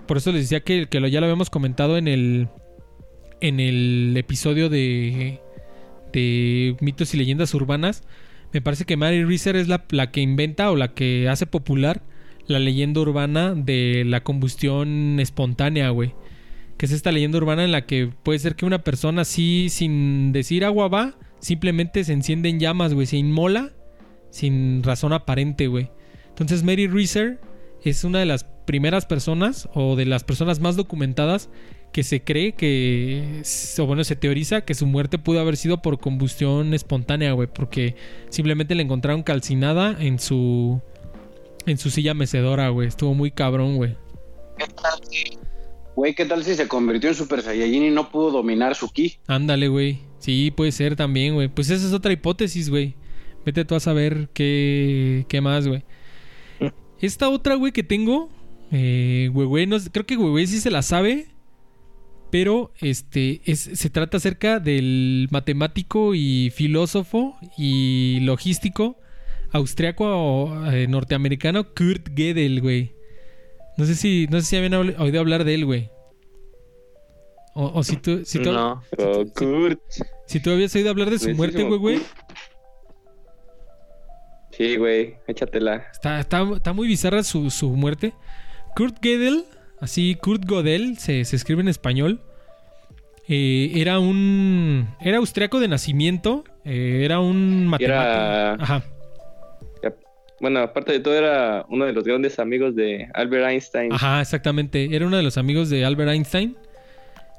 [0.06, 2.48] Por eso les decía que, que ya lo habíamos comentado en el.
[3.40, 5.40] En el episodio de.
[6.12, 8.02] De mitos y leyendas urbanas.
[8.54, 12.02] Me parece que Mary Reeser es la, que inventa o la que hace popular
[12.46, 16.14] la leyenda urbana de la combustión espontánea, güey.
[16.76, 20.30] Que es esta leyenda urbana en la que puede ser que una persona así, sin
[20.30, 23.08] decir agua va, simplemente se enciende en llamas, güey.
[23.08, 23.72] Se inmola
[24.30, 25.90] sin razón aparente, güey.
[26.28, 27.40] Entonces Mary Reeser
[27.82, 31.50] es una de las primeras personas o de las personas más documentadas
[31.94, 33.42] que se cree que,
[33.78, 37.94] o bueno, se teoriza que su muerte pudo haber sido por combustión espontánea, güey, porque
[38.30, 40.82] simplemente la encontraron calcinada en su
[41.66, 42.88] en su silla mecedora, güey.
[42.88, 43.96] Estuvo muy cabrón, güey.
[45.94, 49.18] Güey, ¿qué tal si se convirtió en Super Saiyajin y no pudo dominar su ki?
[49.28, 50.00] Ándale, güey.
[50.18, 51.46] Sí, puede ser también, güey.
[51.46, 52.96] Pues esa es otra hipótesis, güey.
[53.46, 55.84] Vete tú a saber qué, qué más, güey.
[57.00, 58.30] Esta otra, güey, que tengo,
[58.72, 61.28] eh, güey, güey, no creo que güey, güey sí se la sabe,
[62.34, 68.98] pero este es, se trata acerca del matemático y filósofo y logístico
[69.52, 72.92] austriaco eh, norteamericano Kurt Gödel, güey.
[73.76, 75.90] No sé si no sé si habían oído hablar de él, güey.
[77.54, 78.82] O, o si tú, si tú, No.
[78.98, 79.78] Oh, Kurt.
[80.26, 82.02] si tú habías oído hablar de su muerte, güey, güey.
[84.50, 85.86] Sí, güey, échatela.
[85.92, 88.12] Está, está, está muy bizarra su, su muerte.
[88.74, 89.44] Kurt Gödel,
[89.84, 92.20] así Kurt Gödel, se, se escribe en español.
[93.28, 94.88] eh, era un.
[95.00, 96.44] Era austriaco de nacimiento.
[96.64, 97.92] eh, era un matemático.
[97.94, 98.82] Era- Ajá.
[100.40, 103.92] Bueno, aparte de todo, era uno de los grandes amigos de Albert Einstein.
[103.92, 104.94] Ajá, exactamente.
[104.94, 106.56] Era uno de los amigos de Albert Einstein.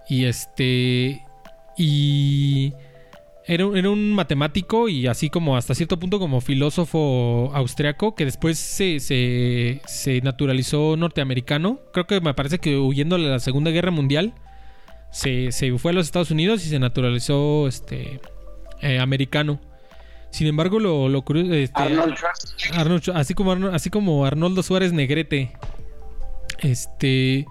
[0.09, 1.21] Y este.
[1.77, 2.73] Y.
[3.47, 8.25] Era, un- era un matemático y así como hasta cierto punto como filósofo austriaco que
[8.25, 11.79] después se, se, se naturalizó norteamericano.
[11.93, 14.33] Creo que me parece que huyendo de la Segunda Guerra Mundial
[15.11, 18.19] se, se fue a los Estados Unidos y se naturalizó este
[18.81, 19.61] eh, americano.
[20.31, 21.53] Sin embargo, lo, lo curioso...
[21.53, 22.79] este, Arnold Schwarzenegger.
[22.79, 25.51] Arnold Schwar- así como así como Arnoldo Suárez Negrete.
[26.59, 27.45] Este,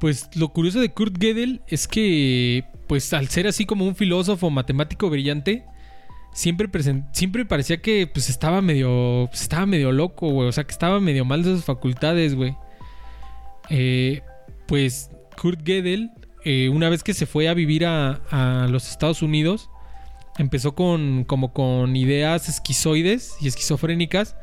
[0.00, 4.50] pues lo curioso de Kurt Gödel es que pues al ser así como un filósofo
[4.50, 5.64] matemático brillante,
[6.32, 6.68] siempre
[7.12, 11.00] siempre parecía que pues estaba medio pues, estaba medio loco, güey, o sea, que estaba
[11.00, 12.56] medio mal de sus facultades, güey.
[13.70, 14.22] Eh,
[14.66, 15.10] pues
[15.40, 16.10] Kurt Gödel
[16.44, 19.68] eh, una vez que se fue a vivir a los Estados Unidos,
[20.38, 24.36] empezó con como con ideas esquizoides y esquizofrénicas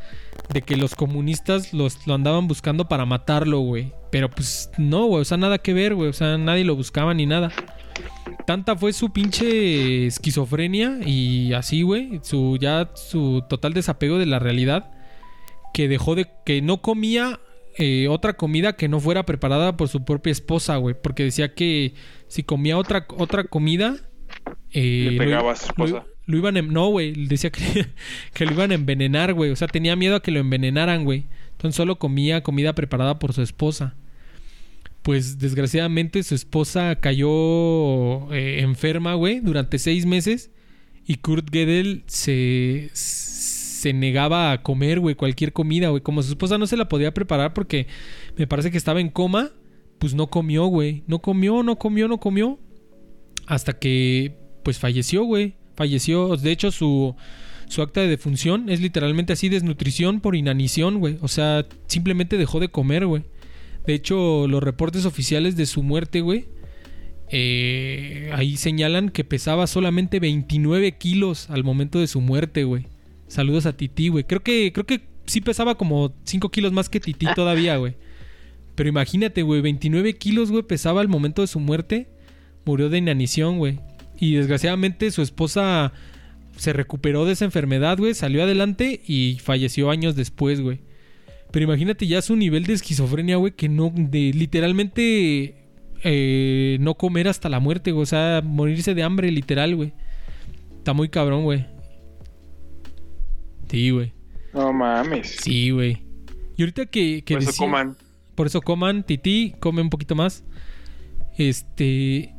[0.52, 3.94] de que los comunistas los, lo andaban buscando para matarlo, güey.
[4.12, 7.14] Pero pues no, güey, o sea, nada que ver, güey, o sea, nadie lo buscaba
[7.14, 7.52] ni nada.
[8.46, 14.40] Tanta fue su pinche esquizofrenia y así, güey, su ya su total desapego de la
[14.40, 14.92] realidad
[15.74, 17.40] que dejó de que no comía
[17.78, 21.96] eh, otra comida que no fuera preparada por su propia esposa, güey, porque decía que
[22.28, 23.96] si comía otra otra comida
[24.72, 26.06] eh, Le lo- pegaba a su lo- esposa.
[26.26, 27.88] Lo, iban no, güey, decía que,
[28.34, 31.26] que lo iban a envenenar, güey, o sea, tenía miedo a que lo envenenaran, güey.
[31.52, 33.96] Entonces solo comía comida preparada por su esposa.
[35.02, 40.50] Pues desgraciadamente su esposa cayó eh, enferma, güey, durante seis meses.
[41.06, 46.02] Y Kurt Gödel se, se negaba a comer, güey, cualquier comida, güey.
[46.02, 47.88] Como su esposa no se la podía preparar porque
[48.38, 49.52] me parece que estaba en coma,
[50.00, 51.04] pues no comió, güey.
[51.08, 52.58] No comió, no comió, no comió.
[53.48, 55.56] Hasta que, pues falleció, güey.
[55.76, 56.36] Falleció.
[56.38, 57.16] De hecho, su,
[57.68, 61.18] su acta de defunción es literalmente así: desnutrición por inanición, güey.
[61.22, 63.24] O sea, simplemente dejó de comer, güey.
[63.86, 66.46] De hecho, los reportes oficiales de su muerte, güey,
[67.30, 72.86] eh, ahí señalan que pesaba solamente 29 kilos al momento de su muerte, güey.
[73.28, 74.24] Saludos a Titi, güey.
[74.24, 77.96] Creo que, creo que sí pesaba como 5 kilos más que Titi todavía, güey.
[78.76, 82.08] Pero imagínate, güey, 29 kilos, güey, pesaba al momento de su muerte.
[82.66, 83.80] Murió de inanición, güey.
[84.20, 85.92] Y desgraciadamente su esposa
[86.56, 88.14] se recuperó de esa enfermedad, güey.
[88.14, 90.80] Salió adelante y falleció años después, güey.
[91.52, 95.56] Pero imagínate ya su nivel de esquizofrenia, güey, que no, de literalmente
[96.04, 98.04] eh, no comer hasta la muerte, güey.
[98.04, 99.94] O sea, morirse de hambre, literal, güey.
[100.78, 101.66] Está muy cabrón, güey.
[103.70, 104.14] Sí, güey.
[104.54, 105.38] No mames.
[105.42, 106.04] Sí, güey.
[106.58, 107.98] Y ahorita que, que Por eso decía- coman.
[108.36, 110.44] por eso coman, tití, come un poquito más.
[111.38, 112.34] Este.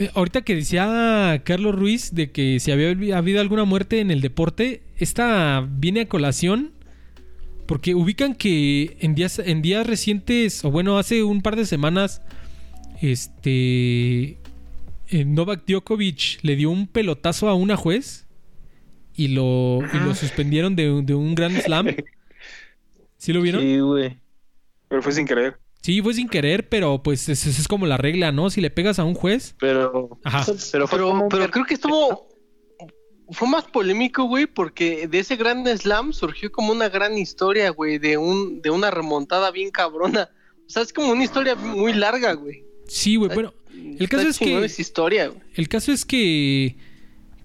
[0.00, 4.10] Eh, Ahorita que decía Carlos Ruiz de que si había habi- habido alguna muerte en
[4.10, 6.72] el deporte, esta viene a colación.
[7.66, 12.20] Porque ubican que en días, en días recientes, o bueno, hace un par de semanas,
[13.00, 14.38] este.
[15.08, 18.26] eh, Novak Djokovic le dio un pelotazo a una juez
[19.14, 21.86] y lo, y lo suspendieron de, un- de un Grand Slam.
[23.18, 23.60] ¿Sí lo vieron?
[23.62, 24.16] Sí, güey.
[24.88, 25.58] Pero fue sin querer.
[25.82, 28.50] Sí, fue sin querer, pero pues esa es, como la regla, ¿no?
[28.50, 29.54] Si le pegas a un juez.
[29.58, 30.18] Pero.
[30.24, 30.44] Ajá.
[30.72, 32.28] Pero Pero, pero creo que estuvo.
[33.32, 37.98] Fue más polémico, güey, porque de ese gran slam surgió como una gran historia, güey,
[37.98, 40.30] de un de una remontada bien cabrona.
[40.66, 42.64] O sea, es como una historia muy larga, güey.
[42.88, 43.30] Sí, güey.
[43.32, 45.40] Bueno, el caso es que- esa historia, güey.
[45.54, 46.76] el caso es que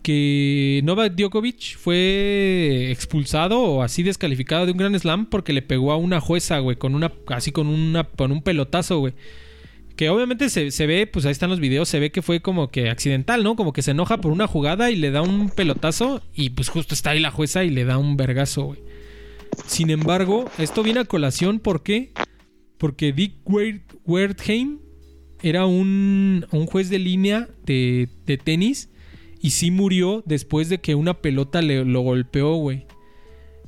[0.05, 5.91] que Novak Djokovic fue expulsado o así descalificado de un Grand Slam porque le pegó
[5.91, 9.13] a una jueza, güey, con una así con una con un pelotazo, güey.
[9.95, 12.67] Que obviamente se, se ve, pues ahí están los videos, se ve que fue como
[12.69, 13.55] que accidental, ¿no?
[13.55, 16.93] Como que se enoja por una jugada y le da un pelotazo y pues justo
[16.93, 18.79] está ahí la jueza y le da un vergazo, güey.
[19.65, 22.11] Sin embargo, esto viene a colación ¿por qué?
[22.77, 24.77] Porque Dick Wer- Wertheim
[25.41, 28.89] era un, un juez de línea de, de tenis
[29.45, 32.87] y sí murió después de que una pelota le, lo golpeó, güey.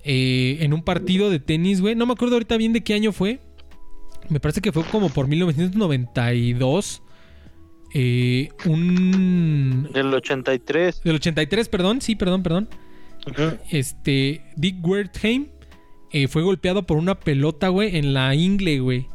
[0.03, 1.93] Eh, en un partido de tenis, güey.
[1.93, 3.41] No me acuerdo ahorita bien de qué año fue.
[4.27, 7.03] Me parece que fue como por 1992.
[7.93, 9.87] Eh, un...
[9.93, 11.03] Del 83.
[11.03, 12.01] Del 83, perdón.
[12.01, 12.69] Sí, perdón, perdón.
[13.69, 15.49] Este, Dick Wertheim
[16.11, 19.05] eh, fue golpeado por una pelota, güey, en la ingle, güey.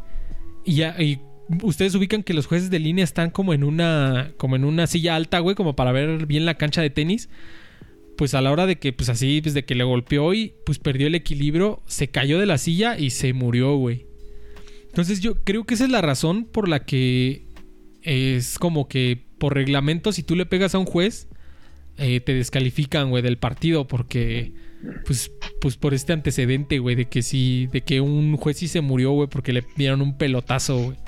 [0.64, 1.18] Y ya, y
[1.62, 5.16] ustedes ubican que los jueces de línea están como en una, como en una silla
[5.16, 7.28] alta, güey, como para ver bien la cancha de tenis.
[8.16, 10.78] Pues a la hora de que, pues así, pues de que le golpeó y pues
[10.78, 14.06] perdió el equilibrio, se cayó de la silla y se murió, güey.
[14.86, 17.46] Entonces yo creo que esa es la razón por la que
[18.02, 21.28] es como que por reglamento si tú le pegas a un juez
[21.96, 24.52] eh, te descalifican, güey, del partido porque
[25.06, 25.30] pues
[25.60, 29.12] pues por este antecedente, güey, de que sí de que un juez sí se murió,
[29.12, 30.98] güey, porque le dieron un pelotazo, güey.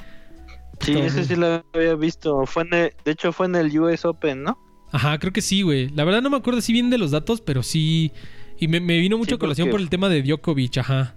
[0.80, 1.04] Sí, Todo.
[1.04, 2.44] ese sí lo había visto.
[2.46, 4.58] Fue en el- de hecho, fue en el US Open, ¿no?
[4.92, 5.88] Ajá, creo que sí, güey.
[5.90, 8.12] La verdad no me acuerdo así bien de los datos, pero sí
[8.58, 11.16] y me, me vino mucho Sí, a colación por el tema de Djokovic, ajá.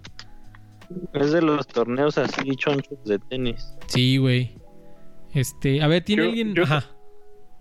[1.14, 3.68] Es de los torneos así chonchos de tenis.
[3.88, 4.56] Sí, güey.
[5.34, 6.56] Este, a ver, ¿tiene Yo- alguien?
[6.56, 6.86] yo- Ajá.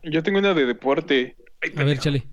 [0.05, 1.37] Yo tengo una de deporte.
[1.61, 2.27] Ay, A ver, chale.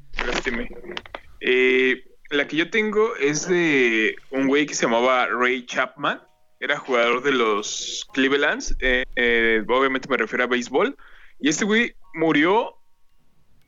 [1.42, 6.20] Eh, la que yo tengo es de un güey que se llamaba Ray Chapman.
[6.64, 8.74] Era jugador de los Clevelands.
[8.80, 10.96] eh, eh, obviamente me refiero a béisbol.
[11.38, 12.76] Y este güey murió.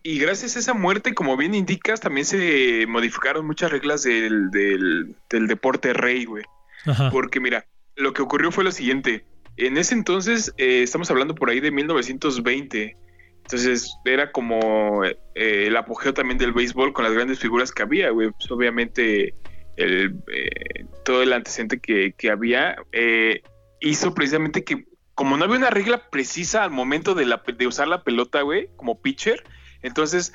[0.01, 5.13] Y gracias a esa muerte, como bien indicas, también se modificaron muchas reglas del, del,
[5.30, 6.45] del deporte rey, güey.
[6.85, 7.09] Ajá.
[7.11, 7.65] Porque mira,
[7.97, 9.26] lo que ocurrió fue lo siguiente.
[9.57, 12.95] En ese entonces, eh, estamos hablando por ahí de 1920.
[13.41, 18.09] Entonces era como eh, el apogeo también del béisbol con las grandes figuras que había,
[18.11, 18.31] güey.
[18.31, 19.34] Pues, obviamente
[19.77, 23.41] el, eh, todo el antecedente que, que había eh,
[23.81, 27.88] hizo precisamente que como no había una regla precisa al momento de, la, de usar
[27.88, 29.43] la pelota, güey, como pitcher,
[29.81, 30.34] entonces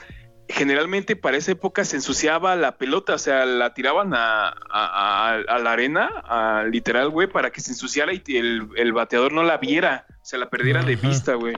[0.48, 5.34] generalmente para esa época se ensuciaba la pelota, o sea, la tiraban a, a- a-
[5.48, 9.42] a la arena, a- literal, güey, para que se ensuciara y el, el bateador no
[9.44, 11.54] la viera, se la perdiera de vista, güey.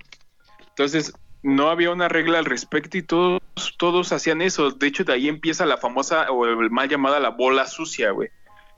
[0.69, 1.13] Entonces,
[1.43, 3.41] no había una regla al respecto y todos,
[3.79, 4.71] todos hacían eso.
[4.71, 8.29] De hecho, de ahí empieza la famosa o el mal llamada la bola sucia, güey.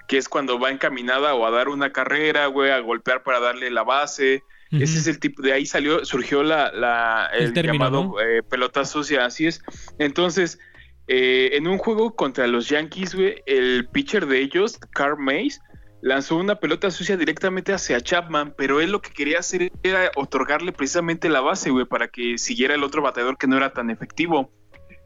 [0.09, 3.71] Que es cuando va encaminada o a dar una carrera, güey, a golpear para darle
[3.71, 4.43] la base.
[4.71, 8.21] Ese es el tipo, de ahí salió, surgió la, la- El el, término, llamado ¿no?
[8.21, 9.63] eh, pelota sucia, así es.
[10.01, 10.59] Entonces,
[11.07, 15.61] eh, en un juego contra los Yankees, güey, el pitcher de ellos, Carl Mays,
[16.05, 20.71] lanzó una pelota sucia directamente hacia Chapman, pero él lo que quería hacer era otorgarle
[20.71, 24.53] precisamente la base, güey, para que siguiera el otro bateador que no era tan efectivo.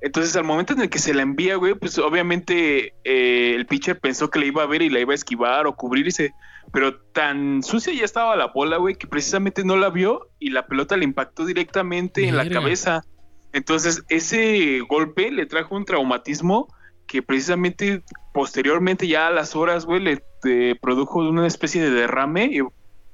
[0.03, 4.01] Entonces, al momento en el que se la envía, güey, pues obviamente eh, el pitcher
[4.01, 6.33] pensó que la iba a ver y la iba a esquivar o cubrirse,
[6.73, 10.67] pero tan sucia ya estaba la bola, güey, que precisamente no la vio y la
[10.67, 13.05] pelota le impactó directamente en la cabeza.
[13.53, 16.67] Entonces, ese golpe le trajo un traumatismo
[17.07, 18.03] que precisamente
[18.35, 22.61] posteriormente ya a las horas, güey, le eh, produjo una especie de derrame y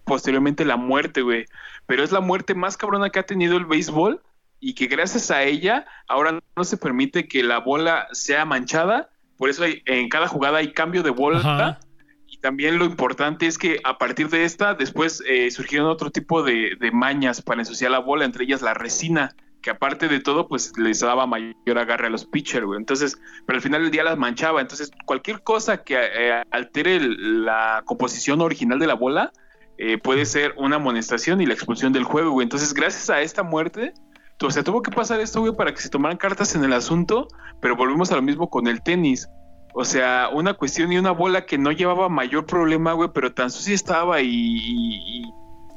[0.05, 1.47] posteriormente la muerte, güey.
[1.87, 4.23] Pero es la muerte más cabrona que ha tenido el béisbol
[4.61, 9.11] y que gracias a ella ahora no se permite que la bola sea manchada.
[9.37, 11.39] Por eso hay- en cada jugada hay cambio de bola.
[11.39, 11.81] Ajá.
[12.27, 16.43] Y también lo importante es que a partir de esta, después eh, surgieron otro tipo
[16.43, 19.35] de, de mañas para ensuciar la bola, entre ellas la resina,
[19.65, 22.79] que aparte de todo, pues les daba mayor agarre a los pitchers, güey.
[22.79, 23.17] Entonces,
[23.47, 24.61] pero al final del día las manchaba.
[24.61, 29.33] Entonces, cualquier cosa que eh, altere el- la composición original de la bola
[29.79, 32.45] eh, puede ser una amonestación y la expulsión del juego, güey.
[32.45, 33.95] Entonces, gracias a esta muerte,
[34.43, 37.27] o sea, tuvo que pasar esto, güey, para que se tomaran cartas en el asunto,
[37.63, 39.29] pero volvemos a lo mismo con el tenis.
[39.73, 43.51] O sea, una cuestión y una bola que no llevaba mayor problema, güey, pero tan
[43.51, 45.25] sucia estaba y, y- y-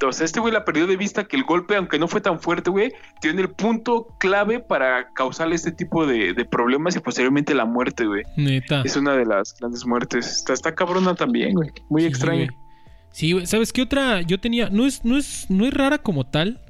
[0.06, 2.38] O sea, este güey la perdió de vista que el golpe, aunque no fue tan
[2.40, 7.54] fuerte, güey, tiene el punto clave para causarle este tipo de, de problemas y posteriormente
[7.54, 8.22] la muerte, güey.
[8.36, 8.82] Neta.
[8.84, 10.26] Es una de las grandes muertes.
[10.26, 11.70] Está, está cabrona también, güey.
[11.88, 12.44] Muy Sí, extraña.
[12.46, 12.56] güey.
[13.10, 13.46] Sí, güey.
[13.46, 14.22] ¿Sabes qué otra?
[14.22, 14.68] Yo tenía.
[14.70, 16.60] No es, no es, no es rara como tal.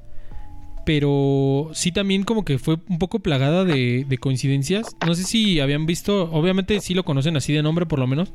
[0.87, 4.97] Pero sí también como que fue un poco plagada de, de coincidencias.
[5.07, 6.31] No sé si habían visto.
[6.33, 8.33] Obviamente sí lo conocen así de nombre por lo menos.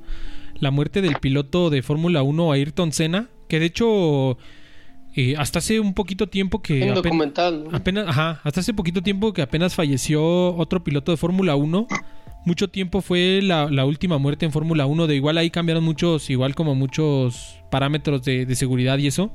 [0.59, 3.29] La muerte del piloto de Fórmula 1 Ayrton Senna.
[3.47, 4.37] Que de hecho.
[5.15, 6.83] Eh, hasta hace un poquito tiempo que.
[6.83, 7.75] Un documental, ¿no?
[7.75, 11.87] Apenas, ajá, hasta hace poquito tiempo que apenas falleció otro piloto de Fórmula 1.
[12.45, 15.07] Mucho tiempo fue la, la última muerte en Fórmula 1.
[15.07, 19.33] De igual ahí cambiaron muchos, igual como muchos parámetros de, de seguridad y eso.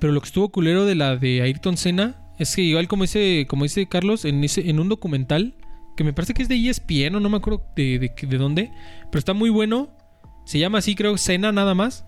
[0.00, 3.46] Pero lo que estuvo culero de la de Ayrton Senna es que igual como dice,
[3.48, 5.54] como dice Carlos, en ese, en un documental,
[5.96, 8.70] que me parece que es de ESPN o no me acuerdo de, de, de dónde,
[9.10, 9.90] pero está muy bueno.
[10.44, 12.04] Se llama así, creo, Senna nada más.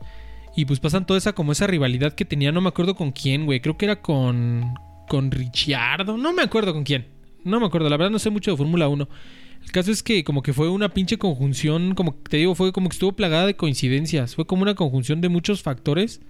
[0.56, 3.44] Y pues pasan toda esa como esa rivalidad que tenía, no me acuerdo con quién,
[3.44, 3.60] güey.
[3.60, 4.74] Creo que era con
[5.08, 7.06] con Ricciardo, no me acuerdo con quién.
[7.44, 9.08] No me acuerdo, la verdad no sé mucho de Fórmula 1.
[9.62, 12.88] El caso es que como que fue una pinche conjunción, como te digo, fue como
[12.88, 14.34] que estuvo plagada de coincidencias.
[14.34, 16.20] Fue como una conjunción de muchos factores.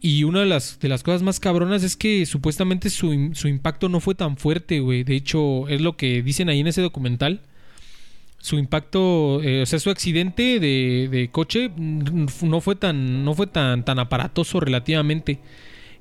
[0.00, 3.88] Y una de las, de las cosas más cabronas es que supuestamente su, su impacto
[3.88, 5.04] no fue tan fuerte, güey.
[5.04, 7.42] De hecho, es lo que dicen ahí en ese documental.
[8.42, 13.34] Su impacto, eh, o sea, su accidente de, de coche mm, no fue tan, no
[13.34, 15.38] fue tan, tan aparatoso relativamente.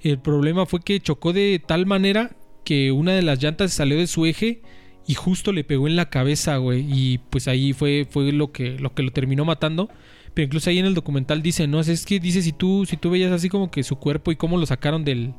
[0.02, 4.08] El problema fue que chocó de tal manera que una de las llantas salió de
[4.08, 4.64] su eje
[5.06, 6.84] y justo le pegó en la cabeza, güey.
[6.92, 9.92] Y pues ahí fue, fue lo que, lo que lo terminó matando.
[10.34, 13.12] Pero incluso ahí en el documental dice, no, es que dice si tú, si tú
[13.12, 15.36] veías así como que su cuerpo y cómo lo sacaron del,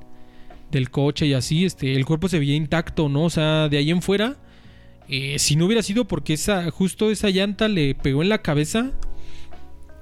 [0.70, 3.24] del coche y así, este, el cuerpo se veía intacto, ¿no?
[3.24, 4.36] O sea, de ahí en fuera,
[5.14, 8.92] eh, si no hubiera sido porque esa, justo esa llanta le pegó en la cabeza,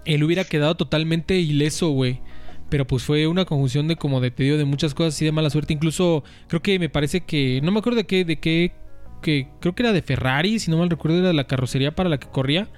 [0.05, 2.21] él hubiera quedado totalmente ileso, güey.
[2.69, 5.33] Pero pues fue una conjunción de como de te digo, de muchas cosas así de
[5.33, 5.73] mala suerte.
[5.73, 7.61] Incluso creo que me parece que.
[7.65, 8.73] No me acuerdo de qué, de qué.
[9.21, 12.21] Que creo que era de Ferrari, si no mal recuerdo, era la carrocería para la
[12.21, 12.69] que corría.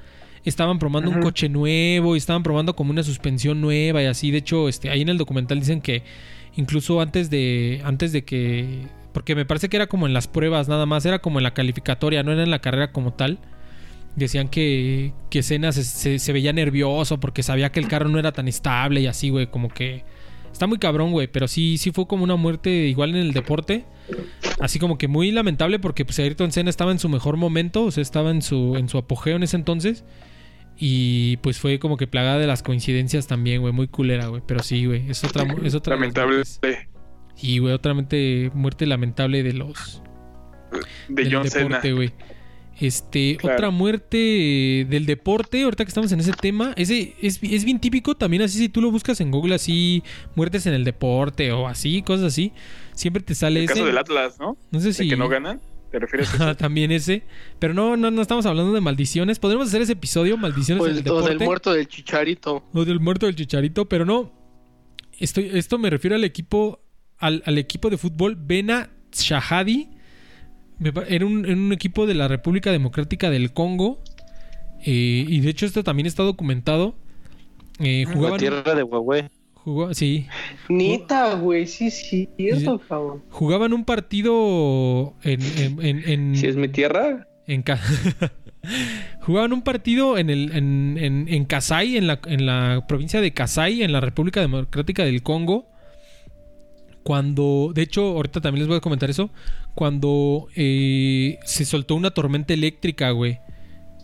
[0.43, 4.31] Estaban probando un coche nuevo y estaban probando como una suspensión nueva y así.
[4.31, 6.03] De hecho, este, ahí en el documental dicen que
[6.57, 7.83] incluso antes de.
[7.85, 8.87] Antes de que.
[9.13, 11.55] Porque me parece que era como en las pruebas nada más, era como en la
[11.55, 13.39] calificatoria, no era en la carrera como tal.
[14.17, 18.19] Decían que, que Senna se, se- se veía nervioso porque sabía que el carro no
[18.19, 19.47] era tan estable y así, güey.
[19.47, 20.05] Como que.
[20.53, 21.29] Está muy cabrón, güey.
[21.29, 23.87] Pero sí, sí fue como una muerte igual en el deporte.
[24.61, 27.85] Así como que muy lamentable porque pues Ayrton Senna estaba en su mejor momento.
[27.85, 30.05] O sea, estaba en su, en su apogeo en ese entonces.
[30.79, 33.73] Y pues fue como que plagada de las coincidencias también, güey.
[33.73, 34.43] Muy culera, güey.
[34.47, 35.09] Pero sí, güey.
[35.11, 36.43] Es otra, es otra Lamentable.
[37.43, 40.03] Y, güey, otra mente- muerte lamentable de los
[41.09, 41.65] de del John Cena.
[41.65, 42.13] deporte, güey.
[42.81, 43.57] Este, Claro.
[43.57, 48.17] otra muerte del deporte, ahorita que estamos en ese tema, ese es, es bien típico
[48.17, 50.03] también así si tú lo buscas en Google así,
[50.35, 52.53] muertes en el deporte o así, cosas así,
[52.95, 53.75] siempre te sale El ese.
[53.75, 54.57] caso del Atlas, ¿no?
[54.71, 55.61] no sé De si que no ganan.
[55.91, 56.57] ¿Te refieres a eso?
[56.57, 57.23] también ese,
[57.59, 59.39] pero no, no, no estamos hablando de maldiciones.
[59.39, 61.29] Podríamos hacer ese episodio, maldiciones O, en el el, o deporte.
[61.37, 62.65] del muerto del chicharito.
[62.73, 64.33] Lo del muerto del chicharito, pero no.
[65.21, 66.81] Estoy, esto me refiero al equipo.
[67.23, 69.89] Al, al equipo de fútbol Bena Shahadi.
[71.09, 74.03] Era un, era un equipo de la República Democrática del Congo.
[74.85, 76.97] eh, y de hecho, esto también está documentado.
[77.79, 79.29] Eh, La jugaban, tierra de Huawei.
[79.55, 80.27] jugó- sí,
[80.69, 83.23] Neta, güey, sí, sí, cierto, cabrón.
[83.31, 87.63] jugaban un partido en, en, en- en- Si es mi tierra, en
[89.23, 93.33] Jugaban un partido en el en, en, en Kasai, en la, en la provincia de
[93.33, 95.69] Kasai, en la República Democrática del Congo.
[97.03, 99.31] Cuando, de hecho, ahorita también les voy a comentar eso.
[99.75, 103.39] Cuando eh, se soltó una tormenta eléctrica, güey.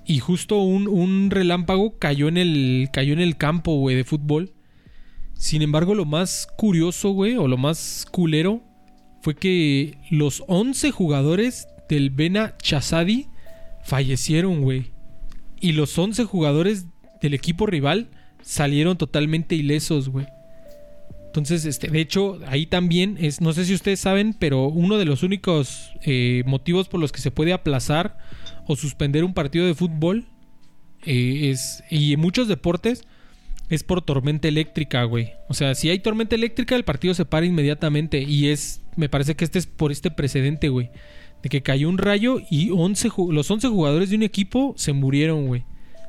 [0.04, 2.88] Y justo un, un relámpago cayó en el.
[2.92, 4.52] cayó en el campo, güey, de fútbol.
[5.34, 8.62] Sin embargo, lo más curioso, güey, o lo más culero,
[9.22, 13.28] fue que los 11 jugadores del Bena Chazadi
[13.84, 14.92] fallecieron, güey.
[15.60, 16.86] Y los 11 jugadores
[17.20, 18.08] del equipo rival
[18.42, 20.26] salieron totalmente ilesos, güey.
[21.38, 25.04] Entonces, este, de hecho, ahí también es, no sé si ustedes saben, pero uno de
[25.04, 28.18] los únicos eh, motivos por los que se puede aplazar
[28.66, 30.26] o suspender un partido de fútbol
[31.04, 33.04] eh, es, y en muchos deportes,
[33.70, 35.32] es por tormenta eléctrica, güey.
[35.48, 38.22] O sea, si hay tormenta eléctrica, el partido se para inmediatamente.
[38.22, 40.90] Y es, me parece que este es por este precedente, güey.
[41.42, 44.92] De que cayó un rayo y 11, ju- los 11 jugadores de un equipo se
[44.94, 45.64] murieron, güey.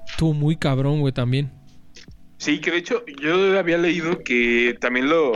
[0.10, 1.52] Estuvo muy cabrón, güey, también.
[2.40, 5.34] Sí, que de hecho yo había leído que también lo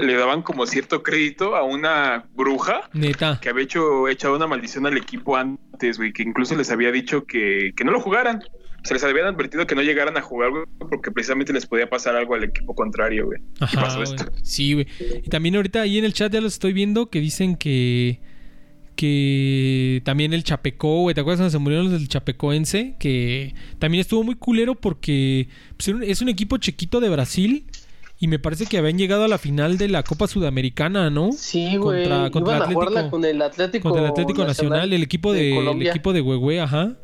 [0.00, 3.40] le daban como cierto crédito a una bruja Neta.
[3.42, 7.24] que había hecho echado una maldición al equipo antes, güey, que incluso les había dicho
[7.24, 8.40] que, que no lo jugaran.
[8.84, 12.14] Se les habían advertido que no llegaran a jugar, güey, porque precisamente les podía pasar
[12.14, 13.40] algo al equipo contrario, güey.
[13.60, 14.06] Y Ajá, güey.
[14.44, 14.86] Sí, güey.
[15.24, 18.20] Y también ahorita ahí en el chat ya los estoy viendo que dicen que.
[18.98, 21.14] Que también el Chapecó, güey.
[21.14, 22.96] ¿Te acuerdas cuando se murieron los del Chapecoense?
[22.98, 27.66] Que también estuvo muy culero porque pues, es un equipo chiquito de Brasil.
[28.18, 31.30] Y me parece que habían llegado a la final de la Copa Sudamericana, ¿no?
[31.32, 32.02] Sí, güey.
[32.08, 35.32] Contra- contra Iban a Atlético- jugarla con el Atlético, Contra el Atlético Nacional, el equipo
[35.32, 35.90] de, el Colombia.
[35.90, 36.96] equipo de Huehue, ajá.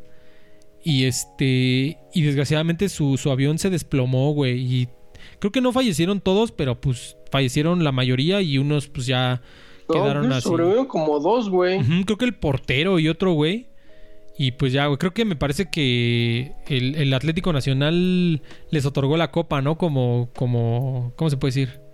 [0.83, 1.97] Y este.
[2.13, 4.59] Y desgraciadamente su, su avión se desplomó, güey.
[4.59, 4.87] Y
[5.39, 9.41] creo que no fallecieron todos, pero pues fallecieron la mayoría y unos pues ya
[9.87, 10.47] quedaron así.
[10.47, 11.79] sobrevivieron como dos, güey.
[12.05, 13.67] Creo que el portero y otro güey.
[14.37, 19.15] Y pues ya, güey, creo que me parece que el, el Atlético Nacional les otorgó
[19.15, 19.77] la copa, ¿no?
[19.77, 21.84] Como, como, ¿cómo se puede decir?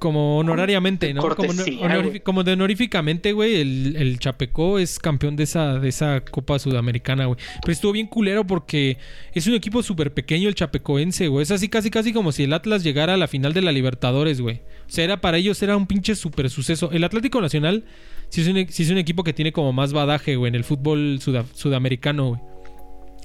[0.00, 1.20] Como honorariamente, ¿no?
[1.22, 6.22] Como, cortesía, como de honoríficamente, güey, el, el Chapecó es campeón de esa, de esa
[6.22, 7.38] Copa Sudamericana, güey.
[7.62, 8.96] Pero estuvo bien culero porque
[9.32, 11.44] es un equipo súper pequeño el Chapecoense, güey.
[11.44, 14.40] Es así casi casi como si el Atlas llegara a la final de la Libertadores,
[14.40, 14.56] güey.
[14.88, 16.90] O sea, era para ellos era un pinche súper suceso.
[16.90, 17.84] El Atlético Nacional
[18.30, 20.64] sí es, un, sí es un equipo que tiene como más badaje, güey, en el
[20.64, 22.40] fútbol suda- sudamericano, güey.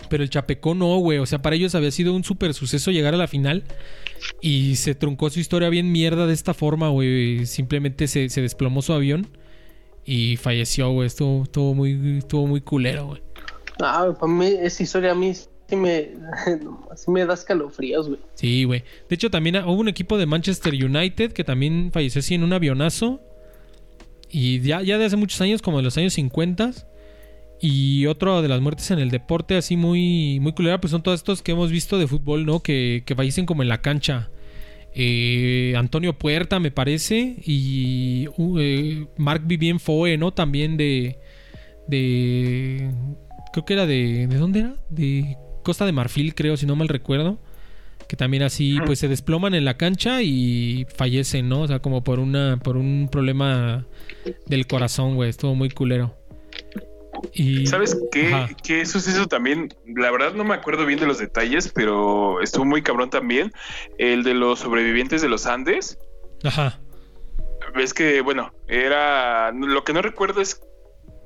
[0.09, 1.19] Pero el Chapecó no, güey.
[1.19, 3.63] O sea, para ellos había sido un súper suceso llegar a la final.
[4.41, 7.45] Y se truncó su historia bien mierda de esta forma, güey.
[7.45, 9.27] Simplemente se, se desplomó su avión.
[10.05, 11.07] Y falleció, güey.
[11.07, 13.21] Estuvo, estuvo muy, estuvo muy culero, güey.
[13.81, 16.11] Ah, para mí esa historia a mí sí me,
[16.95, 18.19] sí me da escalofríos, güey.
[18.35, 18.83] Sí, güey.
[19.09, 22.53] De hecho, también hubo un equipo de Manchester United que también falleció así en un
[22.53, 23.21] avionazo.
[24.29, 26.73] Y ya, ya de hace muchos años, como de los años 50.
[27.67, 31.19] Y otro de las muertes en el deporte, así muy, muy culera, pues son todos
[31.19, 32.59] estos que hemos visto de fútbol, ¿no?
[32.59, 34.29] Que, que fallecen como en la cancha.
[34.93, 37.37] Eh, Antonio Puerta, me parece.
[37.43, 40.31] Y uh, eh, Marc Vivien Foe, ¿no?
[40.31, 41.17] También de.
[41.87, 42.91] De.
[43.51, 44.27] Creo que era de.
[44.27, 44.75] ¿De dónde era?
[44.91, 47.39] De Costa de Marfil, creo, si no mal recuerdo.
[48.07, 51.61] Que también así, pues se desploman en la cancha y fallecen, ¿no?
[51.61, 52.59] O sea, como por una.
[52.63, 53.87] por un problema
[54.45, 55.31] del corazón, güey.
[55.31, 56.15] Estuvo muy culero.
[57.33, 57.65] Y.
[57.67, 59.73] ¿Sabes qué, qué suceso también?
[59.95, 63.51] La verdad no me acuerdo bien de los detalles, pero estuvo muy cabrón también.
[63.97, 65.97] El de los sobrevivientes de los Andes.
[66.43, 66.79] Ajá.
[67.75, 69.51] Ves que, bueno, era.
[69.51, 70.61] Lo que no recuerdo es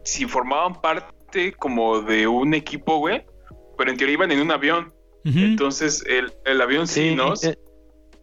[0.04, 3.24] si formaban parte como de un equipo, güey.
[3.78, 4.94] Pero en teoría iban en un avión.
[5.26, 7.34] Entonces el, el avión sí, ¿no?
[7.44, 7.58] eh,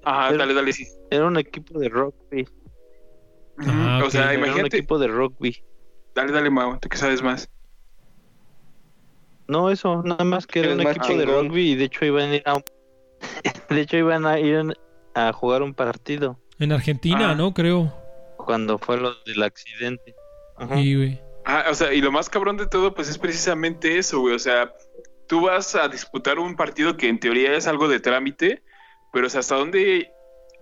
[0.03, 0.87] Ajá, pero- dale, dale, sí.
[1.11, 2.47] era un equipo de rugby.
[3.59, 4.77] Ah, o sea, Era un imagínate.
[4.79, 5.63] equipo de rugby.
[6.15, 7.49] Dale, dale, Mau, tú que sabes más.
[9.49, 12.35] No, eso, nada más que era un equipo de rugby y de hecho iban a
[12.37, 12.65] ir a un-
[13.71, 14.77] de hecho iban a ir
[15.15, 17.35] a jugar un partido En Argentina, Ah.
[17.35, 17.55] ¿no?
[17.55, 17.93] Creo.
[18.39, 20.15] cuando fue lo del accidente.
[20.57, 20.77] Ajá.
[20.77, 21.21] Sí, güey.
[21.45, 24.35] Ah, o sea, y lo más cabrón de todo, pues es precisamente eso, güey.
[24.35, 24.73] O sea,
[25.27, 28.63] tú vas a disputar un partido que en teoría es algo de trámite,
[29.13, 30.11] pero o sea, hasta dónde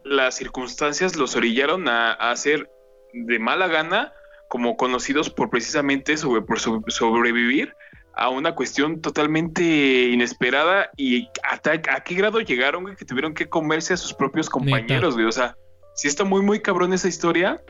[0.05, 2.71] las circunstancias los orillaron a, a hacer
[3.13, 4.13] de mala gana,
[4.49, 7.75] como conocidos por precisamente eso, güey, por so- sobrevivir
[8.17, 9.63] a una cuestión totalmente
[10.13, 14.49] inesperada y hasta a qué grado llegaron, güey, que tuvieron que comerse a sus propios
[14.49, 15.27] compañeros, güey.
[15.27, 15.57] O sea,
[15.95, 17.61] sí está muy, muy cabrón esa historia.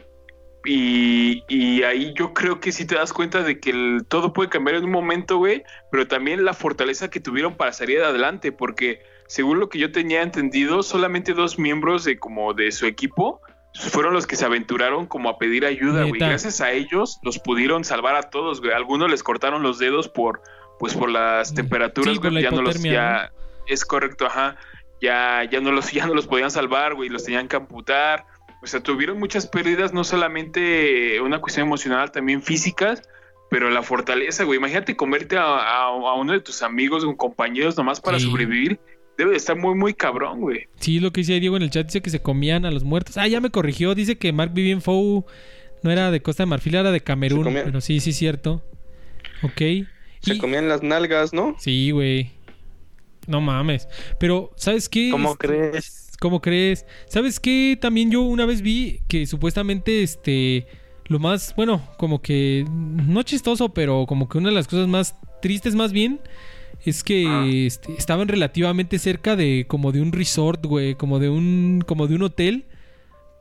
[0.66, 4.48] Y, y ahí yo creo que sí te das cuenta de que el- todo puede
[4.48, 9.00] cambiar en un momento, güey, pero también la fortaleza que tuvieron para salir adelante, porque
[9.26, 13.42] según lo que yo tenía entendido, solamente dos miembros de como de su equipo
[13.74, 16.20] fueron los que se aventuraron como a pedir ayuda, güey.
[16.20, 18.72] Gracias a ellos los pudieron salvar a todos, güey.
[18.72, 20.40] Algunos les cortaron los dedos por
[20.78, 23.32] pues por las temperaturas, sí, por güey, la ya no los ya
[23.66, 24.56] es correcto, ajá.
[25.01, 28.26] Ya ya no los ya no los podían salvar, güey, los tenían que amputar.
[28.62, 33.02] O sea, tuvieron muchas pérdidas, no solamente una cuestión emocional, también físicas,
[33.51, 34.59] pero la fortaleza, güey.
[34.59, 38.26] Imagínate comerte a, a- a uno de tus amigos o compañeros nomás para Sí.
[38.26, 38.78] sobrevivir.
[39.16, 40.66] Debe de estar muy, muy cabrón, güey.
[40.80, 43.16] Sí, lo que dice Diego en el chat dice que se comían a los muertos.
[43.16, 43.94] Ah, ya me corrigió.
[43.94, 45.24] Dice que Mark Vivien Foe
[45.82, 47.44] no era de Costa de Marfil, era de Camerún.
[47.52, 48.62] Pero sí, sí, es cierto.
[49.42, 49.58] Ok.
[50.20, 51.54] Se Y- comían las nalgas, ¿no?
[51.58, 52.30] Sí, güey.
[53.26, 53.88] No mames.
[54.18, 55.10] Pero, ¿sabes qué?
[55.10, 56.12] ¿Cómo Este, crees?
[56.20, 56.86] ¿Cómo crees?
[57.06, 57.78] ¿Sabes qué?
[57.80, 60.66] También yo una vez vi que supuestamente este
[61.06, 65.14] lo más, bueno, como que no chistoso, pero como que una de las cosas más
[65.42, 66.20] tristes más bien
[66.85, 67.47] es que Ah.
[67.47, 72.15] este, estaban relativamente cerca de como de un resort, güey, como de un como de
[72.16, 72.65] un hotel,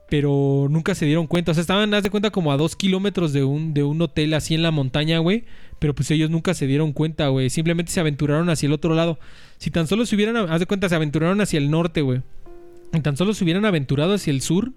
[0.08, 3.32] pero nunca se dieron cuenta, o sea, estaban haz de cuenta como a dos kilómetros
[3.32, 5.44] de un de un hotel así en la montaña, güey,
[5.78, 9.18] pero pues ellos nunca se dieron cuenta, güey, simplemente se aventuraron hacia el otro lado.
[9.58, 12.22] Si tan solo se hubieran, haz de cuenta, se aventuraron hacia el norte, güey.
[12.92, 14.72] Y tan solo se hubieran aventurado hacia el sur,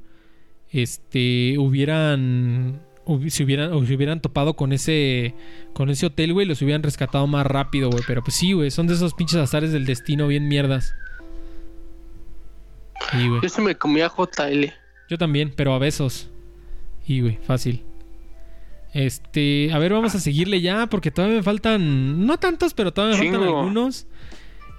[0.72, 2.82] este, hubieran,
[3.30, 5.34] se hubieran, o se hubieran topado con ese,
[5.74, 8.04] con ese hotel, güey, los hubieran rescatado más rápido, güey.
[8.06, 10.94] Pero pues sí, güey, son de esos pinches azares del destino bien mierdas.
[13.12, 13.42] Sí, güey.
[13.42, 14.74] Yo se me comía JL.
[15.10, 16.30] Yo también, pero a besos.
[17.06, 17.84] Y, güey, fácil.
[18.94, 23.18] Este, a ver, vamos a seguirle ya, porque todavía me faltan, no tantos, pero todavía
[23.18, 24.08] me faltan algunos.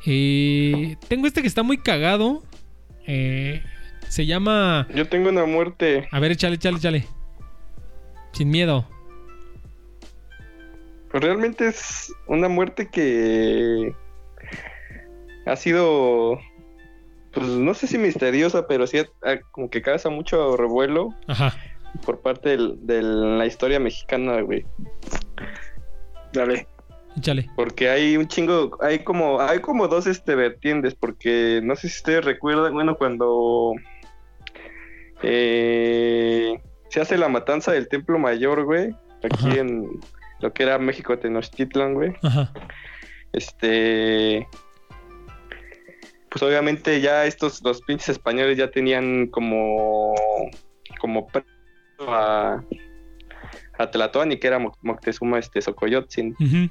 [0.04, 2.42] Eh, tengo este que está muy cagado.
[3.06, 3.62] Eh,
[4.08, 4.86] se llama...
[4.94, 6.08] Yo tengo una muerte.
[6.10, 7.17] A ver, échale, échale, échale.
[8.38, 8.84] Sin miedo.
[11.10, 13.92] Pues realmente es una muerte que
[15.44, 16.38] ha sido,
[17.32, 21.52] pues no sé si misteriosa, pero sí ha- ha- como que causa mucho revuelo Ajá.
[22.06, 24.64] por parte de la historia mexicana, güey.
[26.32, 26.68] Dale.
[27.16, 27.50] Échale.
[27.56, 31.96] Porque hay un chingo, hay como, hay como dos este vertientes, porque no sé si
[31.96, 33.72] ustedes recuerdan, bueno, cuando
[35.22, 39.56] eh, se hace la matanza del Templo Mayor, güey, aquí Ajá.
[39.60, 40.00] en
[40.40, 42.12] lo que era México Tenochtitlan, güey.
[42.22, 42.52] Ajá.
[43.32, 44.46] Este.
[46.30, 50.14] Pues obviamente ya estos, los pinches españoles ya tenían como.
[51.00, 51.28] como
[52.06, 52.62] a.
[53.78, 56.36] a Tlatoani, que era Mo- Moctezuma este, Xocoyotzin.
[56.38, 56.70] Ujú.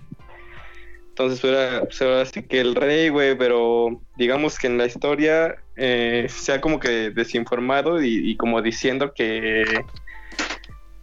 [1.09, 5.55] Entonces era, pues ahora sí que el rey, güey, pero digamos que en la historia
[5.75, 9.63] eh, se ha como que desinformado y, y como diciendo que,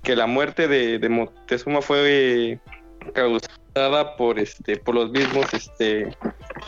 [0.05, 2.61] que la muerte de, de Moctezuma fue
[3.13, 6.15] causada por este, por los mismos, este,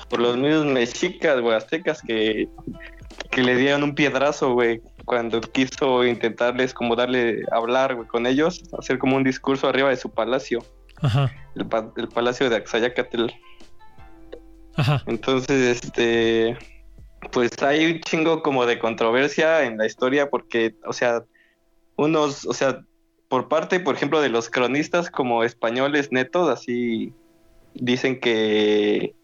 [0.08, 2.48] por los mismos mexicas, güey, aztecas que,
[3.30, 8.62] que le dieron un piedrazo, güey, cuando quiso intentarles como darle hablar, güey, con ellos,
[8.78, 10.64] hacer como un discurso arriba de su palacio
[11.00, 11.32] Ajá.
[11.54, 13.26] el, pa- el palacio de Axayacatl.
[14.76, 15.02] Ajá.
[15.06, 16.58] Entonces, este,
[17.32, 21.22] pues hay un chingo como de controversia en la historia porque, o sea,
[21.96, 22.82] unos, o sea,
[23.28, 27.12] por parte, por ejemplo, de los cronistas como españoles netos, así
[27.74, 29.14] dicen que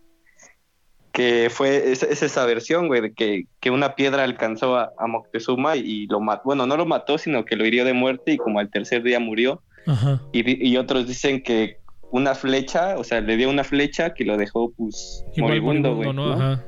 [1.12, 5.06] que fue es, es esa versión, güey, de que, que una piedra alcanzó a, a
[5.06, 8.38] Moctezuma y lo mató, bueno, no lo mató, sino que lo hirió de muerte y
[8.38, 9.62] como al tercer día murió.
[9.86, 10.22] Ajá.
[10.32, 11.76] Y, otros dicen que
[12.10, 16.12] una flecha, o sea, le dio una flecha que lo dejó, pues, Igual moribundo, güey.
[16.12, 16.26] ¿no?
[16.26, 16.32] ¿no?
[16.32, 16.64] Ajá.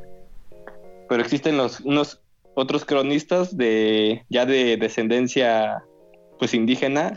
[1.09, 2.21] Pero existen los, unos
[2.55, 5.83] otros cronistas de ya de descendencia,
[6.39, 7.15] pues, indígena,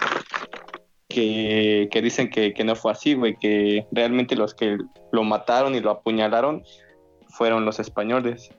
[1.08, 4.78] que, que dicen que, que no fue así, güey, que realmente los que
[5.12, 6.64] lo mataron y lo apuñalaron
[7.30, 8.50] fueron los españoles.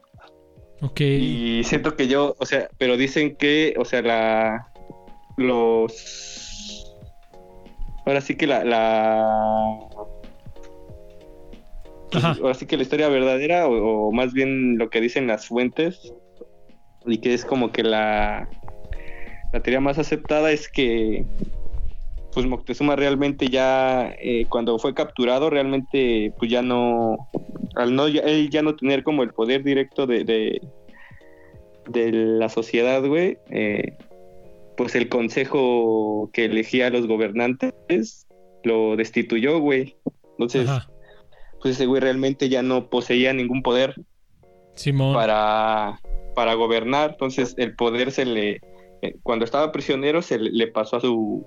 [0.80, 1.00] Ok.
[1.00, 4.72] Y siento que yo, o sea, pero dicen que, o sea, la.
[5.36, 6.96] Los.
[8.06, 8.64] Ahora sí que la.
[8.64, 9.78] la
[12.10, 15.46] pues, ahora sí que la historia verdadera, o, o más bien lo que dicen las
[15.46, 16.12] fuentes,
[17.06, 18.48] y que es como que la.
[19.52, 21.24] La teoría más aceptada es que.
[22.32, 24.14] Pues Moctezuma realmente ya.
[24.20, 27.28] eh, cuando fue capturado, realmente, pues ya no.
[27.74, 30.60] Al no ya, él ya no tener como el poder directo de, de,
[31.88, 33.96] de la sociedad, güey, eh,
[34.76, 38.26] pues el consejo que elegía a los gobernantes
[38.64, 39.96] lo destituyó, güey.
[40.32, 40.90] Entonces, Ajá.
[41.60, 43.94] pues ese güey realmente ya no poseía ningún poder
[44.74, 45.14] Simón.
[45.14, 46.00] para,
[46.34, 47.10] para gobernar.
[47.12, 48.60] Entonces, el poder se le.
[49.02, 51.46] Eh, cuando estaba prisionero, se le, le pasó a su,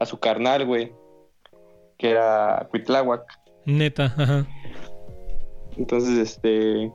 [0.00, 0.92] a su carnal, güey,
[1.98, 3.22] que era Cuitláhuac.
[3.64, 4.14] Neta.
[4.16, 4.46] Ajá.
[5.76, 6.90] Entonces, este,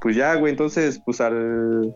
[0.00, 1.94] pues ya, güey, entonces, pues al...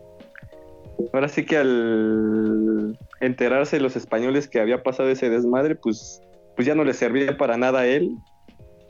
[1.11, 6.21] Ahora sí que al enterarse los españoles que había pasado ese desmadre, pues,
[6.55, 8.15] pues ya no le servía para nada a él,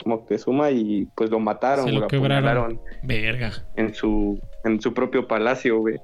[0.06, 2.82] Moctezuma, y pues lo mataron, Se lo lo quebraron.
[3.04, 3.52] Verga.
[3.78, 6.00] en su, en su propio palacio, güey.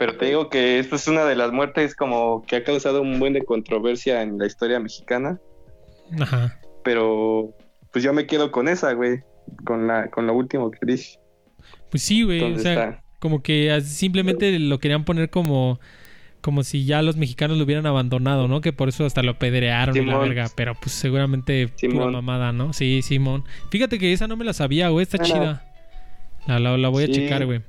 [0.00, 3.20] Pero te digo que esto es una de las muertes como que ha causado un
[3.20, 5.38] buen de controversia en la historia mexicana,
[6.18, 6.58] Ajá.
[6.82, 7.54] pero
[7.92, 9.20] pues yo me quedo con esa, güey,
[9.64, 11.18] con la, con lo último que dije.
[11.90, 12.40] Pues sí, güey.
[12.54, 15.78] O sea, está- como que simplemente lo querían poner como
[16.40, 18.62] como si ya los mexicanos lo hubieran abandonado, ¿no?
[18.62, 20.20] Que por eso hasta lo pedrearon y la Simón.
[20.26, 20.46] verga.
[20.56, 22.12] Pero pues seguramente pura Simón.
[22.12, 22.72] mamada, ¿no?
[22.72, 23.44] Sí, Simón.
[23.70, 25.02] Fíjate que esa no me la sabía, güey.
[25.02, 25.24] Está Ah.
[25.26, 25.70] chida.
[26.46, 27.12] La, la, la voy a Sí.
[27.12, 27.60] checar, güey.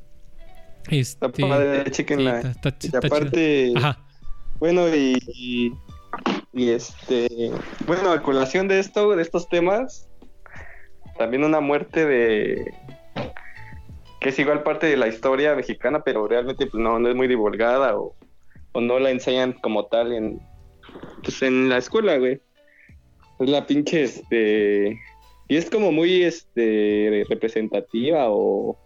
[0.91, 2.39] Este, Está padre, sí, chequenla.
[2.39, 2.99] está, está, Y está chida.
[2.99, 3.99] aparte, Ajá.
[4.59, 5.73] bueno, y, y,
[6.53, 7.51] y este,
[7.87, 10.09] bueno, a colación de esto, de estos temas,
[11.17, 12.73] también una muerte de,
[14.19, 17.27] que es igual parte de la historia mexicana, pero realmente pues, no, no es muy
[17.27, 18.15] divulgada o,
[18.73, 20.41] o no la enseñan como tal en,
[21.23, 22.41] pues, en la escuela, güey.
[23.39, 24.99] Es la pinche, este,
[25.47, 28.77] y es como muy, este, representativa o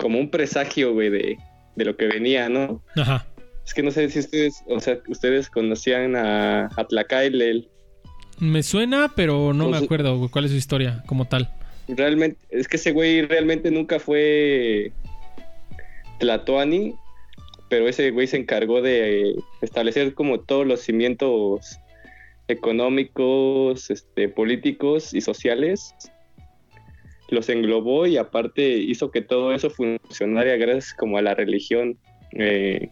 [0.00, 1.38] como un presagio, güey, de,
[1.76, 2.82] de lo que venía, ¿no?
[2.96, 3.26] Ajá.
[3.64, 7.68] Es que no sé si ustedes, o sea, ustedes conocían a, a Tlacaelel.
[8.38, 11.50] Me suena, pero no me acuerdo, güey, cuál es su historia como tal.
[11.86, 14.92] Realmente, es que ese güey realmente nunca fue
[16.18, 16.94] Tlatoani,
[17.68, 21.78] pero ese güey se encargó de establecer como todos los cimientos
[22.48, 25.94] económicos, este, políticos y sociales.
[27.30, 31.96] Los englobó y aparte hizo que todo eso funcionara gracias como a la religión,
[32.32, 32.88] eh,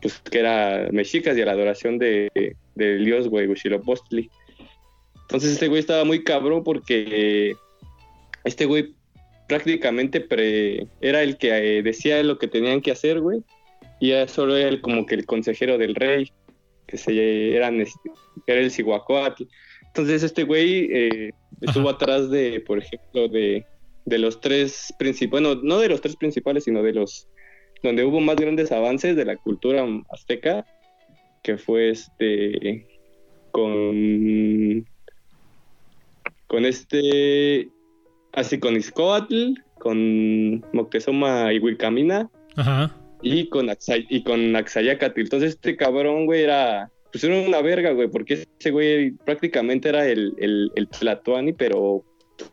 [0.00, 2.30] pues que era mexicas y a la adoración de,
[2.74, 4.30] del dios, güey, Huitzilopochtli.
[5.22, 7.54] Entonces este güey estaba muy cabrón porque
[8.44, 8.94] este güey
[9.48, 10.26] prácticamente
[11.00, 13.42] era el que eh, decía lo que tenían que hacer, güey.
[14.00, 16.30] Y era solo era como que el consejero del rey,
[16.86, 18.10] que se eran este,
[18.46, 19.44] era el Cihuacóatl.
[19.94, 21.30] Entonces este güey eh,
[21.60, 23.64] estuvo atrás de, por ejemplo, de,
[24.04, 27.28] de los tres principales, bueno, no de los tres principales, sino de los
[27.80, 30.66] donde hubo más grandes avances de la cultura azteca,
[31.44, 32.86] que fue este
[33.52, 34.84] con
[36.48, 37.68] con este
[38.32, 42.96] así con Izcoatl, con Moctezuma y Wilcamina Ajá.
[43.22, 45.20] y con Axay- y con Axayacatl.
[45.20, 50.04] Entonces este cabrón, güey, era pues era una verga, güey, porque ese güey prácticamente era
[50.04, 52.02] el, el, el Tlatoani, pero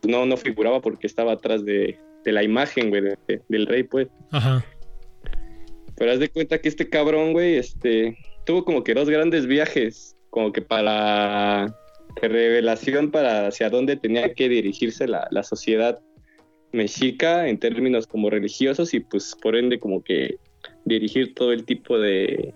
[0.08, 3.82] no, no figuraba porque estaba atrás de, de la imagen, güey, de- de- del rey,
[3.82, 4.08] pues.
[4.30, 4.64] Ajá.
[5.98, 8.16] Pero haz de cuenta que este cabrón, güey, este,
[8.46, 11.76] tuvo como que dos grandes viajes, como que para
[12.22, 16.00] revelación para hacia dónde tenía que dirigirse la, la sociedad
[16.72, 20.38] mexica en términos como religiosos y pues por ende como que
[20.86, 22.54] dirigir todo el tipo de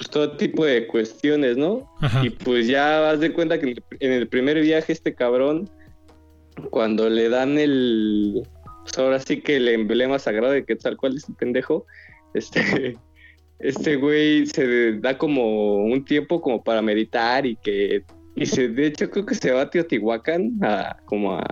[0.00, 1.86] pues todo tipo de cuestiones, ¿no?
[2.00, 2.24] Ajá.
[2.24, 5.68] Y pues ya vas de cuenta que en el- primer viaje este cabrón,
[6.70, 8.42] cuando le dan el,
[8.82, 11.84] pues ahora sí que el emblema sagrado de Quetzalcóatl, este pendejo,
[12.32, 12.96] este,
[13.58, 18.02] este güey se da como un tiempo como para meditar y que,
[18.36, 21.44] y se, de hecho creo que se va a Teotihuacán a, como a,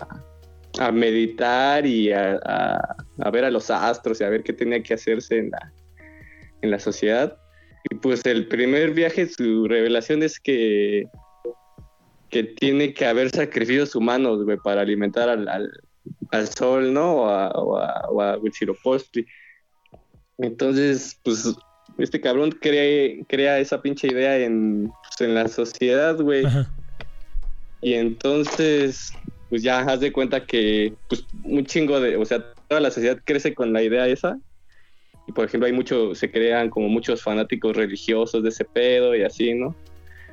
[0.78, 4.82] a meditar y a, a- a ver a los astros y a ver qué tenía
[4.82, 5.72] que hacerse en la,
[6.62, 7.36] en la sociedad.
[7.90, 11.06] Y pues el primer viaje, su revelación es que,
[12.30, 15.70] que tiene que haber sacrificios humanos, güey, para alimentar al, al,
[16.30, 17.22] al sol, ¿no?
[17.22, 18.38] O a, o a, o a.
[20.38, 21.54] Entonces, pues,
[21.98, 26.44] este cabrón crea, crea esa pinche idea en, pues, en la sociedad, güey.
[27.80, 29.12] Y entonces,
[29.48, 33.18] pues ya haz de cuenta que, pues, un chingo de, o sea, toda la sociedad
[33.24, 34.38] crece con la idea esa.
[35.28, 39.22] Y por ejemplo, hay mucho, se crean como muchos fanáticos religiosos de ese pedo y
[39.22, 39.76] así, ¿no?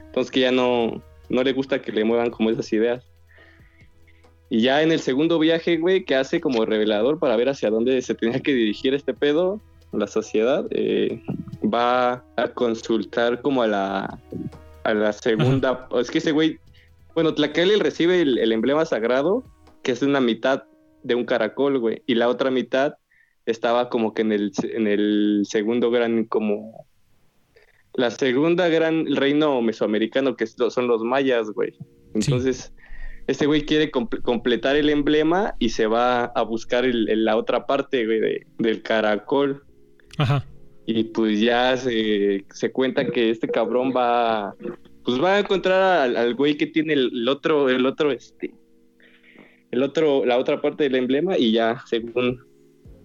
[0.05, 3.03] Entonces que ya no, no le gusta que le muevan como esas ideas.
[4.49, 8.01] Y ya en el segundo viaje, güey, que hace como revelador para ver hacia dónde
[8.01, 9.59] se tenía que dirigir este pedo,
[9.91, 11.21] la sociedad, eh,
[11.61, 14.19] va a consultar como a la,
[14.83, 16.59] a la segunda, es que ese güey,
[17.13, 19.43] bueno, Tlacaelel recibe el, el emblema sagrado,
[19.83, 20.63] que es una mitad
[21.03, 22.95] de un caracol, güey, y la otra mitad
[23.45, 26.85] estaba como que en el, en el segundo gran, como,
[27.93, 31.73] la segunda gran reino mesoamericano, que son los mayas, güey.
[32.13, 32.73] Entonces,
[33.27, 37.37] este güey quiere comple- completar el emblema y se va a buscar el- el- la
[37.37, 39.63] otra parte, güey, de- del caracol.
[40.17, 40.45] Ajá.
[40.85, 44.53] Y pues ya se, se cuenta que este cabrón va,
[45.03, 48.53] pues va a encontrar al, al güey que tiene el, el otro, el otro, este,
[49.71, 52.39] el otro, la otra parte del emblema y ya, según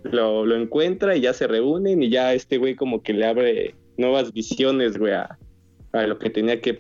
[0.05, 3.75] lo, lo encuentra y ya se reúnen y ya este güey como que le abre
[3.97, 5.39] nuevas visiones, güey, a,
[5.93, 6.79] a lo que tenía que,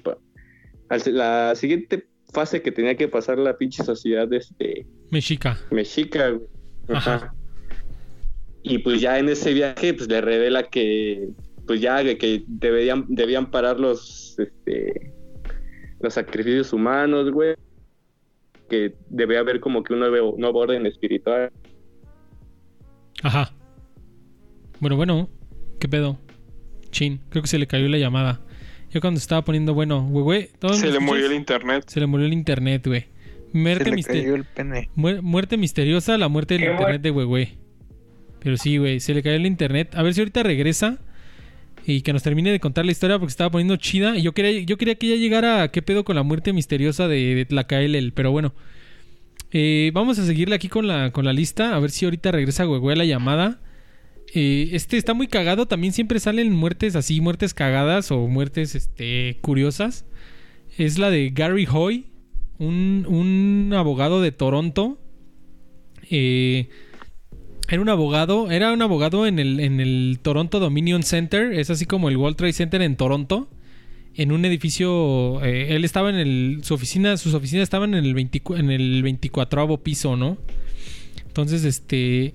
[1.06, 5.58] la siguiente fase que tenía que pasar la pinche sociedad, este, Mexica.
[5.70, 6.46] mexica, güey.
[6.88, 7.14] Ajá.
[7.14, 7.34] Ajá.
[8.62, 11.28] Y pues ya en ese viaje, pues le revela que,
[11.66, 15.12] pues ya que, que deberían, debían parar los, este,
[16.00, 17.54] los sacrificios humanos, güey.
[18.68, 21.50] Que debe haber como que un nuevo, nuevo orden espiritual.
[23.22, 23.52] Ajá.
[24.80, 25.28] Bueno, bueno.
[25.78, 26.18] ¿Qué pedo?
[26.90, 27.20] Chin.
[27.30, 28.40] Creo que se le cayó la llamada.
[28.90, 30.48] Yo cuando estaba poniendo, bueno, güey, güey.
[30.58, 31.84] ¿todos Se le murió el internet.
[31.86, 33.06] Se le murió el internet, güey.
[33.52, 34.90] Muerte, Se le mister- cayó el pene.
[34.96, 37.48] muer- muerte misteriosa, la muerte del internet de güey.
[38.40, 39.94] Pero sí, güey, se le cayó el internet.
[39.94, 40.98] A ver si ahorita regresa
[41.86, 44.16] y que nos termine de contar la historia porque estaba poniendo chida.
[44.16, 47.06] Y yo quería, yo quería que ya llegara a qué pedo con la muerte misteriosa
[47.08, 48.12] de, de Tlacaelel.
[48.12, 48.54] Pero bueno,
[49.52, 51.74] Eh, vamos a seguirle aquí con la, con la lista.
[51.74, 53.60] A ver si ahorita regresa güey a la llamada.
[54.32, 55.66] Eh, este está muy cagado.
[55.66, 60.06] También siempre salen muertes así, muertes cagadas o muertes este, curiosas.
[60.78, 62.06] Es la de Gary Hoy,
[62.58, 64.98] un, un abogado de Toronto.
[66.10, 66.68] Eh,
[67.68, 71.52] era un abogado, era un abogado en el, en el Toronto Dominion Center.
[71.52, 73.48] Es así como el World Trade Center en Toronto.
[74.14, 75.42] En un edificio.
[75.44, 76.60] eh, él estaba en el.
[76.62, 77.16] Su oficina.
[77.16, 80.38] Sus oficinas estaban en el, 20 en el 24 piso, ¿no?
[81.26, 82.34] Entonces, este.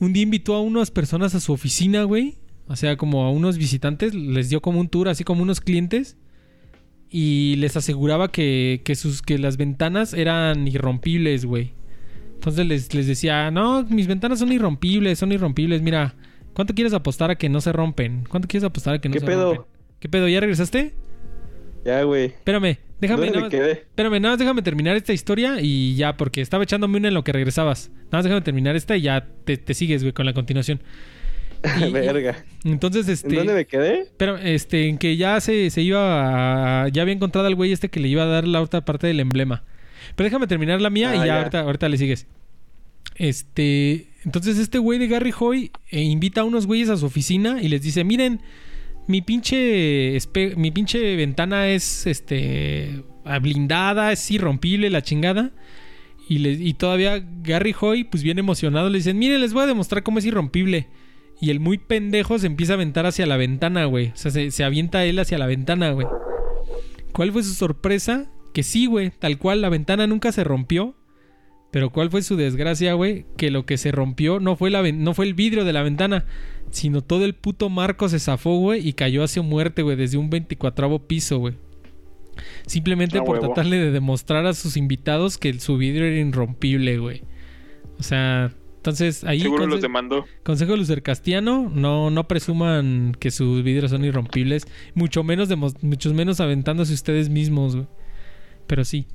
[0.00, 2.34] Un día invitó a unas personas a su oficina, güey.
[2.68, 4.14] O sea, como a unos visitantes.
[4.14, 6.16] Les dio como un tour, así como unos clientes.
[7.08, 11.72] Y les aseguraba que, que, sus, que las ventanas eran irrompibles, güey.
[12.34, 15.82] Entonces les, les decía, no, mis ventanas son irrompibles, son irrompibles.
[15.82, 16.16] Mira,
[16.52, 18.24] ¿cuánto quieres apostar a que no se rompen?
[18.28, 19.54] ¿Cuánto quieres apostar a que no ¿Qué se pedo?
[19.54, 19.75] rompen?
[20.00, 20.28] ¿Qué pedo?
[20.28, 20.92] ¿Ya regresaste?
[21.84, 22.26] Ya, güey.
[22.26, 23.72] Espérame, déjame, ¿Dónde nada me más, quedé?
[23.72, 27.22] espérame, nada más déjame terminar esta historia y ya, porque estaba echándome una en lo
[27.24, 27.90] que regresabas.
[28.06, 30.80] Nada más déjame terminar esta y ya te, te sigues, güey, con la continuación.
[31.80, 32.44] Y- Verga.
[32.64, 33.28] Entonces, este...
[33.30, 34.08] ¿En dónde me quedé?
[34.16, 36.88] Pero, este, en que ya se, se iba a...
[36.88, 39.20] Ya había encontrado al güey este que le iba a dar la otra parte del
[39.20, 39.64] emblema.
[40.14, 41.38] Pero déjame terminar la mía Ah, y ya, ya.
[41.38, 42.26] Ahorita, ahorita le sigues.
[43.16, 44.08] Este...
[44.24, 47.68] Entonces este güey de Gary Hoy eh, invita a unos güeyes a su oficina y
[47.68, 48.40] les dice, miren,
[49.06, 50.18] mi pinche,
[50.56, 53.02] mi pinche ventana es este
[53.40, 55.52] blindada, es irrompible, la chingada.
[56.28, 59.66] Y, le- y todavía Gary Hoy, pues bien emocionado, le dicen, miren, les voy a
[59.66, 60.88] demostrar cómo es irrompible.
[61.40, 64.08] Y el muy pendejo se empieza a aventar hacia la ventana, güey.
[64.08, 66.06] O sea, se, se avienta él hacia la ventana, güey.
[67.12, 68.30] ¿Cuál fue su sorpresa?
[68.54, 70.96] Que sí, güey, tal cual, la ventana nunca se rompió.
[71.70, 73.26] Pero ¿cuál fue su desgracia, güey?
[73.36, 76.24] Que lo que se rompió no fue, la, no fue el vidrio de la ventana,
[76.70, 80.30] sino todo el puto marco se zafó, güey, y cayó hacia muerte, güey, desde un
[80.30, 81.54] 24 piso, güey.
[82.66, 83.46] Simplemente por huevo.
[83.46, 87.22] tratarle de demostrar a sus invitados que su vidrio era irrompible, güey.
[87.98, 89.40] O sea, entonces ahí...
[89.40, 90.24] Seguro conse- los demandó.
[90.42, 95.48] Consejo de Lucer Castiano, no, no presuman que sus vidrios son irrompibles, mucho menos,
[95.80, 97.88] muchos menos aventándose ustedes mismos, güey.
[98.66, 99.06] Pero sí.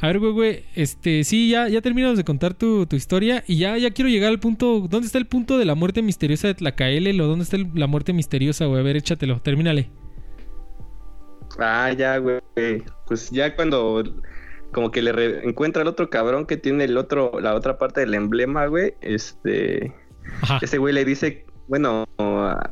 [0.00, 3.56] A ver, güey, güey, este, sí, ya, ya terminamos de contar tu, tu historia y
[3.56, 6.54] ya, ya quiero llegar al punto, ¿dónde está el punto de la muerte misteriosa de
[6.54, 7.18] Tlacaele?
[7.22, 8.80] ¿O dónde está el- la muerte misteriosa, güey?
[8.80, 9.90] A ver, échatelo, termínale.
[11.58, 12.40] Ah, ya, güey.
[13.06, 14.02] Pues ya cuando
[14.72, 18.00] como que le re- encuentra al otro cabrón que tiene el otro, la otra parte
[18.00, 18.94] del emblema, güey.
[19.00, 19.94] Este,
[20.42, 20.58] Ajá.
[20.60, 22.04] ese güey le dice, bueno,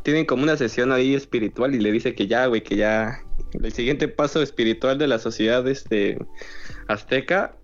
[0.02, 3.20] tienen como una sesión ahí espiritual y le dice que ya, güey, que ya
[3.54, 6.18] el siguiente paso espiritual de la sociedad este
[6.88, 7.56] azteca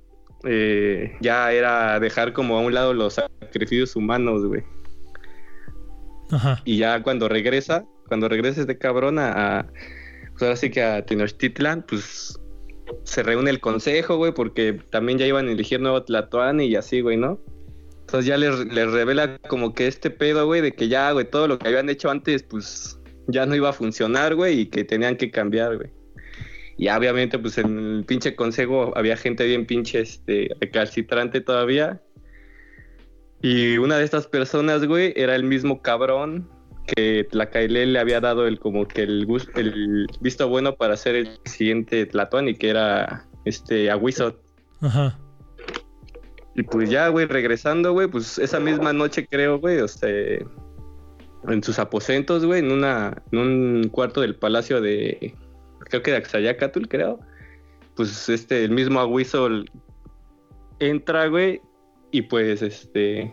[0.44, 4.62] eh, ya era dejar como a un lado los sacrificios humanos, güey.
[6.30, 6.62] Ajá.
[6.64, 9.66] Y ya cuando regresa, cuando regresa este cabrón a,
[10.30, 12.38] pues ahora sí que a Tenochtitlan, pues
[13.05, 17.01] se reúne el consejo, güey, porque también ya iban a elegir nuevo Tlatoani y así,
[17.01, 17.40] güey, ¿no?
[18.01, 21.47] Entonces ya les, les revela como que este pedo, güey, de que ya, güey, todo
[21.47, 22.98] lo que habían hecho antes, pues
[23.28, 25.90] ya no iba a funcionar, güey, y que tenían que cambiar, güey.
[26.81, 32.01] Y obviamente, pues en el pinche consejo había gente bien pinche, este, recalcitrante todavía.
[33.43, 36.48] Y una de estas personas, güey, era el mismo cabrón
[36.86, 41.16] que Tlacailé le había dado el como que el, gus- el visto bueno para ser
[41.16, 44.40] el siguiente Tlatoani, que era este Aguizot.
[44.81, 45.19] Ajá.
[46.55, 51.62] Y pues ya, güey, regresando, güey, pues esa misma noche creo, güey, o sea, en
[51.62, 55.35] sus aposentos, güey, en una en un cuarto del palacio de
[55.90, 57.20] creo que de Axayacatl, creo.
[57.96, 59.70] Pues este el mismo Aguizol
[60.78, 61.60] entra, güey,
[62.10, 63.32] y pues este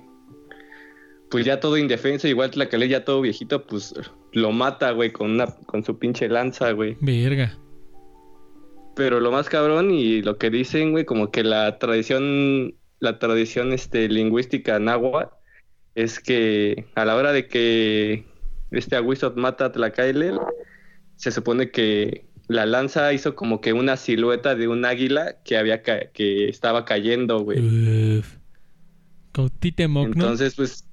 [1.30, 3.94] pues ya todo indefenso, igual Tlacalé ya todo viejito, pues
[4.34, 6.98] lo mata, güey, con una con su pinche lanza, güey.
[7.02, 7.58] Verga.
[8.96, 13.74] Pero lo más cabrón y lo que dicen, güey, como que la tradición, la tradición
[13.74, 15.34] este, lingüística náhuatl
[15.96, 18.26] es que a la hora de que
[18.72, 20.40] este Aguizot mata a Tlacaelel,
[21.16, 25.82] se supone que la lanza hizo como que una silueta de un águila que había
[25.82, 27.60] ca- que estaba cayendo, güey.
[29.34, 30.14] Cuauhtémoc, ¿no?
[30.14, 30.88] Entonces, pues,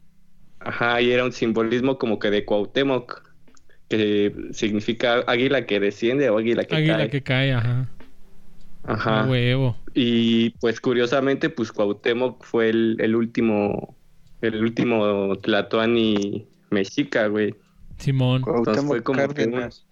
[0.61, 3.23] ajá, y era un simbolismo como que de Cuauhtémoc,
[3.89, 7.11] que significa águila que desciende o águila que Águila cae.
[7.11, 7.91] que cae, ajá.
[8.83, 9.27] Ajá.
[9.27, 9.77] Huevo.
[9.95, 13.97] Y pues curiosamente, pues Cuauhtémoc fue el, el último,
[14.43, 17.55] el último Tlatoani mexica, güey.
[17.99, 18.43] Simón.
[18.47, 19.87] Entonces fue como que Cárdenas.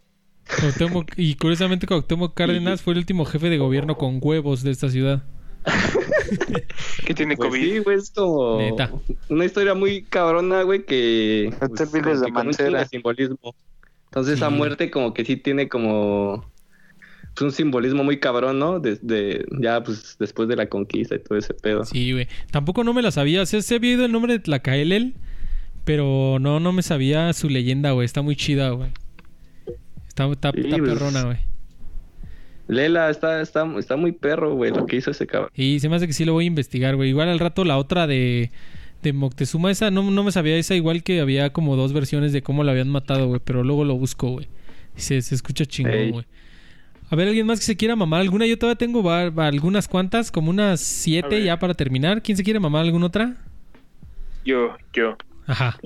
[0.49, 4.89] Cuauhtémoc- y curiosamente Cuauhtémoc Cárdenas fue el último jefe de gobierno con huevos de esta
[4.89, 5.23] ciudad.
[7.07, 7.63] Que tiene Pues COVID.
[7.63, 8.91] sí, güey, es como Neta.
[9.29, 12.11] una historia muy cabrona, güey, que No te pues, chingo
[12.79, 13.55] de simbolismo.
[14.07, 14.55] Entonces esa Sí.
[14.55, 16.45] muerte como que sí tiene como
[17.35, 18.79] pues, un simbolismo muy cabrón, ¿no?
[18.81, 21.85] Desde ya pues después de la conquista y todo ese pedo.
[21.85, 22.29] Sí, güey.
[22.51, 23.45] Tampoco no me la sabía.
[23.47, 25.15] Se, se había oído el nombre de Tlacaelel,
[25.85, 28.05] pero no, no me sabía su leyenda, güey.
[28.05, 28.91] Está muy chida, güey.
[30.13, 31.39] Está, está, Sí, está pues, perrona, güey.
[32.69, 35.51] Lela está, está, está muy perro, güey, lo que hizo ese cabrón.
[35.55, 37.09] Y se me hace que sí lo voy a investigar, güey.
[37.09, 38.51] Igual al rato la otra de,
[39.03, 42.43] de Moctezuma, esa no, no me sabía esa, igual que había como dos versiones de
[42.43, 43.41] cómo la habían matado, güey.
[43.43, 44.49] Pero luego lo busco, güey.
[44.97, 46.11] Se, se escucha chingón, Ey.
[46.11, 46.27] güey.
[47.11, 48.47] A ver, ¿alguien más que se quiera mamar alguna?
[48.47, 52.23] Yo todavía tengo va- va- algunas cuantas, como unas siete ya para terminar.
[52.23, 53.35] ¿Quién se quiere mamar alguna otra?
[54.45, 55.17] Yo, yo.
[55.47, 55.79] Ajá.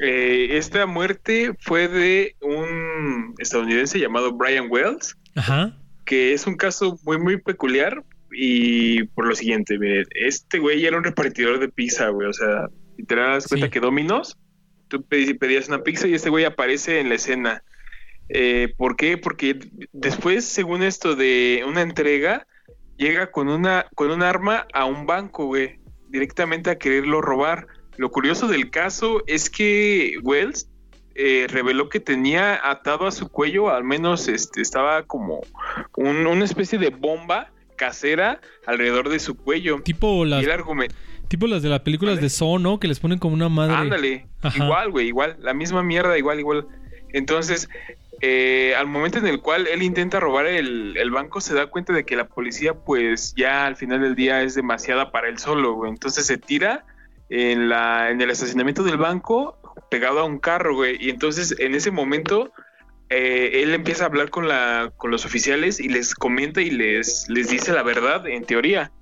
[0.00, 5.76] Eh, esta muerte fue de un estadounidense llamado Brian Wells, Ajá.
[6.04, 8.02] que es un caso muy, muy peculiar.
[8.36, 9.78] Y por lo siguiente,
[10.14, 12.28] este güey era un repartidor de pizza, güey.
[12.28, 12.66] O sea,
[13.06, 13.70] te das cuenta Sí.
[13.72, 14.36] que Domino's,
[14.88, 17.62] tú pedías una pizza y este güey aparece en la escena.
[18.28, 19.18] Eh, ¿Por qué?
[19.18, 19.58] Porque
[19.92, 22.46] después, según esto de una entrega,
[22.96, 25.78] llega con una con un arma a un banco, güey,
[26.08, 27.66] directamente a quererlo robar.
[27.96, 30.68] Lo curioso del caso es que Wells
[31.14, 35.42] eh, reveló que tenía atado a su cuello, al menos este, estaba como
[35.96, 39.80] un- una especie de bomba casera alrededor de su cuello.
[39.82, 40.44] Tipo las,
[41.28, 42.22] tipo las de las películas ¿Vale?
[42.22, 42.80] de Saw, ¿no?
[42.80, 43.74] Que les ponen como una madre.
[43.74, 44.64] ándale, Ajá.
[44.64, 46.66] igual, güey, igual, la misma mierda, igual, igual.
[47.12, 47.68] Entonces,
[48.20, 51.92] eh, al momento en el cual él intenta robar el, el banco, se da cuenta
[51.92, 55.74] de que la policía, pues ya al final del día es demasiada para él solo,
[55.74, 55.90] güey.
[55.92, 56.84] Entonces se tira
[57.28, 59.58] en, la, en el estacionamiento del banco
[59.90, 60.96] pegado a un carro, güey.
[61.00, 62.52] Y entonces en ese momento
[63.10, 67.26] eh, él empieza a hablar con, la, con los oficiales y les comenta y les,
[67.28, 68.92] les dice la verdad, en teoría,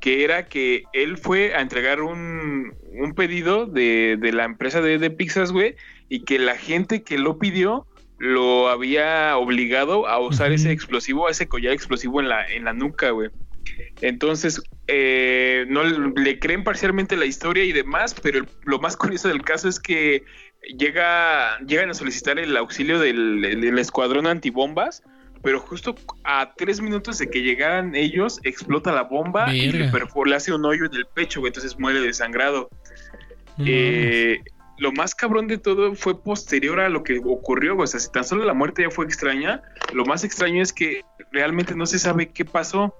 [0.00, 4.98] que era que él fue a entregar un, un pedido de, de la empresa de,
[4.98, 5.74] de pizzas, güey,
[6.08, 7.86] y que la gente que lo pidió
[8.18, 13.10] lo había obligado a usar ese explosivo, ese collar explosivo en la, en la nuca,
[13.10, 13.30] güey.
[14.00, 19.28] Entonces, eh, no le creen parcialmente la historia y demás, pero el- lo más curioso
[19.28, 20.22] del caso es que
[20.78, 25.02] llega, llegan a solicitar el auxilio del, del escuadrón antibombas,
[25.42, 29.92] pero justo a tres minutos de que llegaran ellos, explota la bomba y le, Verga.
[29.92, 32.68] perfora- le hace un hoyo en el pecho, güey, entonces muere desangrado.
[33.56, 34.40] No Eh,
[34.78, 37.84] lo más cabrón de todo fue posterior a lo que ocurrió, güey.
[37.84, 39.60] o sea, si tan solo la muerte ya fue extraña,
[39.92, 42.94] lo más extraño es que realmente no se sabe qué pasó.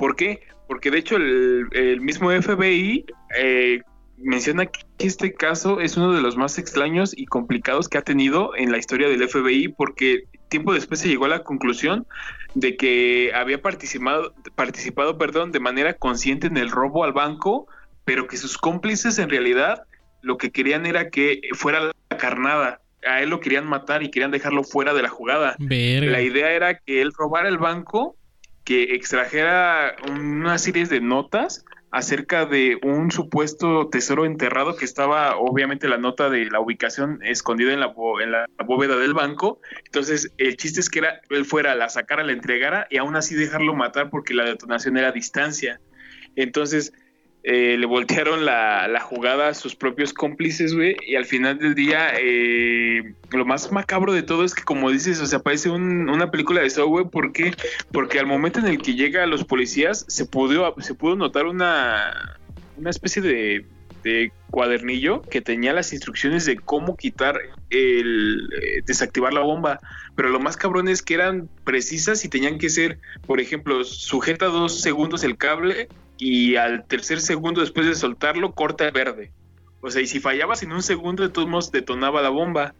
[0.00, 0.40] ¿Por qué?
[0.66, 3.04] Porque de hecho el, el mismo FBI
[3.36, 3.82] eh,
[4.16, 8.56] menciona que este caso es uno de los más extraños y complicados que ha tenido
[8.56, 12.06] en la historia del FBI porque tiempo después se llegó a la conclusión
[12.54, 17.66] de que había participado, participado perdón, de manera consciente en el robo al banco,
[18.06, 19.82] pero que sus cómplices en realidad
[20.22, 22.80] lo que querían era que fuera la carnada.
[23.06, 25.56] A él lo querían matar y querían dejarlo fuera de la jugada.
[25.58, 26.10] Verga.
[26.10, 28.16] La idea era que él robara el banco,
[28.64, 35.88] que extrajera una serie de notas acerca de un supuesto tesoro enterrado que estaba, obviamente,
[35.88, 39.60] la nota de la ubicación escondida en la, bóveda del banco.
[39.86, 43.34] Entonces, el chiste es que era, él fuera, la sacara, la entregara y aún así
[43.34, 45.80] dejarlo matar porque la detonación era a distancia.
[46.36, 46.92] Entonces,
[47.42, 51.74] eh, le voltearon la, la jugada a sus propios cómplices, güey, y al final del
[51.74, 56.10] día, eh, lo más macabro de todo es que, como dices, o sea, parece un-
[56.10, 57.54] una película de Saw, güey, ¿por qué?
[57.92, 61.46] Porque al momento en el que llega a los policías, se pudo, se pudo notar
[61.46, 62.38] una,
[62.76, 63.64] una especie de,
[64.04, 67.40] de cuadernillo que tenía las instrucciones de cómo quitar
[67.70, 69.78] el, eh, desactivar la bomba,
[70.16, 74.46] pero lo más cabrón es que eran precisas y tenían que ser, por ejemplo, sujeta
[74.46, 75.88] dos segundos el cable
[76.20, 79.32] y al tercer segundo después de soltarlo corta el verde.
[79.80, 82.74] O sea, y si fallabas en un segundo, de todos modos detonaba la bomba.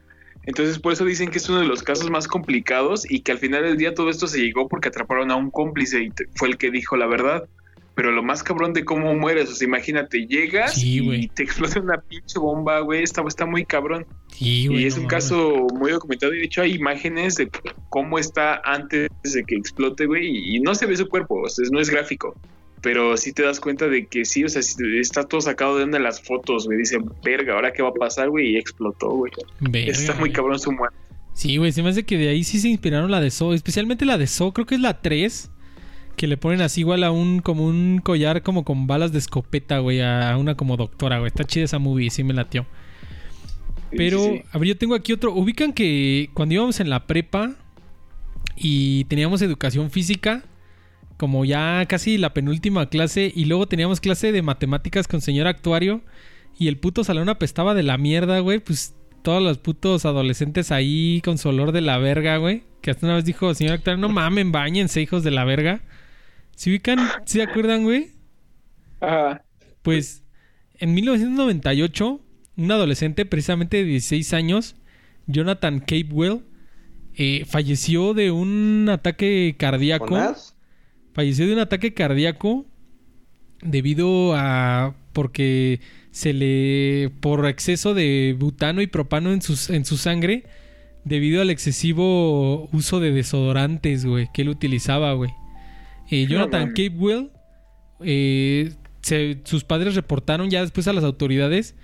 [0.44, 3.38] Entonces, por eso dicen que es uno de los casos más complicados y que al
[3.38, 6.58] final del día todo esto se llegó porque atraparon a un cómplice y fue el
[6.58, 7.48] que dijo la verdad.
[7.94, 11.80] Pero lo más cabrón de cómo mueres, o sea, imagínate, llegas Sí, y te explota
[11.80, 14.06] una pinche bomba, güey, está, está muy cabrón.
[14.28, 15.24] Sí, güey, y es no un mames.
[15.24, 17.50] caso muy documentado y de hecho hay imágenes de
[17.88, 21.48] cómo está antes de que explote, güey, y, y no se ve su cuerpo, o
[21.48, 22.34] sea, no es gráfico.
[22.82, 24.62] Pero sí te das cuenta de que sí, o sea,
[24.98, 26.78] está todo sacado de una de las fotos, güey.
[26.78, 28.52] Dice, verga, ¿ahora qué va a pasar, güey?
[28.52, 29.30] Y explotó, güey.
[29.60, 30.96] Verga, Está muy cabrón su muerte.
[31.34, 34.04] Sí, güey, se me hace que de ahí sí se inspiraron la de So, especialmente
[34.04, 35.50] la de So, creo que es la 3,
[36.16, 39.78] que le ponen así igual a un como un collar como con balas de escopeta,
[39.78, 41.28] güey, a una como doctora, güey.
[41.28, 42.66] Está chida esa movie, sí me latió.
[43.96, 44.42] Pero, Sí, sí.
[44.52, 45.34] a ver, yo tengo aquí otro.
[45.34, 47.56] Ubican que cuando íbamos en la prepa
[48.56, 50.44] y teníamos educación física,
[51.20, 56.00] como ya casi la penúltima clase, y luego teníamos clase de matemáticas con señor actuario,
[56.58, 61.20] y el puto salón apestaba de la mierda, güey, pues todos los putos adolescentes ahí
[61.22, 62.62] con su olor de la verga, güey.
[62.80, 65.82] Que hasta una vez dijo, señor actuario, no mamen, bañense, hijos de la verga.
[66.56, 66.98] ¿Se ubican?
[67.26, 68.12] ¿Sí se acuerdan, güey?
[69.00, 69.44] Ajá.
[69.82, 70.24] Pues
[70.78, 72.18] en 1998,
[72.56, 74.74] un adolescente precisamente de 16 años,
[75.26, 76.44] Jonathan Capewell,
[77.14, 80.06] eh, falleció de un ataque cardíaco.
[80.06, 80.56] ¿Jonás?
[81.12, 82.66] Falleció de un ataque cardíaco
[83.62, 85.80] debido a porque
[86.12, 90.44] se le por exceso de butano y propano en sus en su sangre
[91.04, 95.30] debido al excesivo uso de desodorantes, güey, que él utilizaba, güey.
[96.10, 96.74] Eh, Jonathan mames.
[96.74, 97.30] Capewell
[98.00, 98.72] eh,
[99.02, 101.74] se- sus padres reportaron ya después a las autoridades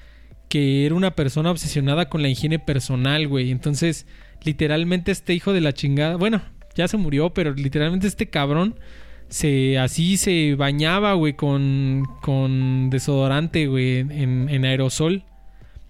[0.48, 3.50] que era una persona obsesionada con la higiene personal, güey.
[3.50, 4.06] Entonces,
[4.44, 6.40] literalmente este hijo de la chingada, bueno,
[6.76, 8.78] ya se murió, pero literalmente este cabrón
[9.28, 15.24] se así se bañaba, güey, con, con desodorante, güey, en, en aerosol.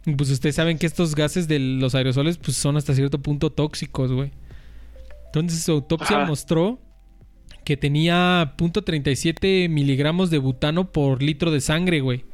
[0.06, 3.50] Y pues ustedes saben que estos gases de los aerosoles pues son hasta cierto punto
[3.50, 4.30] tóxicos, güey.
[5.26, 6.26] Entonces su autopsia Ajá.
[6.26, 6.78] mostró
[7.64, 12.24] que tenía .37 miligramos de butano por litro de sangre, güey.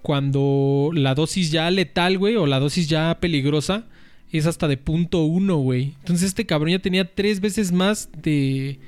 [0.00, 3.84] Cuando la dosis ya letal, güey, o la dosis ya peligrosa,
[4.32, 5.94] es hasta de .1, güey.
[5.98, 8.80] Entonces este cabrón ya tenía tres veces más de,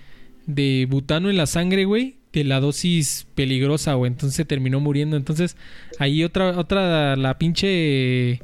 [0.47, 4.11] de butano en la sangre, güey, que la dosis peligrosa, güey.
[4.11, 5.17] Entonces se terminó muriendo.
[5.17, 5.57] Entonces
[5.99, 8.41] ahí otra, otra, la pinche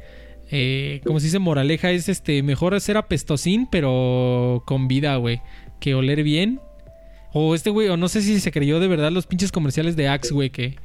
[0.54, 5.40] eh, como se dice, moraleja es este, mejor ser apestosín, pero con vida, güey,
[5.80, 6.60] que oler bien.
[7.32, 10.08] O este güey, o no sé si se creyó de verdad los pinches comerciales de
[10.08, 10.76] Axe, güey, que,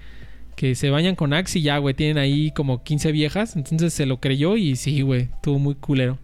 [0.56, 3.58] que se bañan con Axe y ya, güey, tienen ahí como 15 viejas.
[3.58, 6.18] Entonces se lo creyó y sí, güey, estuvo muy culero.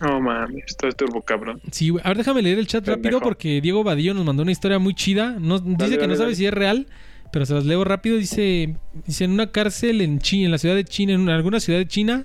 [0.00, 1.60] No mames, esto es turbo cabrón.
[1.70, 2.02] Sí, güey.
[2.04, 3.02] A ver, déjame leer el chat Pendejo.
[3.02, 5.36] rápido porque Diego Vadillo nos mandó una historia muy chida.
[5.38, 6.34] No, dice que dale, no sabe dale.
[6.36, 6.86] si es real,
[7.32, 8.16] pero se las leo rápido.
[8.16, 11.60] Dice, dice en una cárcel en China, en la ciudad de China, en una- alguna
[11.60, 12.24] ciudad de China,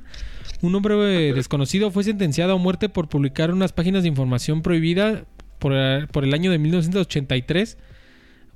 [0.61, 5.25] un hombre eh, desconocido fue sentenciado a muerte por publicar unas páginas de información prohibida
[5.59, 7.77] por, eh, por el año de 1983.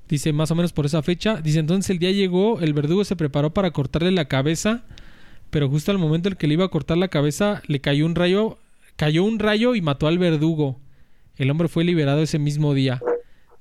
[0.07, 1.41] Dice más o menos por esa fecha.
[1.41, 4.85] Dice entonces el día llegó, el verdugo se preparó para cortarle la cabeza,
[5.49, 8.15] pero justo al momento en que le iba a cortar la cabeza le cayó un
[8.15, 8.57] rayo,
[8.99, 10.81] cayó un rayo y mató al verdugo.
[11.37, 13.01] El hombre fue liberado ese mismo día.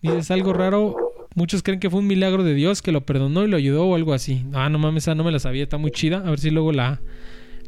[0.02, 0.96] Dice, es algo raro.
[1.36, 3.94] Muchos creen que fue un milagro de Dios que lo perdonó y lo ayudó o
[3.94, 4.44] algo así.
[4.52, 6.24] Ah, no mames, esa no me la sabía, está muy chida.
[6.26, 7.00] A ver si luego la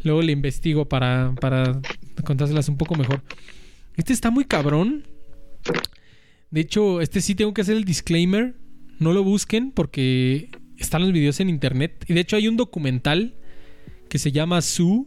[0.03, 1.81] luego la investigo para, para
[2.25, 3.23] contárselas un poco mejor.
[3.95, 5.07] Este está muy cabrón.
[6.51, 8.57] De hecho, este sí tengo que hacer el disclaimer.
[8.99, 12.05] No lo busquen porque están los videos en internet.
[12.09, 13.37] Y de hecho hay un documental
[14.09, 15.07] que se llama Sue.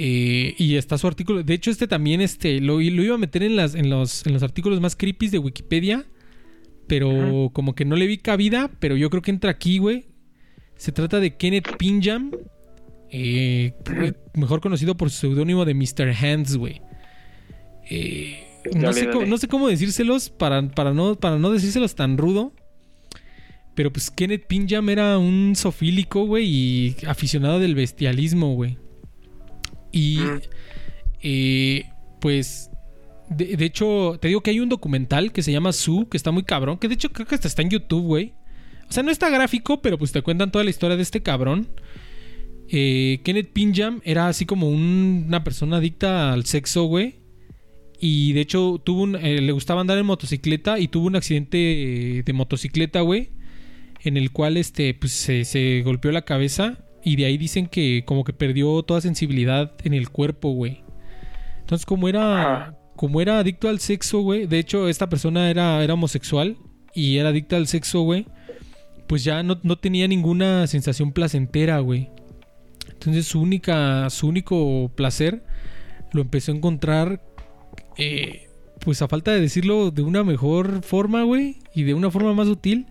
[0.00, 1.42] Eh, y está su artículo.
[1.42, 4.32] De hecho, este también este, lo, lo iba a meter en, las, en, los, en
[4.32, 6.06] los artículos más creepy de Wikipedia.
[6.86, 8.70] Pero como que no le vi cabida.
[8.78, 10.06] Pero yo creo que entra aquí, güey.
[10.76, 12.30] Se trata de Kenneth Pinjam.
[13.10, 13.72] eh,
[14.34, 16.14] mejor conocido por su seudónimo de Mr.
[16.14, 16.80] Hands, güey.
[17.90, 18.44] Eh,
[18.74, 22.52] no, sé no sé cómo decírselos para, para, no, para no decírselos tan rudo.
[23.74, 28.78] Pero pues Kenneth Pinjam era un sofílico, güey, y aficionado del bestialismo, güey.
[29.98, 30.40] Y Mm.
[31.22, 31.84] eh,
[32.20, 32.70] pues,
[33.30, 36.30] de, de hecho, te digo que hay un documental que se llama Su, que está
[36.30, 38.32] muy cabrón, que de hecho creo que hasta está en YouTube, güey.
[38.88, 41.68] O sea, no está gráfico, pero pues te cuentan toda la historia de este cabrón.
[42.70, 47.16] Eh, Kenneth Pinjam era así como un- una persona adicta al sexo, güey.
[48.00, 52.22] Y de hecho tuvo un, eh, le gustaba andar en motocicleta y tuvo un accidente
[52.24, 53.30] de motocicleta, güey.
[54.04, 56.78] En el cual este, pues, se, se golpeó la cabeza.
[57.08, 60.82] Y de ahí dicen que como que perdió toda sensibilidad en el cuerpo, güey.
[61.60, 62.76] Entonces, como era.
[62.96, 64.46] Como era adicto al sexo, güey.
[64.46, 66.58] De hecho, esta persona era, era homosexual.
[66.92, 68.26] Y era adicta al sexo, güey.
[69.06, 72.10] Pues ya no, no tenía ninguna sensación placentera, güey.
[72.90, 74.10] Entonces su única.
[74.10, 75.42] Su único placer
[76.12, 77.22] lo empezó a encontrar.
[77.96, 81.56] eh, pues a falta de decirlo de una mejor forma, güey.
[81.74, 82.84] Y de una forma más útil.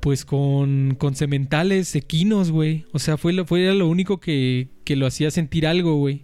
[0.00, 2.84] Pues con, con sementales equinos, güey.
[2.92, 6.22] O sea, fue lo, fue lo único que, que lo hacía sentir algo, güey.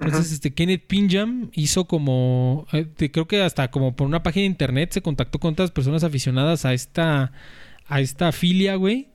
[0.00, 2.66] Entonces, este Kenneth Pinjam hizo como.
[2.72, 6.04] eh, creo que hasta como por una página de internet se contactó con otras personas
[6.04, 7.32] aficionadas a esta.
[7.86, 9.08] a esta filia, güey.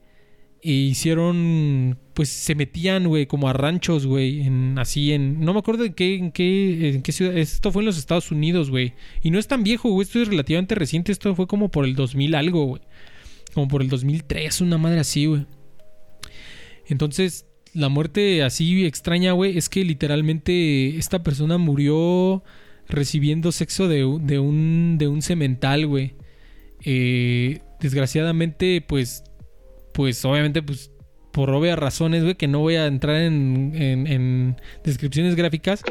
[0.62, 1.98] E hicieron.
[2.14, 4.40] Pues se metían, güey, como a ranchos, güey.
[4.40, 5.40] En, así en.
[5.40, 6.88] No me acuerdo en qué, en qué.
[6.94, 7.36] en qué ciudad.
[7.36, 8.94] Esto fue en los Estados Unidos, güey.
[9.22, 10.04] Y no es tan viejo, güey.
[10.06, 11.12] Esto es relativamente reciente.
[11.12, 12.82] Esto fue como por el 2000 algo, güey.
[13.58, 15.44] Como por el 2003, una madre así, güey.
[16.86, 17.44] Entonces,
[17.74, 22.44] la muerte así extraña, güey, es que literalmente esta persona murió
[22.86, 26.14] recibiendo sexo de, de un, de un semental, güey.
[26.84, 29.24] Eh, desgraciadamente, pues,
[29.92, 30.92] pues obviamente, pues,
[31.32, 35.82] por obvias razones, güey, que no voy a entrar en, en- en descripciones gráficas,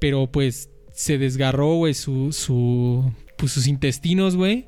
[0.00, 4.66] pero pues se desgarró, güey, su, su, pues, sus intestinos, güey.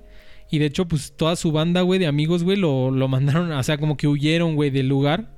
[0.50, 3.62] Y de hecho, pues toda su banda, güey, de amigos, güey, lo, lo mandaron, o
[3.62, 5.36] sea, como que huyeron, güey, del lugar.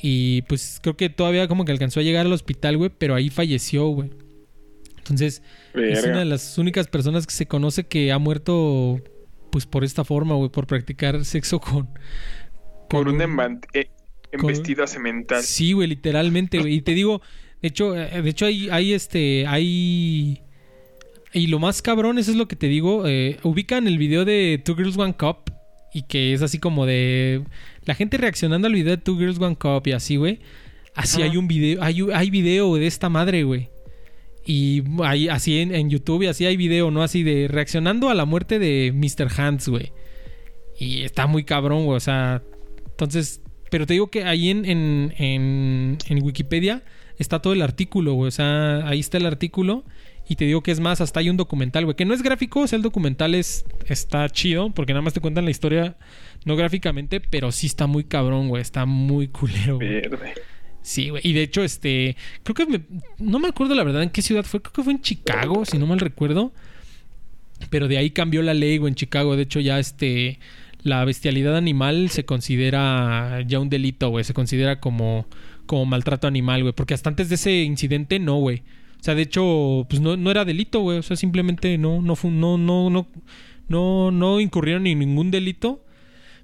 [0.00, 3.30] Y pues creo que todavía como que alcanzó a llegar al hospital, güey, pero ahí
[3.30, 4.10] falleció, güey.
[4.98, 5.42] Entonces,
[5.74, 9.00] es una de las únicas personas que se conoce que ha muerto,
[9.50, 11.88] pues por esta forma, güey, por practicar sexo con.
[12.88, 13.60] Por un eh, con-
[14.32, 15.42] embestido cemental.
[15.42, 16.74] Sí, güey, literalmente, güey.
[16.74, 17.22] Y te digo,
[17.62, 20.42] de hecho, eh, de hecho hay, hay este, hay...
[21.34, 24.62] Y lo más cabrón, eso es lo que te digo, eh, ubican el video de
[24.64, 25.52] Two Girls One Cup
[25.92, 27.42] y que es así como de...
[27.84, 30.38] La gente reaccionando al video de Two Girls One Cup y así, güey.
[30.94, 33.68] Así hay un video, hay, hay video de esta madre, güey.
[34.46, 37.02] Y hay, así en, en YouTube y así hay video, ¿no?
[37.02, 39.28] Así de reaccionando a la muerte de Mr.
[39.36, 39.90] Hands, güey.
[40.78, 41.96] Y está muy cabrón, güey.
[41.96, 42.42] O sea,
[42.90, 43.40] entonces,
[43.72, 46.84] pero te digo que ahí en, en, en, en Wikipedia
[47.18, 48.28] está todo el artículo, güey.
[48.28, 49.84] O sea, ahí está el artículo.
[50.28, 51.96] Y te digo que es más, hasta hay un documental, güey.
[51.96, 54.70] Que no es gráfico, o sea, el documental es, está chido.
[54.70, 55.96] Porque nada más te cuentan la historia,
[56.46, 58.62] no gráficamente, pero sí está muy cabrón, güey.
[58.62, 59.88] Está muy culero, güey.
[60.00, 60.32] Verde.
[60.80, 61.22] Sí, güey.
[61.26, 62.16] Y de hecho, este.
[62.42, 62.82] Creo que me-
[63.18, 64.60] no me acuerdo la verdad en qué ciudad fue.
[64.62, 66.52] Creo que fue en Chicago, si no mal recuerdo.
[67.70, 69.36] Pero de ahí cambió la ley, güey, en Chicago.
[69.36, 70.38] De hecho, ya este.
[70.82, 74.22] La bestialidad animal se considera ya un delito, güey.
[74.24, 75.26] Se considera como,
[75.64, 76.74] como maltrato animal, güey.
[76.74, 78.62] Porque hasta antes de ese incidente, no, güey.
[79.04, 80.96] O sea, de hecho, pues no, no era delito, güey.
[80.96, 83.06] O sea, simplemente no, no, fu- no, no, no,
[83.68, 85.84] no, no incurrieron en ningún delito.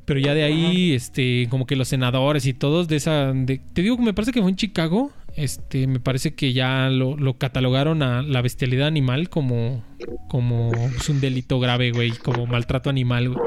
[0.05, 3.33] Pero ya de ahí, este, como que los senadores y todos de esa.
[3.33, 5.11] de- te digo que me parece que fue en Chicago.
[5.37, 9.83] Este, me parece que ya lo, lo catalogaron a la bestialidad animal como,
[10.29, 12.11] como pues, un delito grave, güey.
[12.11, 13.41] Como maltrato animal, güey.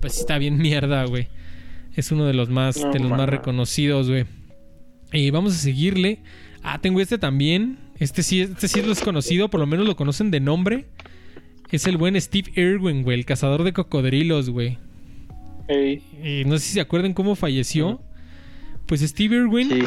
[0.00, 1.26] Pues está bien mierda, güey.
[1.96, 4.24] Es uno de los más, de los más reconocidos, güey.
[5.12, 6.20] Y vamos a seguirle.
[6.62, 7.78] Ah, tengo este también.
[8.02, 10.86] Este sí, este sí es conocido, por lo menos lo conocen de nombre.
[11.70, 14.78] Es el buen Steve Irwin, güey, el cazador de cocodrilos, güey.
[15.68, 18.02] Ey, Eh, no sé si se acuerdan cómo falleció.
[18.86, 19.78] Pues Steve Irwin Sí.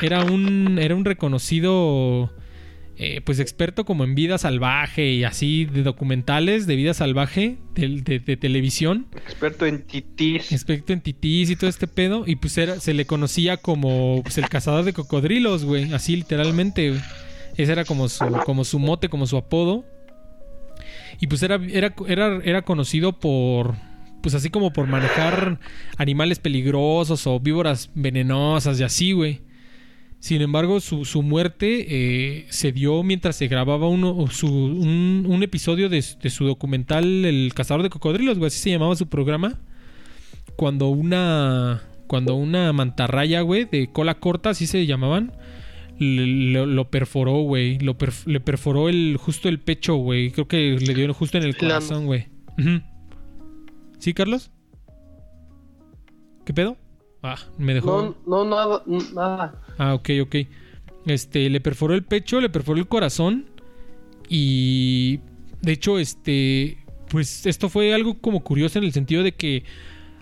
[0.00, 2.32] era un era un reconocido
[2.96, 8.00] eh, pues experto como en vida salvaje y así de documentales de vida salvaje de,
[8.02, 10.52] de- de televisión experto en titis.
[10.52, 14.36] experto en titís y todo este pedo y pues era, se le conocía como pues,
[14.38, 17.00] el cazador de cocodrilos güey así literalmente güey.
[17.62, 19.84] Ese era como su como su mote como su apodo
[21.20, 23.74] y pues era era era, era conocido por
[24.20, 25.58] pues así como por manejar
[25.96, 29.40] animales peligrosos o víboras venenosas y así, güey.
[30.18, 35.88] Sin embargo, su, su muerte eh, se dio mientras se grababa uno, su, un, episodio
[35.88, 39.58] de, de su documental El cazador de cocodrilos, güey, así se llamaba su programa.
[40.56, 45.32] Cuando una, cuando una mantarraya, güey, de cola corta, así se llamaban,
[46.00, 47.78] lo, lo perforó, güey.
[47.78, 50.30] Perf- le perforó el, justo el pecho, güey.
[50.30, 52.26] Creo que le dio justo en el corazón, güey.
[53.98, 54.50] ¿Sí, Carlos?
[56.44, 56.76] ¿Qué pedo?
[57.22, 58.16] Ah, me dejó.
[58.26, 58.82] No, no, nada,
[59.14, 59.62] nada.
[59.78, 60.36] Ah, ok, ok.
[61.06, 63.46] Este, le perforó el pecho, le perforó el corazón.
[64.28, 65.20] Y.
[65.60, 66.78] De hecho, este.
[67.08, 69.64] Pues esto fue algo como curioso en el sentido de que.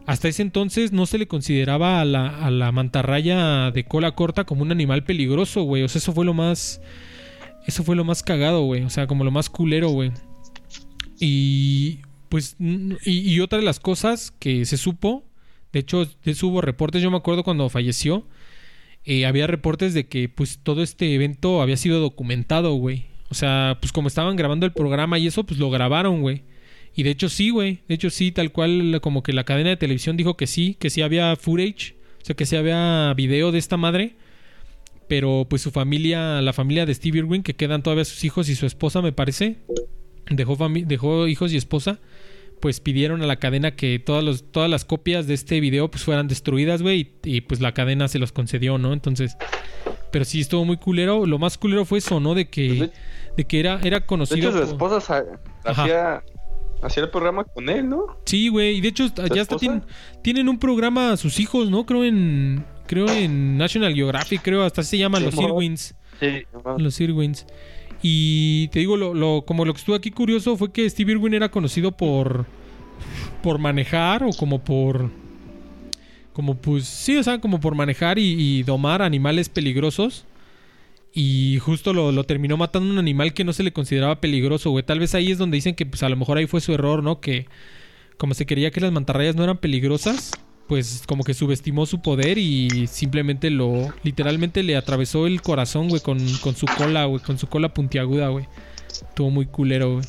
[0.08, 4.44] Hasta ese entonces no se le consideraba a la, a la mantarraya de cola corta
[4.44, 5.82] como un animal peligroso, güey.
[5.82, 6.80] O sea, eso fue lo más.
[7.66, 8.82] Eso fue lo más cagado, güey.
[8.82, 10.12] O sea, como lo más culero, güey.
[11.20, 12.00] Y.
[12.28, 12.56] Pues.
[12.58, 15.24] Y, y otra de las cosas que se supo.
[15.72, 17.02] De hecho, de hubo reportes.
[17.02, 18.26] Yo me acuerdo cuando falleció
[19.10, 23.06] eh, había reportes de que pues todo este evento había sido documentado, güey.
[23.30, 26.42] O sea, pues como estaban grabando el programa y eso, pues lo grabaron, güey.
[26.98, 27.78] Y de hecho sí, güey.
[27.86, 30.90] De hecho sí, tal cual como que la cadena de televisión dijo que sí, que
[30.90, 34.16] sí había footage, o sea, que sí había video de esta madre.
[35.06, 38.56] Pero pues su familia, la familia de Steve Irwin, que quedan todavía sus hijos y
[38.56, 39.58] su esposa, me parece,
[40.28, 42.00] dejó, dejó hijos y esposa,
[42.60, 46.02] pues pidieron a la cadena que todas, los, todas las copias de este video pues
[46.02, 48.92] fueran destruidas, güey, y, y, pues la cadena se los concedió, ¿no?
[48.92, 49.36] Entonces,
[50.10, 51.26] pero sí estuvo muy culero.
[51.26, 52.34] Lo más culero fue eso, ¿no?
[52.34, 52.90] De que,
[53.36, 54.50] de que era, era De conocido.
[54.50, 55.24] hecho, su esposa
[55.64, 56.22] hacía,
[56.82, 58.06] hacía el programa con él, ¿no?
[58.24, 59.82] Sí, güey, y de hecho ya hasta tienen,
[60.22, 61.84] tienen un programa sus hijos, ¿no?
[61.86, 65.94] Creo en creo en National Geographic, creo, hasta se llaman Sí, los mo- Irwins.
[66.20, 66.42] Sí.
[66.78, 67.46] Los Irwins.
[68.02, 71.34] Y te digo, lo, lo- como lo que estuvo aquí curioso fue que Steve Irwin
[71.34, 72.46] era conocido por.
[73.42, 75.10] por manejar o como por.
[76.32, 76.84] Como pues.
[76.86, 80.24] Sí, o sea, como por manejar y, y domar animales peligrosos.
[81.12, 84.84] Y justo lo, lo terminó matando un animal que no se le consideraba peligroso, güey.
[84.84, 87.02] Tal vez ahí es donde dicen que pues a lo mejor ahí fue su error,
[87.02, 87.20] ¿no?
[87.20, 87.46] Que
[88.18, 90.32] como se creía que las mantarrayas no eran peligrosas,
[90.66, 96.02] pues como que subestimó su poder y simplemente lo, literalmente le atravesó el corazón, güey,
[96.02, 98.46] con, con su cola, güey, con su cola puntiaguda, güey.
[98.90, 100.04] Estuvo muy culero, güey.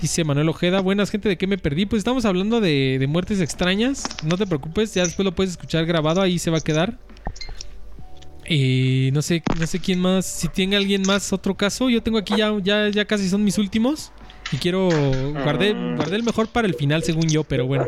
[0.00, 1.86] Dice Manuel Ojeda, buenas gente, ¿de qué me perdí?
[1.86, 4.04] Pues estamos hablando de, de muertes extrañas.
[4.24, 6.98] No te preocupes, ya después lo puedes escuchar grabado, ahí se va a quedar.
[8.50, 10.24] Eh, no sé, no sé quién más.
[10.24, 13.58] Si tiene alguien más otro caso, yo tengo aquí ya, ya, ya casi son mis
[13.58, 14.10] últimos.
[14.52, 14.88] Y quiero.
[15.32, 17.86] Guardé, guardé el mejor para el final, según yo, pero bueno.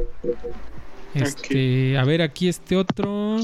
[1.14, 3.38] Este, a ver, aquí este otro.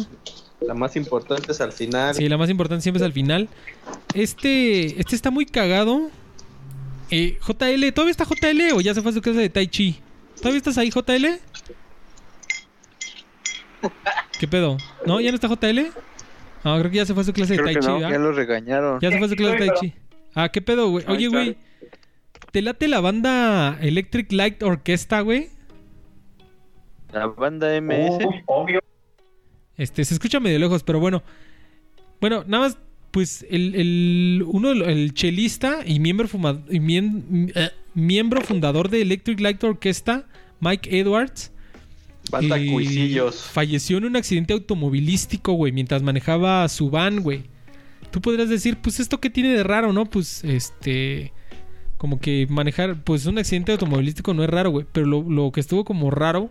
[0.61, 2.15] La más importante es al final.
[2.15, 3.49] Sí, la más importante siempre es al final.
[4.15, 6.11] Este, este está muy cagado.
[7.11, 10.01] Eh, JL, ¿todavía está JL o ya se fue a su clase de Tai Chi?
[10.37, 11.27] ¿Todavía estás ahí, JL?
[14.39, 14.77] ¿Qué pedo?
[15.07, 15.21] ¿No?
[15.21, 15.93] ¿Ya no está JL?
[16.67, 18.99] No, creo que ya se fue a su clase de Tai Chi, ya lo regañaron.
[19.01, 19.93] Ya se fue a su clase de Tai Chi.
[20.35, 21.05] Ah, ¿qué pedo, güey?
[21.09, 21.57] Oye, güey.
[22.51, 25.49] ¿Te late la banda Electric Light Orchestra, güey?
[27.13, 28.19] La banda MS.
[28.47, 28.81] Obvio.
[29.77, 31.23] Este, se escucha medio lejos, pero bueno.
[32.21, 32.79] Bueno, nada más,
[33.13, 39.03] pues, el, el uno, el chelista y miembro, fuma- y mien- eh, miembro fundador de
[39.03, 40.25] Electric Light Orchestra,
[40.61, 41.53] Mike Edwards,
[42.31, 43.37] Banda eh, Cuisillos.
[43.37, 47.45] falleció en un accidente automovilístico, güey, mientras manejaba su van, güey.
[48.11, 50.07] Tú podrías decir, pues, ¿esto qué tiene de raro, no?
[50.07, 51.33] Pues, este...
[51.99, 54.85] Como que manejar, pues un accidente automovilístico no es raro, güey.
[54.93, 56.51] Pero lo, lo que estuvo como raro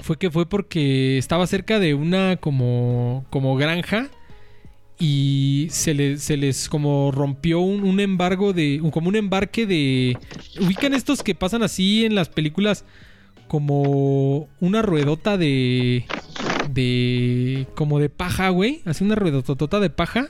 [0.00, 4.10] fue que fue porque estaba cerca de una como, como granja
[4.98, 10.18] y se, le- se les como rompió un, un embargo de, como un embarque de...
[10.60, 12.84] Ubican estos que pasan así en las películas
[13.48, 16.04] como una ruedota de...
[16.70, 17.66] de...
[17.74, 18.82] como de paja, güey.
[18.84, 20.28] Así una ruedototota de paja.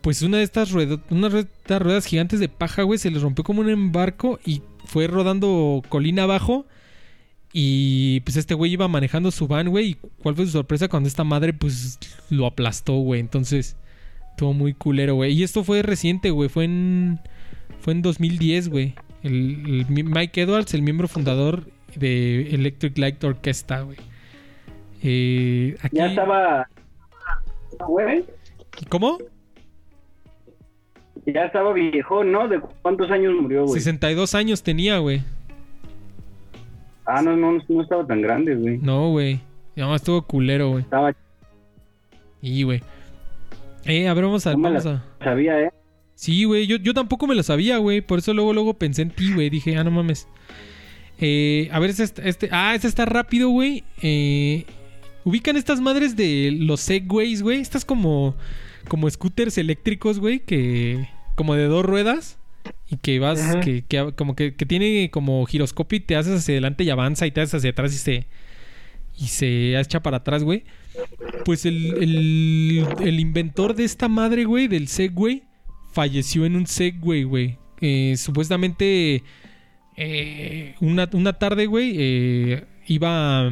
[0.00, 3.68] Pues una de estas estas ruedas gigantes de paja, güey, se les rompió como un
[3.68, 6.66] embarco y fue rodando colina abajo.
[7.52, 9.88] Y pues este güey iba manejando su van, güey.
[9.90, 11.98] ¿Y cuál fue su sorpresa cuando esta madre, pues,
[12.30, 13.20] lo aplastó, güey?
[13.20, 13.76] Entonces,
[14.30, 15.32] estuvo muy culero, güey.
[15.32, 16.48] Y esto fue reciente, güey.
[16.48, 17.20] Fue en.
[17.80, 18.94] Fue en 2010, güey.
[19.22, 19.32] El,
[19.66, 23.96] el mi- Mike Edwards, el miembro fundador de Electric Light Orchestra, güey.
[25.02, 25.96] Eh, aquí...
[25.96, 26.68] Ya estaba.
[27.86, 28.24] Güey,
[28.88, 29.18] ¿Cómo?
[31.26, 32.48] ya estaba viejo, ¿no?
[32.48, 33.80] ¿De cuántos años murió, güey?
[33.80, 35.22] 62 años tenía, güey.
[37.06, 38.78] Ah, no, no, no estaba tan grande, güey.
[38.78, 39.40] No, güey.
[39.76, 40.82] No, estuvo culero, güey.
[40.84, 41.14] Estaba,
[42.42, 42.82] Y, güey.
[43.84, 44.52] Eh, a ver, vamos a...
[44.52, 45.24] No me Vamos la- a...
[45.24, 45.70] sabía, ¿eh?
[46.14, 48.00] Sí, güey, yo, yo tampoco me lo sabía, güey.
[48.02, 49.48] Por eso luego, luego pensé en ti, güey.
[49.50, 50.28] Dije, ah, no mames.
[51.20, 52.48] Eh, a ver, este, este.
[52.50, 53.84] Ah, este está rápido, güey.
[54.02, 54.64] Eh,
[55.24, 57.60] Ubican estas madres de los Segways, güey.
[57.60, 58.34] Estas como.
[58.88, 60.40] Como scooters eléctricos, güey.
[60.40, 61.08] Que.
[61.34, 62.38] Como de dos ruedas.
[62.88, 63.40] Y que vas.
[63.40, 63.60] Ajá.
[63.60, 67.26] Que, que- como que, que tiene como giroscopio y te haces hacia adelante y avanza.
[67.26, 68.26] Y te haces hacia atrás y se.
[69.18, 70.64] Y se echa para atrás, güey.
[71.44, 75.42] Pues el, el, el inventor de esta madre, güey, del Segway,
[75.92, 77.58] falleció en un Segway, güey.
[77.82, 79.22] Eh, supuestamente,
[80.02, 83.50] eh, una, una tarde, güey, eh, iba.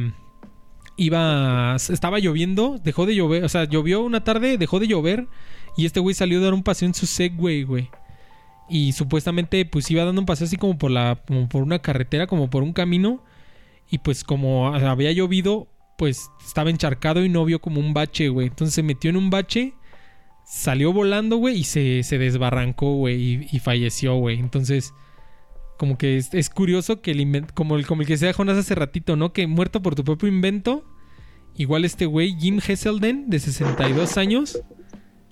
[0.97, 1.75] Iba.
[1.75, 3.43] Estaba lloviendo, dejó de llover.
[3.43, 5.27] O sea, llovió una tarde, dejó de llover.
[5.77, 7.89] Y este güey salió a dar un paseo en su Segway, güey.
[8.67, 11.21] Y supuestamente, pues iba dando un paseo así como por la.
[11.27, 13.23] como por una carretera, como por un camino.
[13.91, 15.67] Y pues como había llovido,
[15.97, 18.47] pues estaba encharcado y no vio como un bache, güey.
[18.47, 19.73] Entonces se metió en un bache,
[20.45, 24.39] salió volando, güey, y se, se desbarrancó, güey, y, y falleció, güey.
[24.39, 24.93] Entonces,
[25.79, 28.57] como que es, es curioso que el invento, como el, como el que se Jonas
[28.57, 29.31] hace ratito, ¿no?
[29.33, 30.83] Que muerto por tu propio invento,
[31.55, 34.61] igual este güey, Jim Hesselden, de 62 años,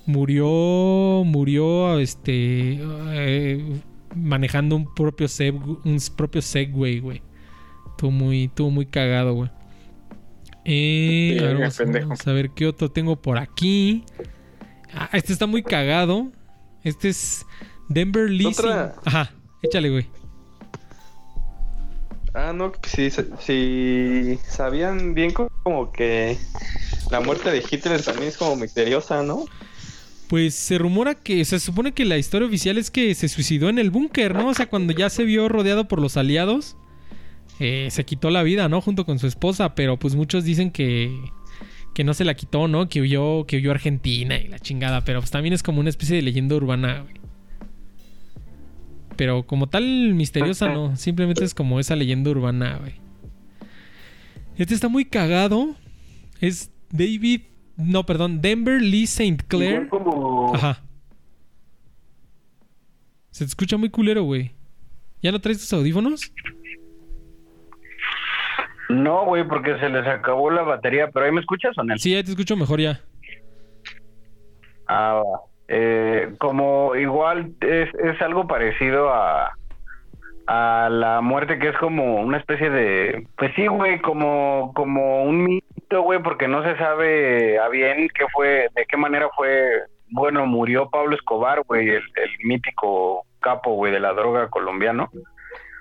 [0.05, 3.81] murió, murió, este, eh,
[4.15, 7.21] manejando un propio, seg- un propio Segway, güey.
[7.91, 9.49] Estuvo muy, estuvo muy cagado, güey.
[10.65, 11.57] Eh, a, ver,
[12.01, 14.03] vamos, a ver qué otro tengo por aquí.
[14.93, 16.31] Ah, este está muy cagado.
[16.83, 17.45] Este es
[17.89, 18.29] Denver.
[18.29, 18.53] Sin-
[19.05, 20.07] Ajá, échale, güey.
[22.39, 26.37] Ah, no, si, si sabían bien co- como que
[27.09, 29.45] la muerte de Hitler también es como misteriosa, ¿no?
[30.29, 33.79] Pues se rumora que se supone que la historia oficial es que se suicidó en
[33.79, 34.49] el búnker, ¿no?
[34.49, 36.75] O sea, cuando ya se vio rodeado por los aliados,
[37.59, 38.81] eh, se quitó la vida, ¿no?
[38.81, 41.11] Junto con su esposa, pero pues muchos dicen que
[41.95, 42.87] que no se la quitó, ¿no?
[42.89, 45.89] Que huyó, que huyó a Argentina y la chingada, pero pues también es como una
[45.89, 47.15] especie de leyenda urbana, güey.
[49.17, 49.83] Pero como tal
[50.13, 50.95] misteriosa, no.
[50.95, 52.93] Simplemente es como esa leyenda urbana, güey.
[54.57, 55.75] Este está muy cagado.
[56.39, 57.41] Es David.
[57.75, 58.41] No, perdón.
[58.41, 59.43] Denver Lee St.
[59.47, 59.89] Clair.
[59.89, 60.55] Como...
[60.55, 60.83] Ajá.
[63.31, 64.51] Se te escucha muy culero, güey.
[65.21, 66.31] ¿Ya no traes tus audífonos?
[68.89, 71.97] No, güey, porque se les acabó la batería, pero ahí me escuchas o no?
[71.97, 73.01] Sí, ya te escucho mejor ya.
[74.87, 75.41] Ah, va.
[75.67, 79.51] Eh, como igual es, es algo parecido a,
[80.47, 85.43] a la muerte que es como una especie de, pues sí, güey, como, como un
[85.43, 90.45] mito, güey, porque no se sabe a bien qué fue, de qué manera fue, bueno,
[90.45, 95.09] murió Pablo Escobar, güey, el, el mítico capo, güey, de la droga colombiano,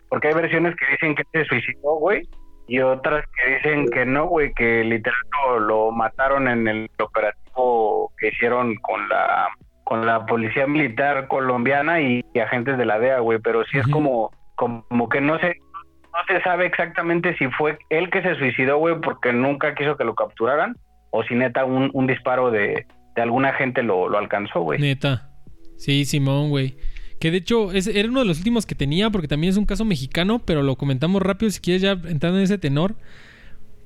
[0.08, 2.28] porque hay versiones que dicen que se suicidó, güey,
[2.66, 8.10] y otras que dicen que no, güey, que literal lo, lo mataron en el operativo
[8.18, 9.48] que hicieron con la
[9.86, 13.86] con la policía militar colombiana y, y agentes de la DEA, güey, pero sí es
[13.86, 18.78] como como que no se no se sabe exactamente si fue él que se suicidó,
[18.78, 20.76] güey, porque nunca quiso que lo capturaran
[21.10, 22.84] o si neta un, un disparo de,
[23.14, 24.80] de alguna gente lo, lo alcanzó, güey.
[24.80, 25.30] Neta.
[25.76, 26.78] Sí, Simón, güey.
[27.20, 29.66] Que de hecho es, era uno de los últimos que tenía porque también es un
[29.66, 32.96] caso mexicano, pero lo comentamos rápido si quieres ya entrando en ese tenor.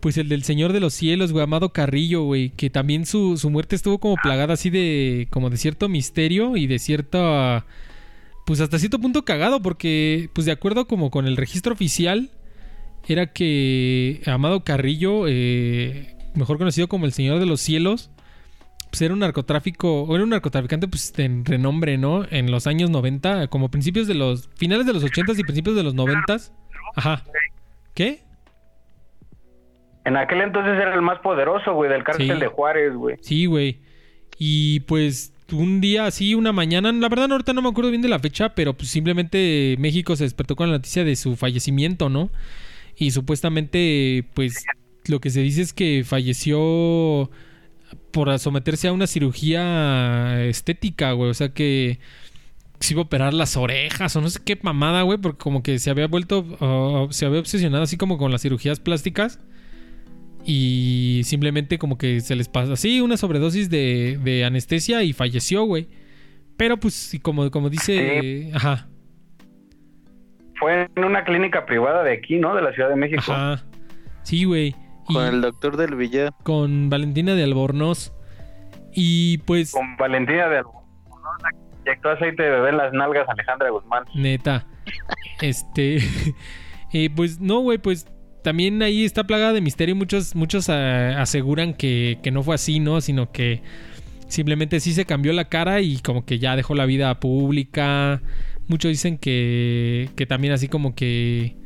[0.00, 3.50] Pues el del Señor de los Cielos, güey, Amado Carrillo, güey, que también su, su
[3.50, 7.66] muerte estuvo como plagada así de como de cierto misterio y de cierta
[8.46, 12.30] pues hasta cierto punto cagado porque pues de acuerdo como con el registro oficial
[13.06, 18.10] era que Amado Carrillo, eh, mejor conocido como el Señor de los Cielos,
[18.90, 22.24] pues era un narcotráfico, o era un narcotraficante pues en renombre, ¿no?
[22.30, 25.82] En los años 90, como principios de los, finales de los 80 y principios de
[25.82, 26.38] los 90.
[26.96, 27.24] Ajá.
[27.94, 28.22] ¿Qué?
[30.04, 32.40] En aquel entonces era el más poderoso, güey, del cártel Sí.
[32.40, 33.16] de Juárez, güey.
[33.20, 33.78] Sí, güey.
[34.38, 38.08] Y pues un día así, una mañana, la verdad ahorita no me acuerdo bien de
[38.08, 42.30] la fecha, pero pues simplemente México se despertó con la noticia de su fallecimiento, ¿no?
[42.96, 44.64] Y supuestamente, pues
[45.06, 47.30] lo que se dice es que falleció
[48.12, 51.30] por someterse a una cirugía estética, güey.
[51.30, 51.98] O sea que
[52.78, 55.78] se iba a operar las orejas o no sé qué mamada, güey, porque como que
[55.78, 59.38] se había vuelto, ah, se había obsesionado así como con las cirugías plásticas.
[60.44, 65.64] Y simplemente como que se les pasa así una sobredosis de, de anestesia y falleció,
[65.64, 65.88] güey.
[66.56, 68.50] Pero pues como, como dice...
[68.54, 68.88] Ajá,
[70.58, 72.54] Fue en una clínica privada de aquí, ¿no?
[72.54, 73.22] De la Ciudad de México.
[73.26, 73.64] ajá.
[74.22, 74.74] Sí, güey.
[75.06, 76.32] Con el doctor del Villar.
[76.42, 78.12] con Valentina de Albornoz.
[78.92, 79.72] Y pues...
[79.72, 80.82] Con Valentina de Albornoz,
[81.84, 84.04] inyectó aceite de bebé en las nalgas Alejandra Guzmán.
[84.14, 84.66] Neta.
[85.40, 85.98] Este.
[86.92, 88.06] eh, pues no, güey, pues
[88.42, 89.96] también ahí está plagada de misterio.
[89.96, 93.00] Muchos, muchos ah, aseguran que, que no fue así, ¿no?
[93.00, 93.62] Sino que
[94.28, 98.22] simplemente sí se cambió la cara y como que ya dejó la vida pública.
[98.68, 101.56] Muchos dicen que, que también así como que...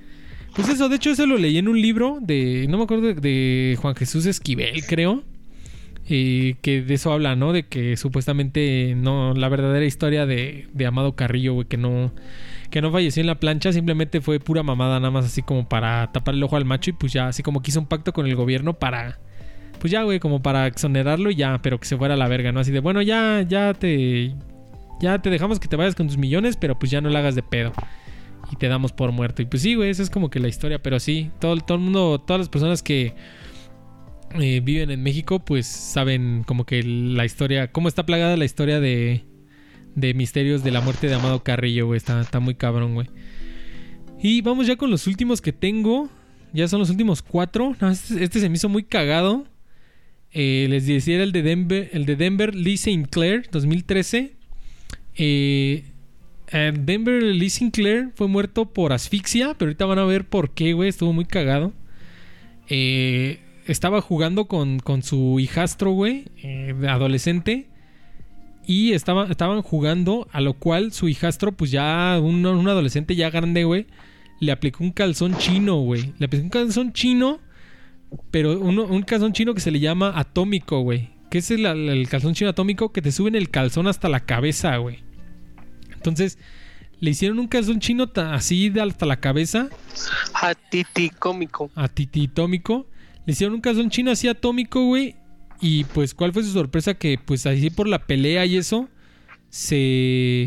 [0.56, 2.66] Pues eso, de hecho eso lo leí en un libro de...
[2.68, 5.22] No me acuerdo de, Juan Jesús Esquivel, creo.
[6.08, 7.52] eh, que de eso habla, ¿no?
[7.52, 9.34] De que supuestamente no...
[9.34, 12.12] La verdadera historia de, de Amado Carrillo, güey, que no...
[12.74, 16.10] Que no falleció en la plancha, simplemente fue pura mamada, nada más así como para
[16.10, 18.26] tapar el ojo al macho y pues ya, así como que hizo un pacto con
[18.26, 19.20] el gobierno para...
[19.78, 22.50] Pues ya, güey, como para exonerarlo y ya, pero que se fuera a la verga,
[22.50, 22.58] ¿no?
[22.58, 24.34] Así de, bueno, ya, ya te...
[25.00, 27.36] Ya te dejamos que te vayas con tus millones, pero pues ya no la hagas
[27.36, 27.70] de pedo.
[28.50, 29.40] Y te damos por muerto.
[29.40, 30.82] Y pues sí, güey, esa es como que la historia.
[30.82, 33.14] Pero sí, todo, todo el mundo, todas las personas que
[34.40, 38.80] eh, viven en México, pues saben como que la historia, cómo está plagada la historia
[38.80, 39.24] de,
[39.94, 41.96] de misterios de la muerte de Amado Carrillo, güey.
[41.96, 43.08] Está, está muy cabrón, güey.
[44.22, 46.08] Y vamos ya con los últimos que tengo.
[46.52, 47.76] Ya son los últimos cuatro.
[47.90, 49.46] Este, este se me hizo muy cagado.
[50.32, 53.06] Eh, les decía era el de Denver, el de Denver Lee St.
[53.10, 54.34] Clair, 2013.
[55.16, 55.84] Eh,
[56.52, 60.72] eh, Denver Lee Sinclair fue muerto por asfixia, pero ahorita van a ver por qué,
[60.72, 60.88] güey.
[60.88, 61.72] Estuvo muy cagado.
[62.68, 66.26] Eh, estaba jugando con, con su hijastro, güey,
[66.88, 67.68] adolescente.
[68.66, 73.30] Y estaba, estaban jugando, a lo cual su hijastro, pues ya, un, un adolescente ya
[73.30, 73.86] grande, güey,
[74.40, 76.12] le aplicó un calzón chino, güey.
[76.18, 77.40] Le aplicó un calzón chino,
[78.30, 81.10] pero uno- un calzón chino que se le llama atómico, güey.
[81.30, 84.76] Que es el, el calzón chino atómico que te suben el calzón hasta la cabeza,
[84.78, 85.00] güey.
[85.94, 86.38] Entonces,
[87.00, 89.68] le hicieron un calzón chino así de hasta la cabeza
[90.34, 91.70] A Titi cómico.
[91.74, 92.86] a Titi Tómico.
[93.26, 95.16] Le hicieron un calzón chino así atómico, güey.
[95.66, 96.92] Y pues, ¿cuál fue su sorpresa?
[96.92, 98.90] Que pues así por la pelea y eso,
[99.48, 100.46] se,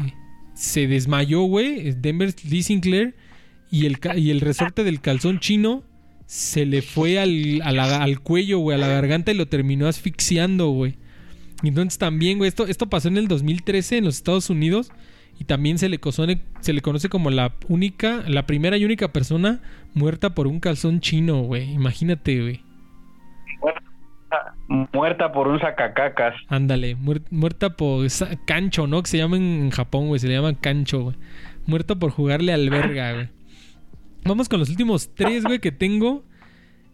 [0.53, 1.94] se desmayó, güey.
[1.94, 3.15] Denver Lee Sinclair.
[3.72, 5.84] Y el, y el resorte del calzón chino
[6.27, 10.98] se le fue al, al cuello, güey, a la garganta y lo terminó asfixiando, güey.
[11.64, 14.91] Entonces también, güey, esto, esto pasó en el 2013 en los Estados Unidos.
[15.39, 15.99] Y también se le,
[16.61, 19.64] se le conoce como la única, la primera y única persona
[19.95, 21.73] muerta por un calzón chino, güey.
[21.73, 22.66] Imagínate, güey.
[24.68, 26.34] Muerta por un sacacacas.
[26.49, 28.06] Ándale, muer- muerta por
[28.45, 29.02] cancho, ¿no?
[29.02, 30.19] Que se llama en Japón, güey.
[30.19, 31.15] Se le llama cancho, güey.
[31.65, 33.30] Muerta por jugarle al verga, güey.
[34.26, 36.23] Vamos con los últimos tres, güey, que tengo.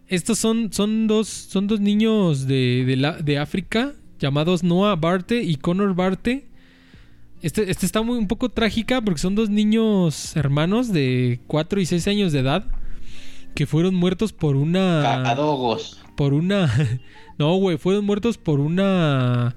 [0.06, 5.42] Estos son, son, dos, son dos niños de, de, la- de África llamados Noah Barte
[5.42, 6.46] y Connor Barte.
[7.42, 11.86] Este, este está muy un poco trágica porque son dos niños hermanos de 4 y
[11.86, 12.64] 6 años de edad
[13.54, 16.03] que fueron muertos por una Cacadogos.
[16.16, 16.70] Por una.
[17.36, 19.56] No, güey, fueron muertos por una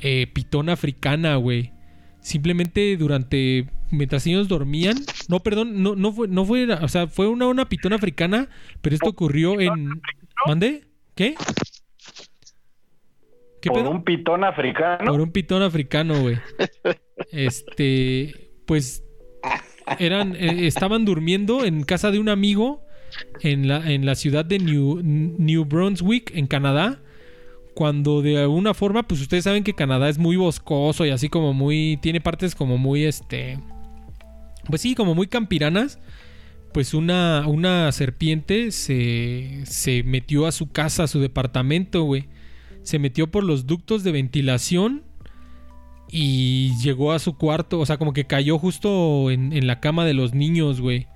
[0.00, 1.72] eh, pitona africana, güey.
[2.20, 3.68] Simplemente durante.
[3.90, 4.96] Mientras ellos dormían.
[5.28, 6.72] No, perdón, no, no fue, no fue.
[6.72, 8.48] O sea, fue una, una pitona africana.
[8.80, 10.00] Pero esto ocurrió en.
[10.46, 10.84] ¿Mande?
[11.14, 11.34] ¿Qué?
[13.60, 13.90] ¿Qué por pedo?
[13.90, 15.10] un pitón africano.
[15.10, 16.38] Por un pitón africano, güey.
[17.30, 19.04] Este, pues
[19.98, 22.84] eran eh, estaban durmiendo en casa de un amigo
[23.40, 27.00] en la, en la ciudad de New, New Brunswick, en Canadá.
[27.74, 31.54] Cuando de alguna forma, pues ustedes saben que Canadá es muy boscoso y así como
[31.54, 31.98] muy.
[32.02, 33.58] Tiene partes como muy este.
[34.66, 35.98] Pues sí, como muy campiranas.
[36.74, 42.28] Pues una, una serpiente se, se metió a su casa, a su departamento, güey
[42.82, 45.02] se metió por los ductos de ventilación
[46.10, 50.04] y llegó a su cuarto, o sea, como que cayó justo en, en la cama
[50.04, 51.06] de los niños, güey.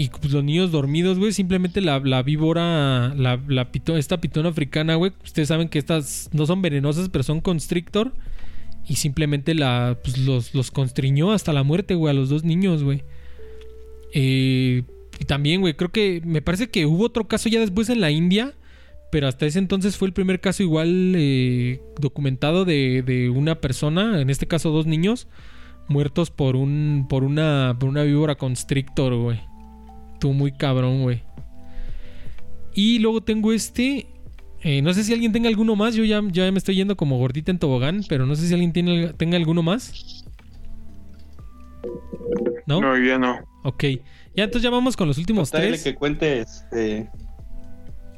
[0.00, 3.68] Y pues, los niños dormidos, güey, simplemente la, la víbora, la, la
[3.98, 8.14] esta pitona africana, güey, ustedes saben que estas no son venenosas, pero son constrictor.
[8.88, 12.82] Y simplemente la, pues, los, los constriñó hasta la muerte, güey, a los dos niños,
[12.82, 13.02] güey.
[14.14, 14.84] Eh,
[15.18, 18.10] y también, güey, creo que me parece que hubo otro caso ya después en la
[18.10, 18.54] India
[19.12, 24.20] pero hasta ese entonces fue el primer caso igual eh, documentado de, de una persona,
[24.20, 25.26] en este caso dos niños,
[25.88, 29.49] muertos por un por una por una víbora constrictor, güey.
[30.20, 31.22] Estuvo muy cabrón, güey.
[32.74, 34.06] Y luego tengo este.
[34.60, 35.94] eh, no sé si alguien tenga alguno más.
[35.94, 38.02] Yo ya, ya me estoy yendo como gordita en tobogán.
[38.06, 40.26] Pero no sé si alguien tiene, tenga alguno más.
[42.66, 42.82] ¿No?
[42.82, 43.38] No, ya no.
[43.64, 43.82] Ok.
[44.36, 45.82] Ya entonces ya vamos con los últimos JL tres.
[45.84, 47.08] que cuente, este,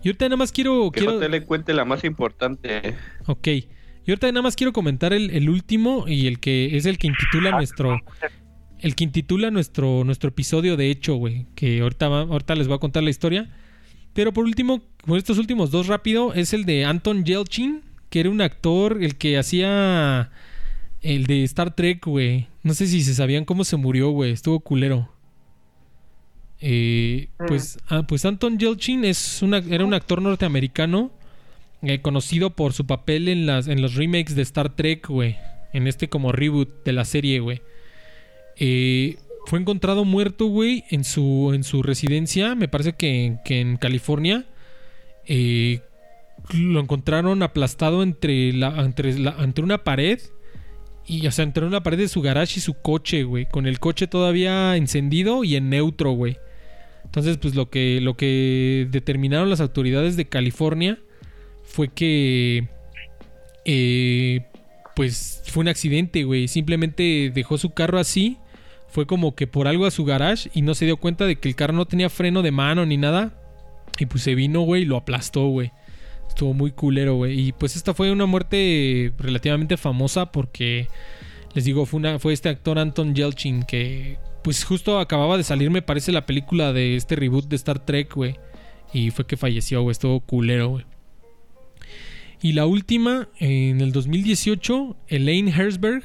[0.03, 0.91] Y ahorita nada más quiero.
[0.91, 1.21] que quiero...
[1.21, 2.97] JL cuente la más importante.
[3.27, 3.47] Ok.
[3.47, 3.65] Y
[4.11, 7.53] ahorita nada más quiero comentar el, el último y el que es el que intitula
[7.53, 8.01] nuestro.
[8.83, 11.47] El que intitula nuestro, nuestro episodio, de hecho, güey.
[11.55, 13.49] Que ahorita, va- ahorita les voy a contar la historia.
[14.13, 17.81] Pero por último, por estos últimos dos rápido, es el de Anton Yelchin,
[18.11, 20.31] que era un actor, el que hacía
[21.01, 22.49] el de Star Trek, güey.
[22.63, 24.33] No sé si se sabían cómo se murió, güey.
[24.33, 25.09] Estuvo culero.
[26.61, 31.11] Eh, pues, ah, pues Anton Yelchin es una, era un actor norteamericano
[31.83, 35.37] eh, conocido por su papel en, las, en los remakes de Star Trek, güey.
[35.73, 37.63] En este como reboot de la serie, güey.
[38.59, 39.17] Eh,
[39.47, 44.47] fue encontrado muerto, güey, en su, en su residencia, me parece que, que en California.
[45.27, 45.81] Eh,
[46.55, 50.21] lo encontraron aplastado entre, la, entre, la- entre una pared.
[51.07, 53.47] Y, o sea, entre una pared de su garage y su coche, güey.
[53.47, 56.37] Con el coche todavía encendido y en neutro, güey.
[57.05, 60.99] Entonces, pues lo que, lo que determinaron las autoridades de California
[61.65, 62.69] fue que.
[63.65, 64.47] eh,
[64.95, 66.49] pues fue un accidente, güey.
[66.49, 68.37] Simplemente dejó su carro así.
[68.93, 71.49] Fue como que por algo a su garage y no se dio cuenta de que
[71.49, 73.33] el carro no tenía freno de mano ni nada.
[73.99, 75.73] Y pues se vino, güey, y lo aplastó, güey.
[76.29, 77.49] Estuvo muy culero, güey.
[77.49, 80.89] Y pues esta fue una muerte relativamente famosa porque,
[81.55, 85.71] les digo, fue, una, fue este actor Anton Yelchin que, pues justo acababa de salir,
[85.71, 88.37] me parece, la película de este reboot de Star Trek, güey.
[88.93, 89.93] Y fue que falleció, güey.
[89.93, 90.85] Estuvo culero, güey.
[92.43, 96.03] Y la última, en el 2018, Elaine Herzberg,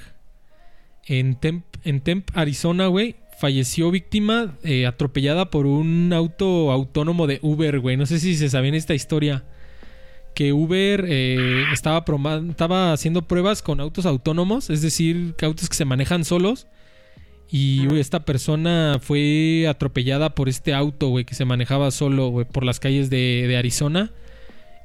[1.08, 7.40] en Temp, en Temp Arizona, güey, falleció víctima eh, atropellada por un auto autónomo de
[7.42, 7.98] Uber, güey.
[7.98, 9.46] No sé si se sabían esta historia.
[10.36, 12.06] Que Uber eh, estaba,
[12.50, 16.68] estaba haciendo pruebas con autos autónomos, es decir, autos que se manejan solos.
[17.50, 22.46] Y güey, esta persona fue atropellada por este auto, güey, que se manejaba solo, güey,
[22.46, 24.12] por las calles de, de Arizona.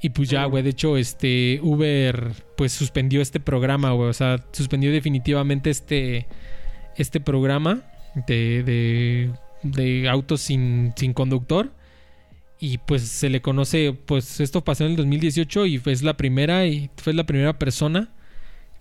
[0.05, 4.09] Y pues ya, güey, de hecho, este Uber, pues suspendió este programa, güey.
[4.11, 6.27] O sea, suspendió definitivamente este,
[6.97, 7.83] este programa
[8.27, 9.31] de, de,
[9.63, 11.71] de autos sin, sin conductor.
[12.59, 16.67] Y pues se le conoce, pues esto pasó en el 2018 y fue la primera,
[16.67, 18.11] y fue la primera persona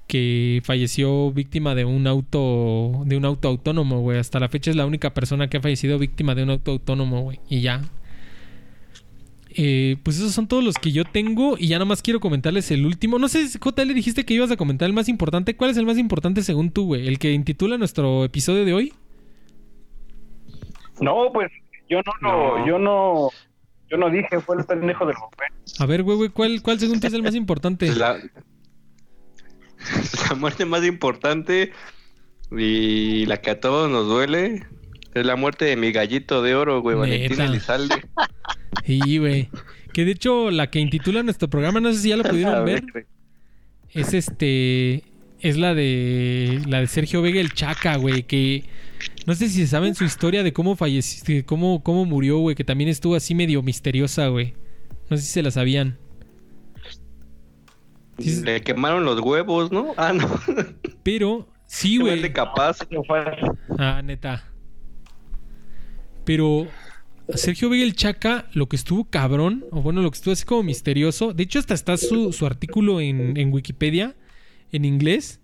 [0.07, 4.18] que falleció víctima de un auto, de un auto autónomo, güey.
[4.18, 7.22] Hasta la fecha es la única persona que ha fallecido víctima de un auto autónomo,
[7.22, 7.39] güey.
[7.48, 7.81] Y ya,
[9.56, 11.56] eh, pues esos son todos los que yo tengo.
[11.57, 13.19] Y ya nada más quiero comentarles el último.
[13.19, 15.56] No sé, JL, dijiste que ibas a comentar el más importante.
[15.56, 17.07] ¿Cuál es el más importante según tú, güey?
[17.07, 18.94] ¿El que intitula nuestro episodio de hoy?
[20.99, 21.52] No, pues
[21.90, 22.68] yo no, lo- No.
[22.68, 23.30] yo no,
[23.90, 25.53] yo no dije, fue el pendejo del Rubén.
[25.80, 27.94] A ver, güey, güey, ¿cuál, ¿cuál según tú es el más importante?
[27.95, 28.18] La,
[30.30, 31.72] la muerte más importante
[32.52, 34.65] y la que a todos nos duele
[35.14, 37.41] es la muerte de mi gallito de oro, güey, Valentín.
[37.41, 38.03] Elizalde.
[38.85, 39.49] Sí, güey.
[39.93, 42.84] Que de hecho, la que intitula nuestro programa, no sé si ya lo pudieron ver.
[43.89, 45.03] Es este.
[45.39, 46.61] Es la de.
[46.68, 48.23] La de Sergio Vega el Chaca, güey.
[48.23, 48.64] Que.
[49.26, 51.45] No sé si saben su historia de cómo falleció.
[51.45, 52.56] Cómo, cómo murió, güey.
[52.56, 54.53] Que también estuvo así medio misteriosa, güey.
[55.10, 55.98] No sé si se la sabían.
[58.19, 59.93] Sí, Le quemaron los huevos, ¿no?
[59.98, 60.30] Ah, no.
[61.03, 61.48] Pero.
[61.65, 62.22] Sí, güey.
[62.22, 62.80] de capaz.
[63.77, 64.43] Ah, neta.
[66.26, 66.68] Pero
[67.36, 70.64] Sergio Vega el Chaca, lo que estuvo cabrón, o bueno, lo que estuvo así como
[70.64, 71.34] misterioso.
[71.34, 74.16] De hecho, hasta está su, artículo en, Wikipedia,
[74.72, 75.40] en inglés.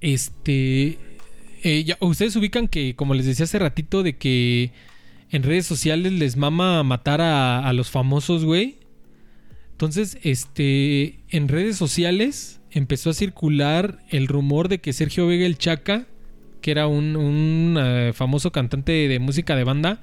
[0.00, 0.98] Este.
[1.62, 4.72] eh, ustedes ubican que, como les decía hace ratito, de que
[5.30, 8.76] en redes sociales les mama matar a, los famosos, güey.
[9.72, 15.56] Entonces, este, en redes sociales empezó a circular el rumor de que Sergio Vega el
[15.56, 16.06] Chaca,
[16.60, 20.02] que era un, un, eh, famoso cantante de música de banda,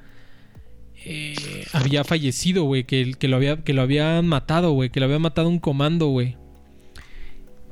[1.06, 5.20] eh, había fallecido, güey, que, lo había, que lo habían matado, güey, que lo había
[5.20, 6.36] matado un comando, güey.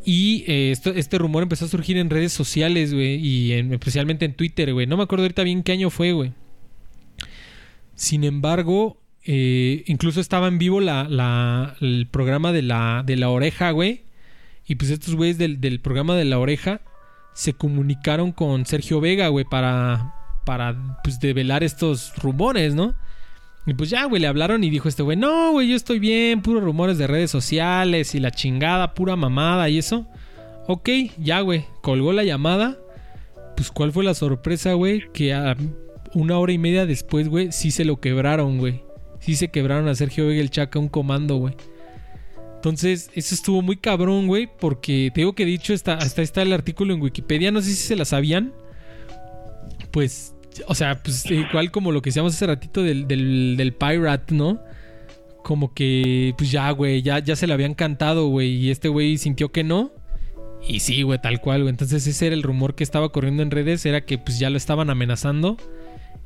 [0.06, 4.34] Y eh, este rumor empezó a surgir en redes sociales, güey, y en- especialmente en
[4.34, 4.88] Twitter, güey.
[4.88, 6.32] No me acuerdo ahorita bien qué año fue, güey.
[7.96, 13.72] Sin embargo, eh, incluso estaba en vivo la- el programa de la, de la oreja,
[13.72, 14.04] güey.
[14.66, 16.82] Y pues estos güeyes del, del programa de la oreja
[17.34, 20.14] se comunicaron con Sergio Vega, güey, para,
[20.46, 22.96] para pues develar estos rumores, ¿no?
[23.68, 26.42] Y pues ya, güey, le hablaron y dijo este güey, no, güey, yo estoy bien,
[26.42, 30.08] puros rumores de redes sociales y la chingada, pura mamada y eso.
[30.68, 32.78] Ok, ya, güey, colgó la llamada.
[33.58, 35.58] Pues cuál fue la sorpresa, güey, que a
[36.14, 38.84] una hora y media después, güey, sí se lo quebraron, güey.
[39.20, 41.54] Sí se quebraron a Sergio Vega el Chaca un comando, güey.
[42.56, 46.54] Entonces, eso estuvo muy cabrón, güey, porque te digo que dicho, está, hasta está el
[46.54, 48.54] artículo en Wikipedia, no sé si se la sabían.
[49.92, 50.37] Pues,
[50.68, 54.60] o sea, pues igual como lo que decíamos hace ratito del, del, del Pirate, ¿no?
[55.44, 59.18] Como que, pues ya, güey, ya, ya se le habían cantado, güey, y este güey
[59.18, 59.92] sintió que no.
[60.68, 61.70] Y sí, güey, tal cual, güey.
[61.70, 64.58] Entonces ese era el rumor que estaba corriendo en redes, era que pues ya lo
[64.58, 65.58] estaban amenazando.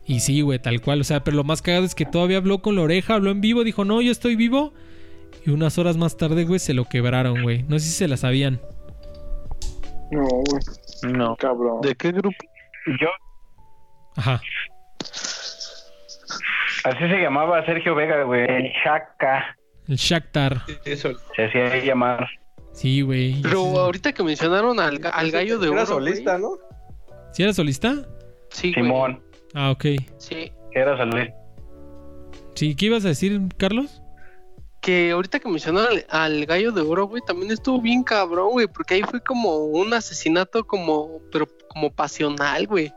[0.05, 1.01] Y sí, güey, tal cual.
[1.01, 3.41] O sea, pero lo más cagado es que todavía habló con la oreja, habló en
[3.41, 4.73] vivo, dijo, no, yo estoy vivo.
[5.45, 7.63] Y unas horas más tarde, güey, se lo quebraron, güey.
[7.63, 8.59] No sé si se la sabían.
[10.11, 11.13] No, güey.
[11.13, 11.35] No.
[11.35, 11.81] Cabrón.
[11.81, 12.35] ¿De qué grupo?
[12.99, 13.07] Yo,
[14.15, 14.41] Ajá.
[16.83, 18.41] así se llamaba Sergio Vega, güey.
[18.49, 19.55] El Chaca.
[19.87, 20.61] El Shakhtar.
[20.85, 21.11] Eso.
[21.35, 22.27] Se hacía llamar.
[22.73, 23.41] Sí, güey.
[23.41, 23.77] Pero Sí.
[23.77, 25.77] ahorita que mencionaron al, al gallo de oro.
[25.77, 26.51] Era solista, ¿no?
[27.33, 27.95] ¿Sí era solista?
[28.49, 28.73] Sí.
[28.73, 29.21] Simón.
[29.53, 29.85] Ah, ok.
[30.17, 30.51] Sí.
[30.71, 31.35] Era solista.
[32.55, 34.01] Sí, ¿qué ibas a decir, Carlos?
[34.81, 38.67] Que ahorita que mencionaron al, al gallo de oro, güey, también estuvo bien cabrón, güey,
[38.67, 42.91] porque ahí fue como un asesinato como, pero como pasional, güey.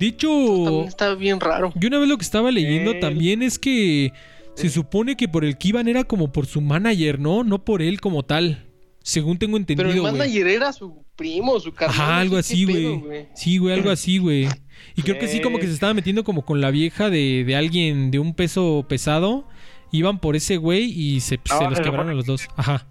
[0.00, 0.28] De hecho,
[0.64, 1.72] También está bien raro.
[1.76, 4.12] yo una vez lo que estaba leyendo también es que
[4.54, 7.44] se supone que por el que iban era como por su manager, ¿no?
[7.44, 8.66] No por él como tal.
[9.02, 12.00] Según tengo entendido, Pero el manager era su primo, su carnal.
[12.00, 13.28] Ajá, algo así, güey.
[13.34, 14.48] Sí, güey, algo así, güey.
[14.96, 17.56] Y creo que sí, como que se estaba metiendo como con la vieja de, de
[17.56, 19.46] alguien de un peso pesado.
[19.92, 22.48] Iban por ese güey y se, se los quebraron a los dos.
[22.56, 22.86] Ajá.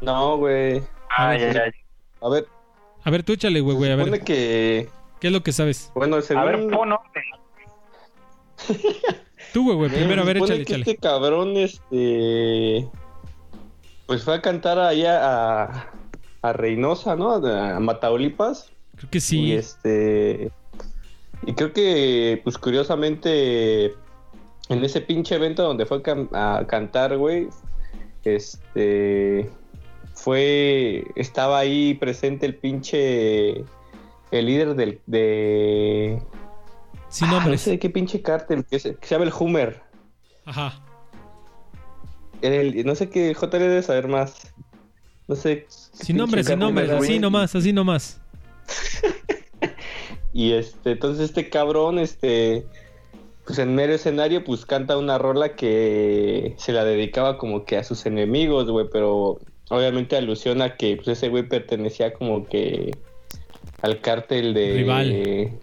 [0.00, 0.82] No, güey.
[1.16, 1.74] A ver,
[3.04, 3.90] A ver, tú échale, güey, güey.
[3.90, 4.88] A supone ver, que...
[5.22, 5.92] ¿qué es lo que sabes?
[5.94, 6.42] Bueno, según...
[6.42, 6.90] A ver, pon
[9.52, 9.90] Tú, güey, güey.
[9.90, 10.80] Primero, a ver, échale, que échale.
[10.80, 12.88] Este cabrón, este.
[14.06, 15.92] Pues fue a cantar allá a,
[16.42, 17.34] a Reynosa, ¿no?
[17.34, 18.72] A Mataulipas.
[18.96, 19.52] Creo que Y sí.
[19.52, 20.50] este.
[21.46, 23.94] Y creo que, pues curiosamente,
[24.70, 27.46] en ese pinche evento donde fue a, a cantar, güey,
[28.24, 29.48] este.
[30.14, 31.04] Fue.
[31.14, 33.64] Estaba ahí presente el pinche.
[34.32, 35.00] El líder del.
[35.06, 36.20] De.
[37.08, 37.60] Sin Ah, no nombres.
[37.60, 39.82] sé de qué pinche cártel, que se, llama el Hummer.
[40.44, 40.82] Ajá.
[42.40, 44.52] El- no sé qué J le debe saber más.
[45.28, 45.66] No sé.
[45.68, 46.90] Sin nombres, sin nombres.
[46.90, 48.20] Así nomás, así nomás.
[50.34, 52.66] Y este, entonces este cabrón, este,
[53.44, 57.84] pues en mero escenario, pues canta una rola que se la dedicaba como que a
[57.84, 62.92] sus enemigos, güey, pero obviamente alusión a que pues ese güey pertenecía como que
[63.82, 65.58] al cártel de Rival.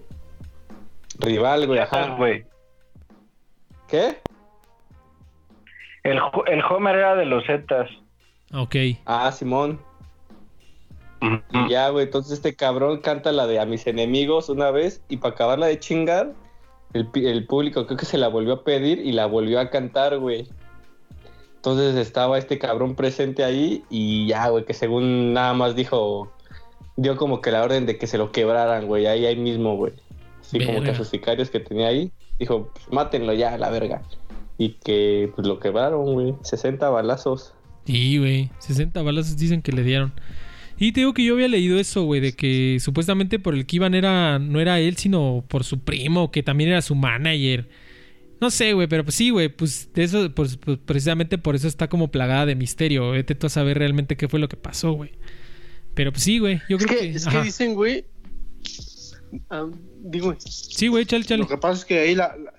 [1.20, 2.16] rival, güey, Zetas, ajá.
[2.16, 2.46] güey.
[3.88, 4.18] ¿Qué?
[6.04, 7.90] El, el Homer era de los Zetas.
[8.54, 8.76] Ok.
[9.06, 9.80] Ah, Simón.
[11.52, 15.18] Y ya, güey, entonces este cabrón canta la de a mis enemigos una vez y
[15.18, 16.34] para acabarla de chingar,
[16.94, 20.18] el, el público creo que se la volvió a pedir y la volvió a cantar,
[20.18, 20.48] güey.
[21.56, 26.32] Entonces estaba este cabrón presente ahí y ya, güey, que según nada más dijo,
[27.02, 29.94] dio como que la orden de que se lo quebraran, güey, ahí, ahí mismo, güey.
[30.42, 34.02] Así como que a sus sicarios que tenía ahí, dijo, pues mátenlo ya, la verga.
[34.58, 37.54] Y que pues lo quebraron, güey, 60 balazos.
[37.86, 38.50] Sí, güey.
[38.60, 40.14] 60 balazos dicen que le dieron.
[40.78, 43.78] Y te digo que yo había leído eso, güey, de que supuestamente por el que
[43.78, 47.70] iban era, no era él, sino por su primo, que también era su manager.
[48.42, 51.68] No sé, güey, pero pues sí, güey, pues de eso, pues, pues, precisamente por eso
[51.68, 53.12] está como plagada de misterio.
[53.12, 55.12] Vete tú a saber realmente qué fue lo que pasó, güey.
[56.00, 57.18] Pero pues sí, güey, yo Es creo que, que...
[57.18, 58.06] es que dicen, güey.
[59.50, 59.66] ah,
[60.00, 61.42] digo, Sí, güey, chale, chale.
[61.44, 62.54] Lo que pasa es que ahí la, la,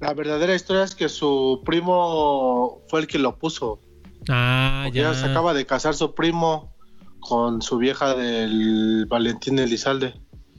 [0.00, 3.80] la verdadera historia es que su primo fue el que lo puso.
[4.28, 5.12] Ah, Porque ya.
[5.12, 6.74] ya se acaba de casar su primo
[7.20, 10.14] con su vieja del Valentín Elizalde.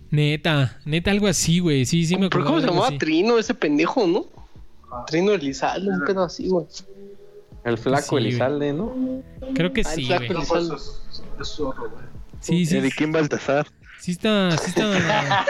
[0.10, 1.86] Neta, neta, algo así, güey.
[1.86, 2.48] Sí, sí me ¿Pero acuerdo.
[2.48, 4.26] cómo se llamaba Trino ese pendejo, no?
[5.08, 6.66] Trino Elizalde, un pedo así, güey.
[7.66, 8.24] El flaco Sí.
[8.26, 9.22] Elizalde, ¿no?
[9.54, 10.38] Creo que Ah, el sí, flaco güey.
[10.38, 10.76] Elizalde.
[11.42, 12.11] Es zorro, güey.
[12.42, 12.78] Sí, sí.
[12.78, 13.68] Ediquín Baltasar.
[14.00, 15.46] Sí está, sí está.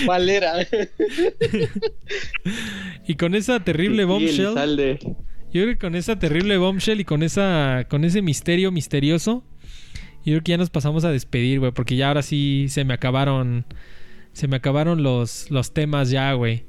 [0.06, 0.66] Valera.
[3.06, 4.46] y con esa terrible bombshell.
[4.46, 4.98] Elizalde.
[5.52, 9.44] Yo creo que con esa terrible bombshell y con esa con ese misterio misterioso,
[10.24, 12.94] yo creo que ya nos pasamos a despedir, güey, porque ya ahora sí se me
[12.94, 13.64] acabaron
[14.32, 16.64] se me acabaron los los temas ya, güey.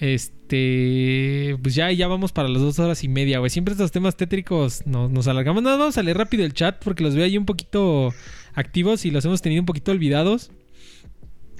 [0.00, 3.50] Este, pues ya ya vamos para las dos horas y media, güey.
[3.50, 5.62] Siempre estos temas tétricos nos, nos alargamos.
[5.62, 8.14] Nada, vamos a leer rápido el chat porque los veo ahí un poquito
[8.54, 10.50] activos y los hemos tenido un poquito olvidados.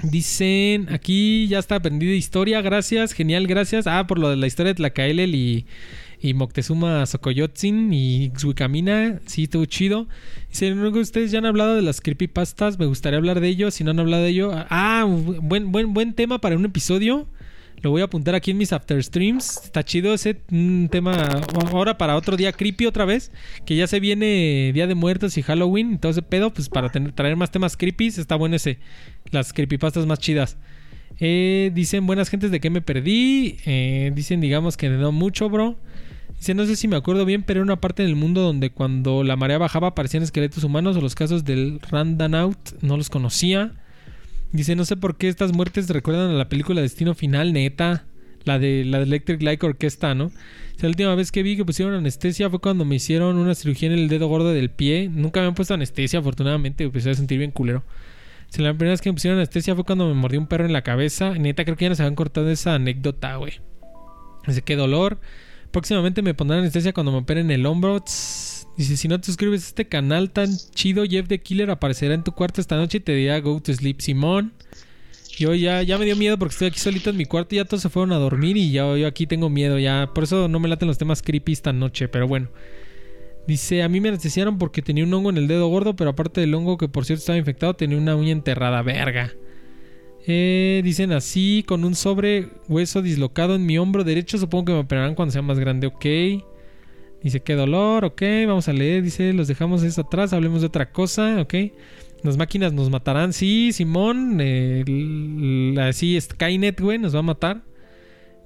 [0.03, 3.87] Dicen, aquí ya está aprendida historia, gracias, genial, gracias.
[3.87, 5.67] Ah, por lo de la historia de Tlacaelel y,
[6.19, 10.09] y Moctezuma Xocoyotzin y Xuicamina, sí, estuvo chido.
[10.49, 13.85] Dice, "No, ustedes ya han hablado de las creepypastas, me gustaría hablar de ello, si
[13.85, 14.53] no han hablado de ello.
[14.71, 17.29] Ah, buen, buen, buen tema para un episodio.
[17.83, 19.61] Lo voy a apuntar aquí en mis after streams.
[19.65, 21.41] Está chido ese un tema.
[21.73, 23.33] Ahora para otro día creepy otra vez.
[23.65, 25.99] Que ya se viene Día de Muertos y Halloween.
[26.03, 26.53] Ese pedo.
[26.53, 28.09] Pues para tener- traer más temas creepy.
[28.09, 28.79] Está bueno ese.
[29.31, 30.59] Las creepypastas más chidas.
[31.21, 33.57] Eh, dicen buenas gentes de que me perdí.
[33.65, 35.77] Eh, dicen digamos que no mucho, bro.
[36.37, 39.25] Dice, no sé si me acuerdo bien, pero era una parte del mundo donde cuando
[39.25, 43.73] la marea bajaba aparecían esqueletos humanos o los casos del Randanaut no los conocía.
[44.53, 48.05] Dice, no sé por qué estas muertes recuerdan a la película Destino Final, neta.
[48.45, 50.33] La de la de Electric Light Orquesta, ¿no?
[50.81, 53.99] La última vez que vi que pusieron anestesia fue cuando me hicieron una cirugía en
[53.99, 55.11] el dedo gordo del pie.
[55.13, 57.85] Nunca me han puesto anestesia, afortunadamente, empecé a sentir bien culero.
[58.59, 60.73] O la primera vez que me pusieron anestesia fue cuando me mordió un perro en
[60.73, 61.35] la cabeza.
[61.35, 63.61] Neta, creo que ya nos habían cortado esa anécdota, güey.
[64.47, 65.21] Dice, qué dolor.
[65.71, 68.01] Próximamente me pondrán anestesia cuando me operen el hombro.
[68.01, 68.50] Tss.
[68.81, 72.25] Dice, si no te suscribes a este canal tan chido, Jeff the Killer aparecerá en
[72.25, 74.55] tu cuarto esta noche y te dirá go to sleep, Simón.
[75.37, 77.67] Yo ya, ya me dio miedo porque estoy aquí solito en mi cuarto y ya
[77.67, 80.09] todos se fueron a dormir y ya, yo aquí tengo miedo ya.
[80.15, 82.49] Por eso no me laten los temas creepy esta noche, pero bueno.
[83.47, 86.41] Dice, a mí me anestesiaron porque tenía un hongo en el dedo gordo, pero aparte
[86.41, 89.31] del hongo que por cierto estaba infectado, tenía una uña enterrada, verga.
[90.27, 94.79] Eh, dicen así, con un sobre hueso dislocado en mi hombro derecho, supongo que me
[94.79, 96.07] operarán cuando sea más grande, ok.
[97.23, 100.91] Dice, qué dolor, ok, vamos a leer, dice, los dejamos eso atrás, hablemos de otra
[100.91, 101.55] cosa, ok.
[102.23, 104.41] Las máquinas nos matarán, sí, Simón,
[105.79, 107.63] así Skynet, güey, nos va a matar.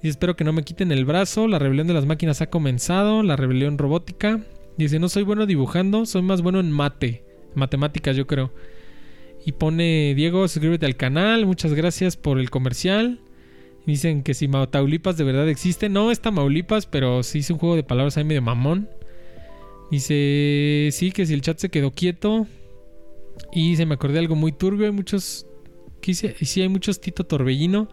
[0.03, 3.23] Y espero que no me quiten el brazo, la rebelión de las máquinas ha comenzado,
[3.23, 4.41] la rebelión robótica.
[4.77, 8.53] Dice, no soy bueno dibujando, soy más bueno en mate, matemáticas yo creo.
[9.47, 13.21] Y pone, Diego, suscríbete al canal, muchas gracias por el comercial.
[13.87, 15.89] Dicen que si Tamaulipas de verdad existe.
[15.89, 18.89] No, es Tamaulipas, pero sí es un juego de palabras ahí medio mamón.
[19.91, 22.47] Dice, sí, que si el chat se quedó quieto.
[23.53, 24.87] Y se me acordé de algo muy turbio.
[24.87, 25.47] Hay muchos...
[26.03, 27.89] Sí, hay muchos Tito Torbellino.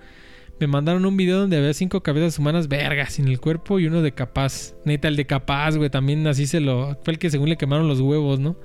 [0.60, 4.02] Me mandaron un video donde había cinco cabezas humanas vergas sin el cuerpo y uno
[4.02, 4.76] de capaz.
[4.86, 5.90] Neta, el de capaz, güey.
[5.90, 7.00] También así se lo...
[7.04, 8.58] Fue el que según le quemaron los huevos, ¿no?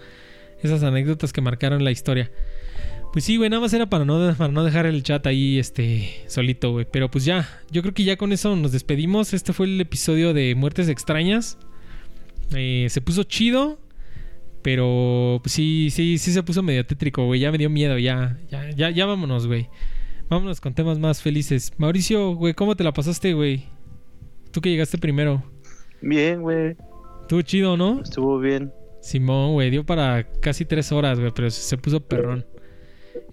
[0.62, 2.30] Esas anécdotas que marcaron la historia.
[3.12, 6.10] Pues sí, güey, nada más era para no, para no dejar el chat ahí, este,
[6.26, 6.86] solito, güey.
[6.90, 9.32] Pero pues ya, yo creo que ya con eso nos despedimos.
[9.32, 11.58] Este fue el episodio de Muertes Extrañas.
[12.54, 13.78] Eh, se puso chido,
[14.62, 17.40] pero pues sí, sí, sí se puso medio tétrico, güey.
[17.40, 19.68] Ya me dio miedo, ya, ya, ya, ya vámonos, güey.
[20.28, 21.72] Vámonos con temas más felices.
[21.78, 23.64] Mauricio, güey, ¿cómo te la pasaste, güey?
[24.50, 25.42] Tú que llegaste primero.
[26.00, 26.76] Bien, güey.
[27.22, 28.02] Estuvo chido, ¿no?
[28.02, 28.72] Estuvo bien.
[29.00, 32.44] Simón, güey, dio para casi tres horas, güey, pero se puso perrón.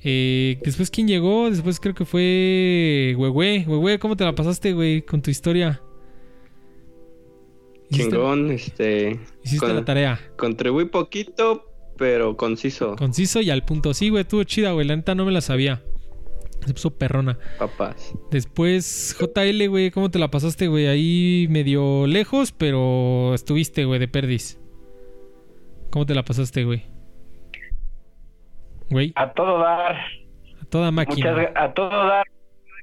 [0.03, 1.49] Eh, después, ¿quién llegó?
[1.49, 3.65] Después creo que fue Huehue.
[3.67, 5.81] Huehue, ¿cómo te la pasaste, güey, con tu historia?
[7.89, 9.19] ¿Hiciste- Chingón, este.
[9.43, 10.19] Hiciste con- la tarea.
[10.37, 13.93] Contribuí poquito, pero conciso, Conciso y al punto.
[13.93, 14.87] Sí, güey, estuvo chida, güey.
[14.87, 15.83] La neta no me la sabía.
[16.65, 17.37] Se puso perrona.
[17.59, 18.13] papás.
[18.31, 20.87] Después, JL, güey, ¿cómo te la pasaste, güey?
[20.87, 24.59] Ahí medio lejos, pero estuviste, güey, de perdiz.
[25.91, 26.83] ¿Cómo te la pasaste, güey?
[28.93, 29.95] Güey, A todo dar.
[30.61, 31.31] a toda máquina.
[31.33, 32.23] Muchas, a todo dar.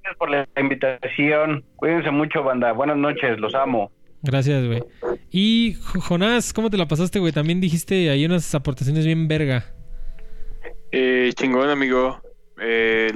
[0.03, 1.65] Gracias por la invitación.
[1.77, 2.73] Cuídense mucho, banda.
[2.73, 3.91] Buenas noches, los amo.
[4.23, 4.83] Gracias, güey.
[5.31, 7.33] Y Jo- Jonás, ¿cómo te la pasaste, güey?
[7.33, 9.65] También dijiste ahí unas aportaciones bien verga.
[10.93, 12.21] Eh, chingón, amigo.
[12.61, 13.13] Eh,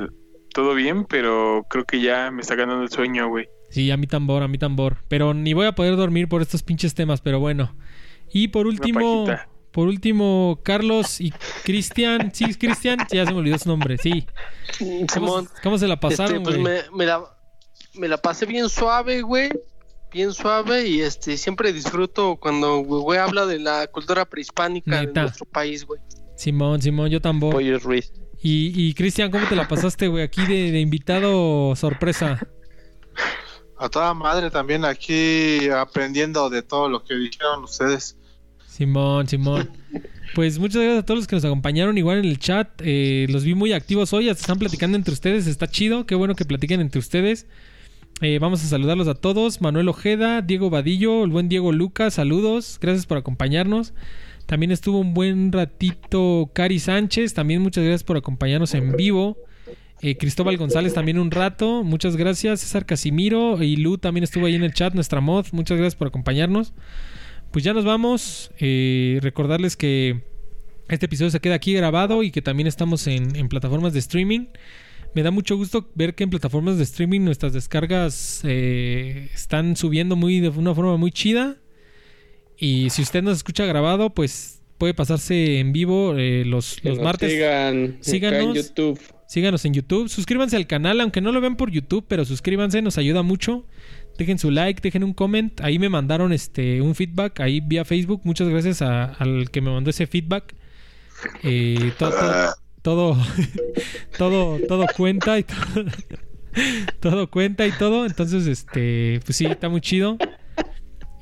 [0.53, 3.49] todo bien, pero creo que ya me está ganando el sueño, güey.
[3.71, 4.99] Sí, a mí tambor, a mí tambor.
[5.09, 7.75] Pero ni voy a poder dormir por estos pinches temas, pero bueno.
[8.33, 9.27] Y por último.
[9.75, 11.33] Por último, Carlos y
[11.65, 12.33] Cristian.
[12.33, 14.25] Sí, es Cristian, ya se me olvidó su nombre, sí.
[14.79, 16.75] ¿Cómo, Simón, cómo se la este, pasaron, pues güey?
[16.91, 17.25] me, me la,
[17.95, 19.51] me la pasé bien suave, güey.
[20.13, 25.13] Bien suave y este siempre disfruto cuando güey habla de la cultura prehispánica Neta.
[25.13, 26.01] de nuestro país, güey.
[26.37, 27.53] Simón, Simón, yo tambor.
[27.53, 28.13] Pollo Ruiz.
[28.41, 30.23] Y, y Cristian, ¿cómo te la pasaste, güey?
[30.23, 32.39] Aquí de, de invitado sorpresa.
[33.77, 38.17] A toda madre también aquí aprendiendo de todo lo que dijeron ustedes.
[38.75, 39.71] Simón, Simón.
[40.35, 42.69] Pues muchas gracias a todos los que nos acompañaron igual en el chat.
[42.83, 45.47] Eh, los vi muy activos hoy, están platicando entre ustedes.
[45.47, 47.47] Está chido, qué bueno que platiquen entre ustedes.
[48.21, 49.61] Eh, vamos a saludarlos a todos.
[49.61, 52.79] Manuel Ojeda, Diego Vadillo, el buen Diego Lucas, saludos.
[52.81, 53.95] Gracias por acompañarnos.
[54.47, 57.33] También estuvo un buen ratito Cari Sánchez.
[57.33, 59.39] También muchas gracias por acompañarnos en vivo.
[60.03, 61.85] Eh, Cristóbal González también un rato.
[61.85, 62.59] Muchas gracias.
[62.59, 65.47] César Casimiro y Lu también estuvo ahí en el chat, nuestra mod.
[65.53, 66.73] Muchas gracias por acompañarnos.
[67.55, 68.51] Pues ya nos vamos.
[68.59, 70.25] Eh, recordarles que
[70.89, 74.47] este episodio se queda aquí grabado y que también estamos en, en plataformas de streaming.
[75.15, 80.17] Me da mucho gusto ver que en plataformas de streaming nuestras descargas eh, están subiendo
[80.17, 81.59] muy de una forma muy chida.
[82.59, 87.31] Y si usted nos escucha grabado, pues puede pasarse en vivo eh, los, martes.
[87.31, 88.43] Sigan Síganos.
[88.43, 89.01] en YouTube.
[89.29, 90.09] Síganos en YouTube.
[90.09, 93.65] Suscríbanse al canal, aunque no lo vean por YouTube, pero suscríbanse, nos ayuda mucho.
[94.19, 95.61] Dejen su like, dejen un comment.
[95.61, 98.21] Ahí me mandaron este un feedback, ahí vía Facebook.
[98.25, 100.55] Muchas gracias a- al que me mandó ese feedback.
[101.43, 103.17] Eh, to- to- todo,
[104.19, 105.85] todo, todo cuenta y todo,
[107.01, 108.07] todo cuenta y todo.
[108.07, 110.17] Entonces, este, pues sí, está muy chido.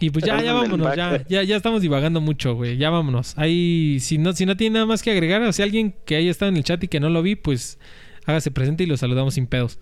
[0.00, 2.76] Y pues ya, ya vámonos, ya, ya estamos divagando mucho, güey.
[2.76, 3.38] Ya vámonos.
[3.38, 6.28] Ahí, si no, si no tiene nada más que agregar, o si alguien que haya
[6.30, 7.78] estado en el chat y que no lo vi, pues
[8.26, 9.78] hágase presente y lo saludamos sin pedos.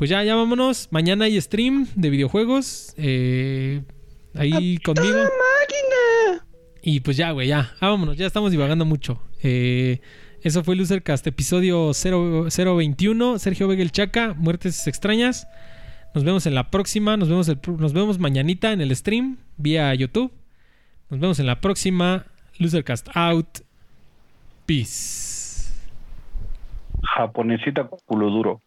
[0.00, 0.88] Pues ya, ya vámonos.
[0.92, 2.94] Mañana hay stream de videojuegos.
[2.96, 3.82] eh,
[4.34, 5.18] ahí conmigo.
[6.80, 7.72] Y pues ya, güey, ya.
[7.80, 9.22] Ah, vámonos, ya estamos divagando mucho.
[9.42, 10.00] Eh,
[10.40, 13.38] eso fue Losercast, episodio 0, 021.
[13.38, 15.46] Sergio Vega el Chaca, Muertes Extrañas.
[16.14, 17.18] Nos vemos en la próxima.
[17.18, 20.32] Nos vemos, el, nos vemos mañanita en el stream vía YouTube.
[21.10, 22.24] Nos vemos en la próxima.
[22.56, 23.58] Losercast out.
[24.64, 25.74] Peace.
[27.02, 28.62] Japonesita culo duro.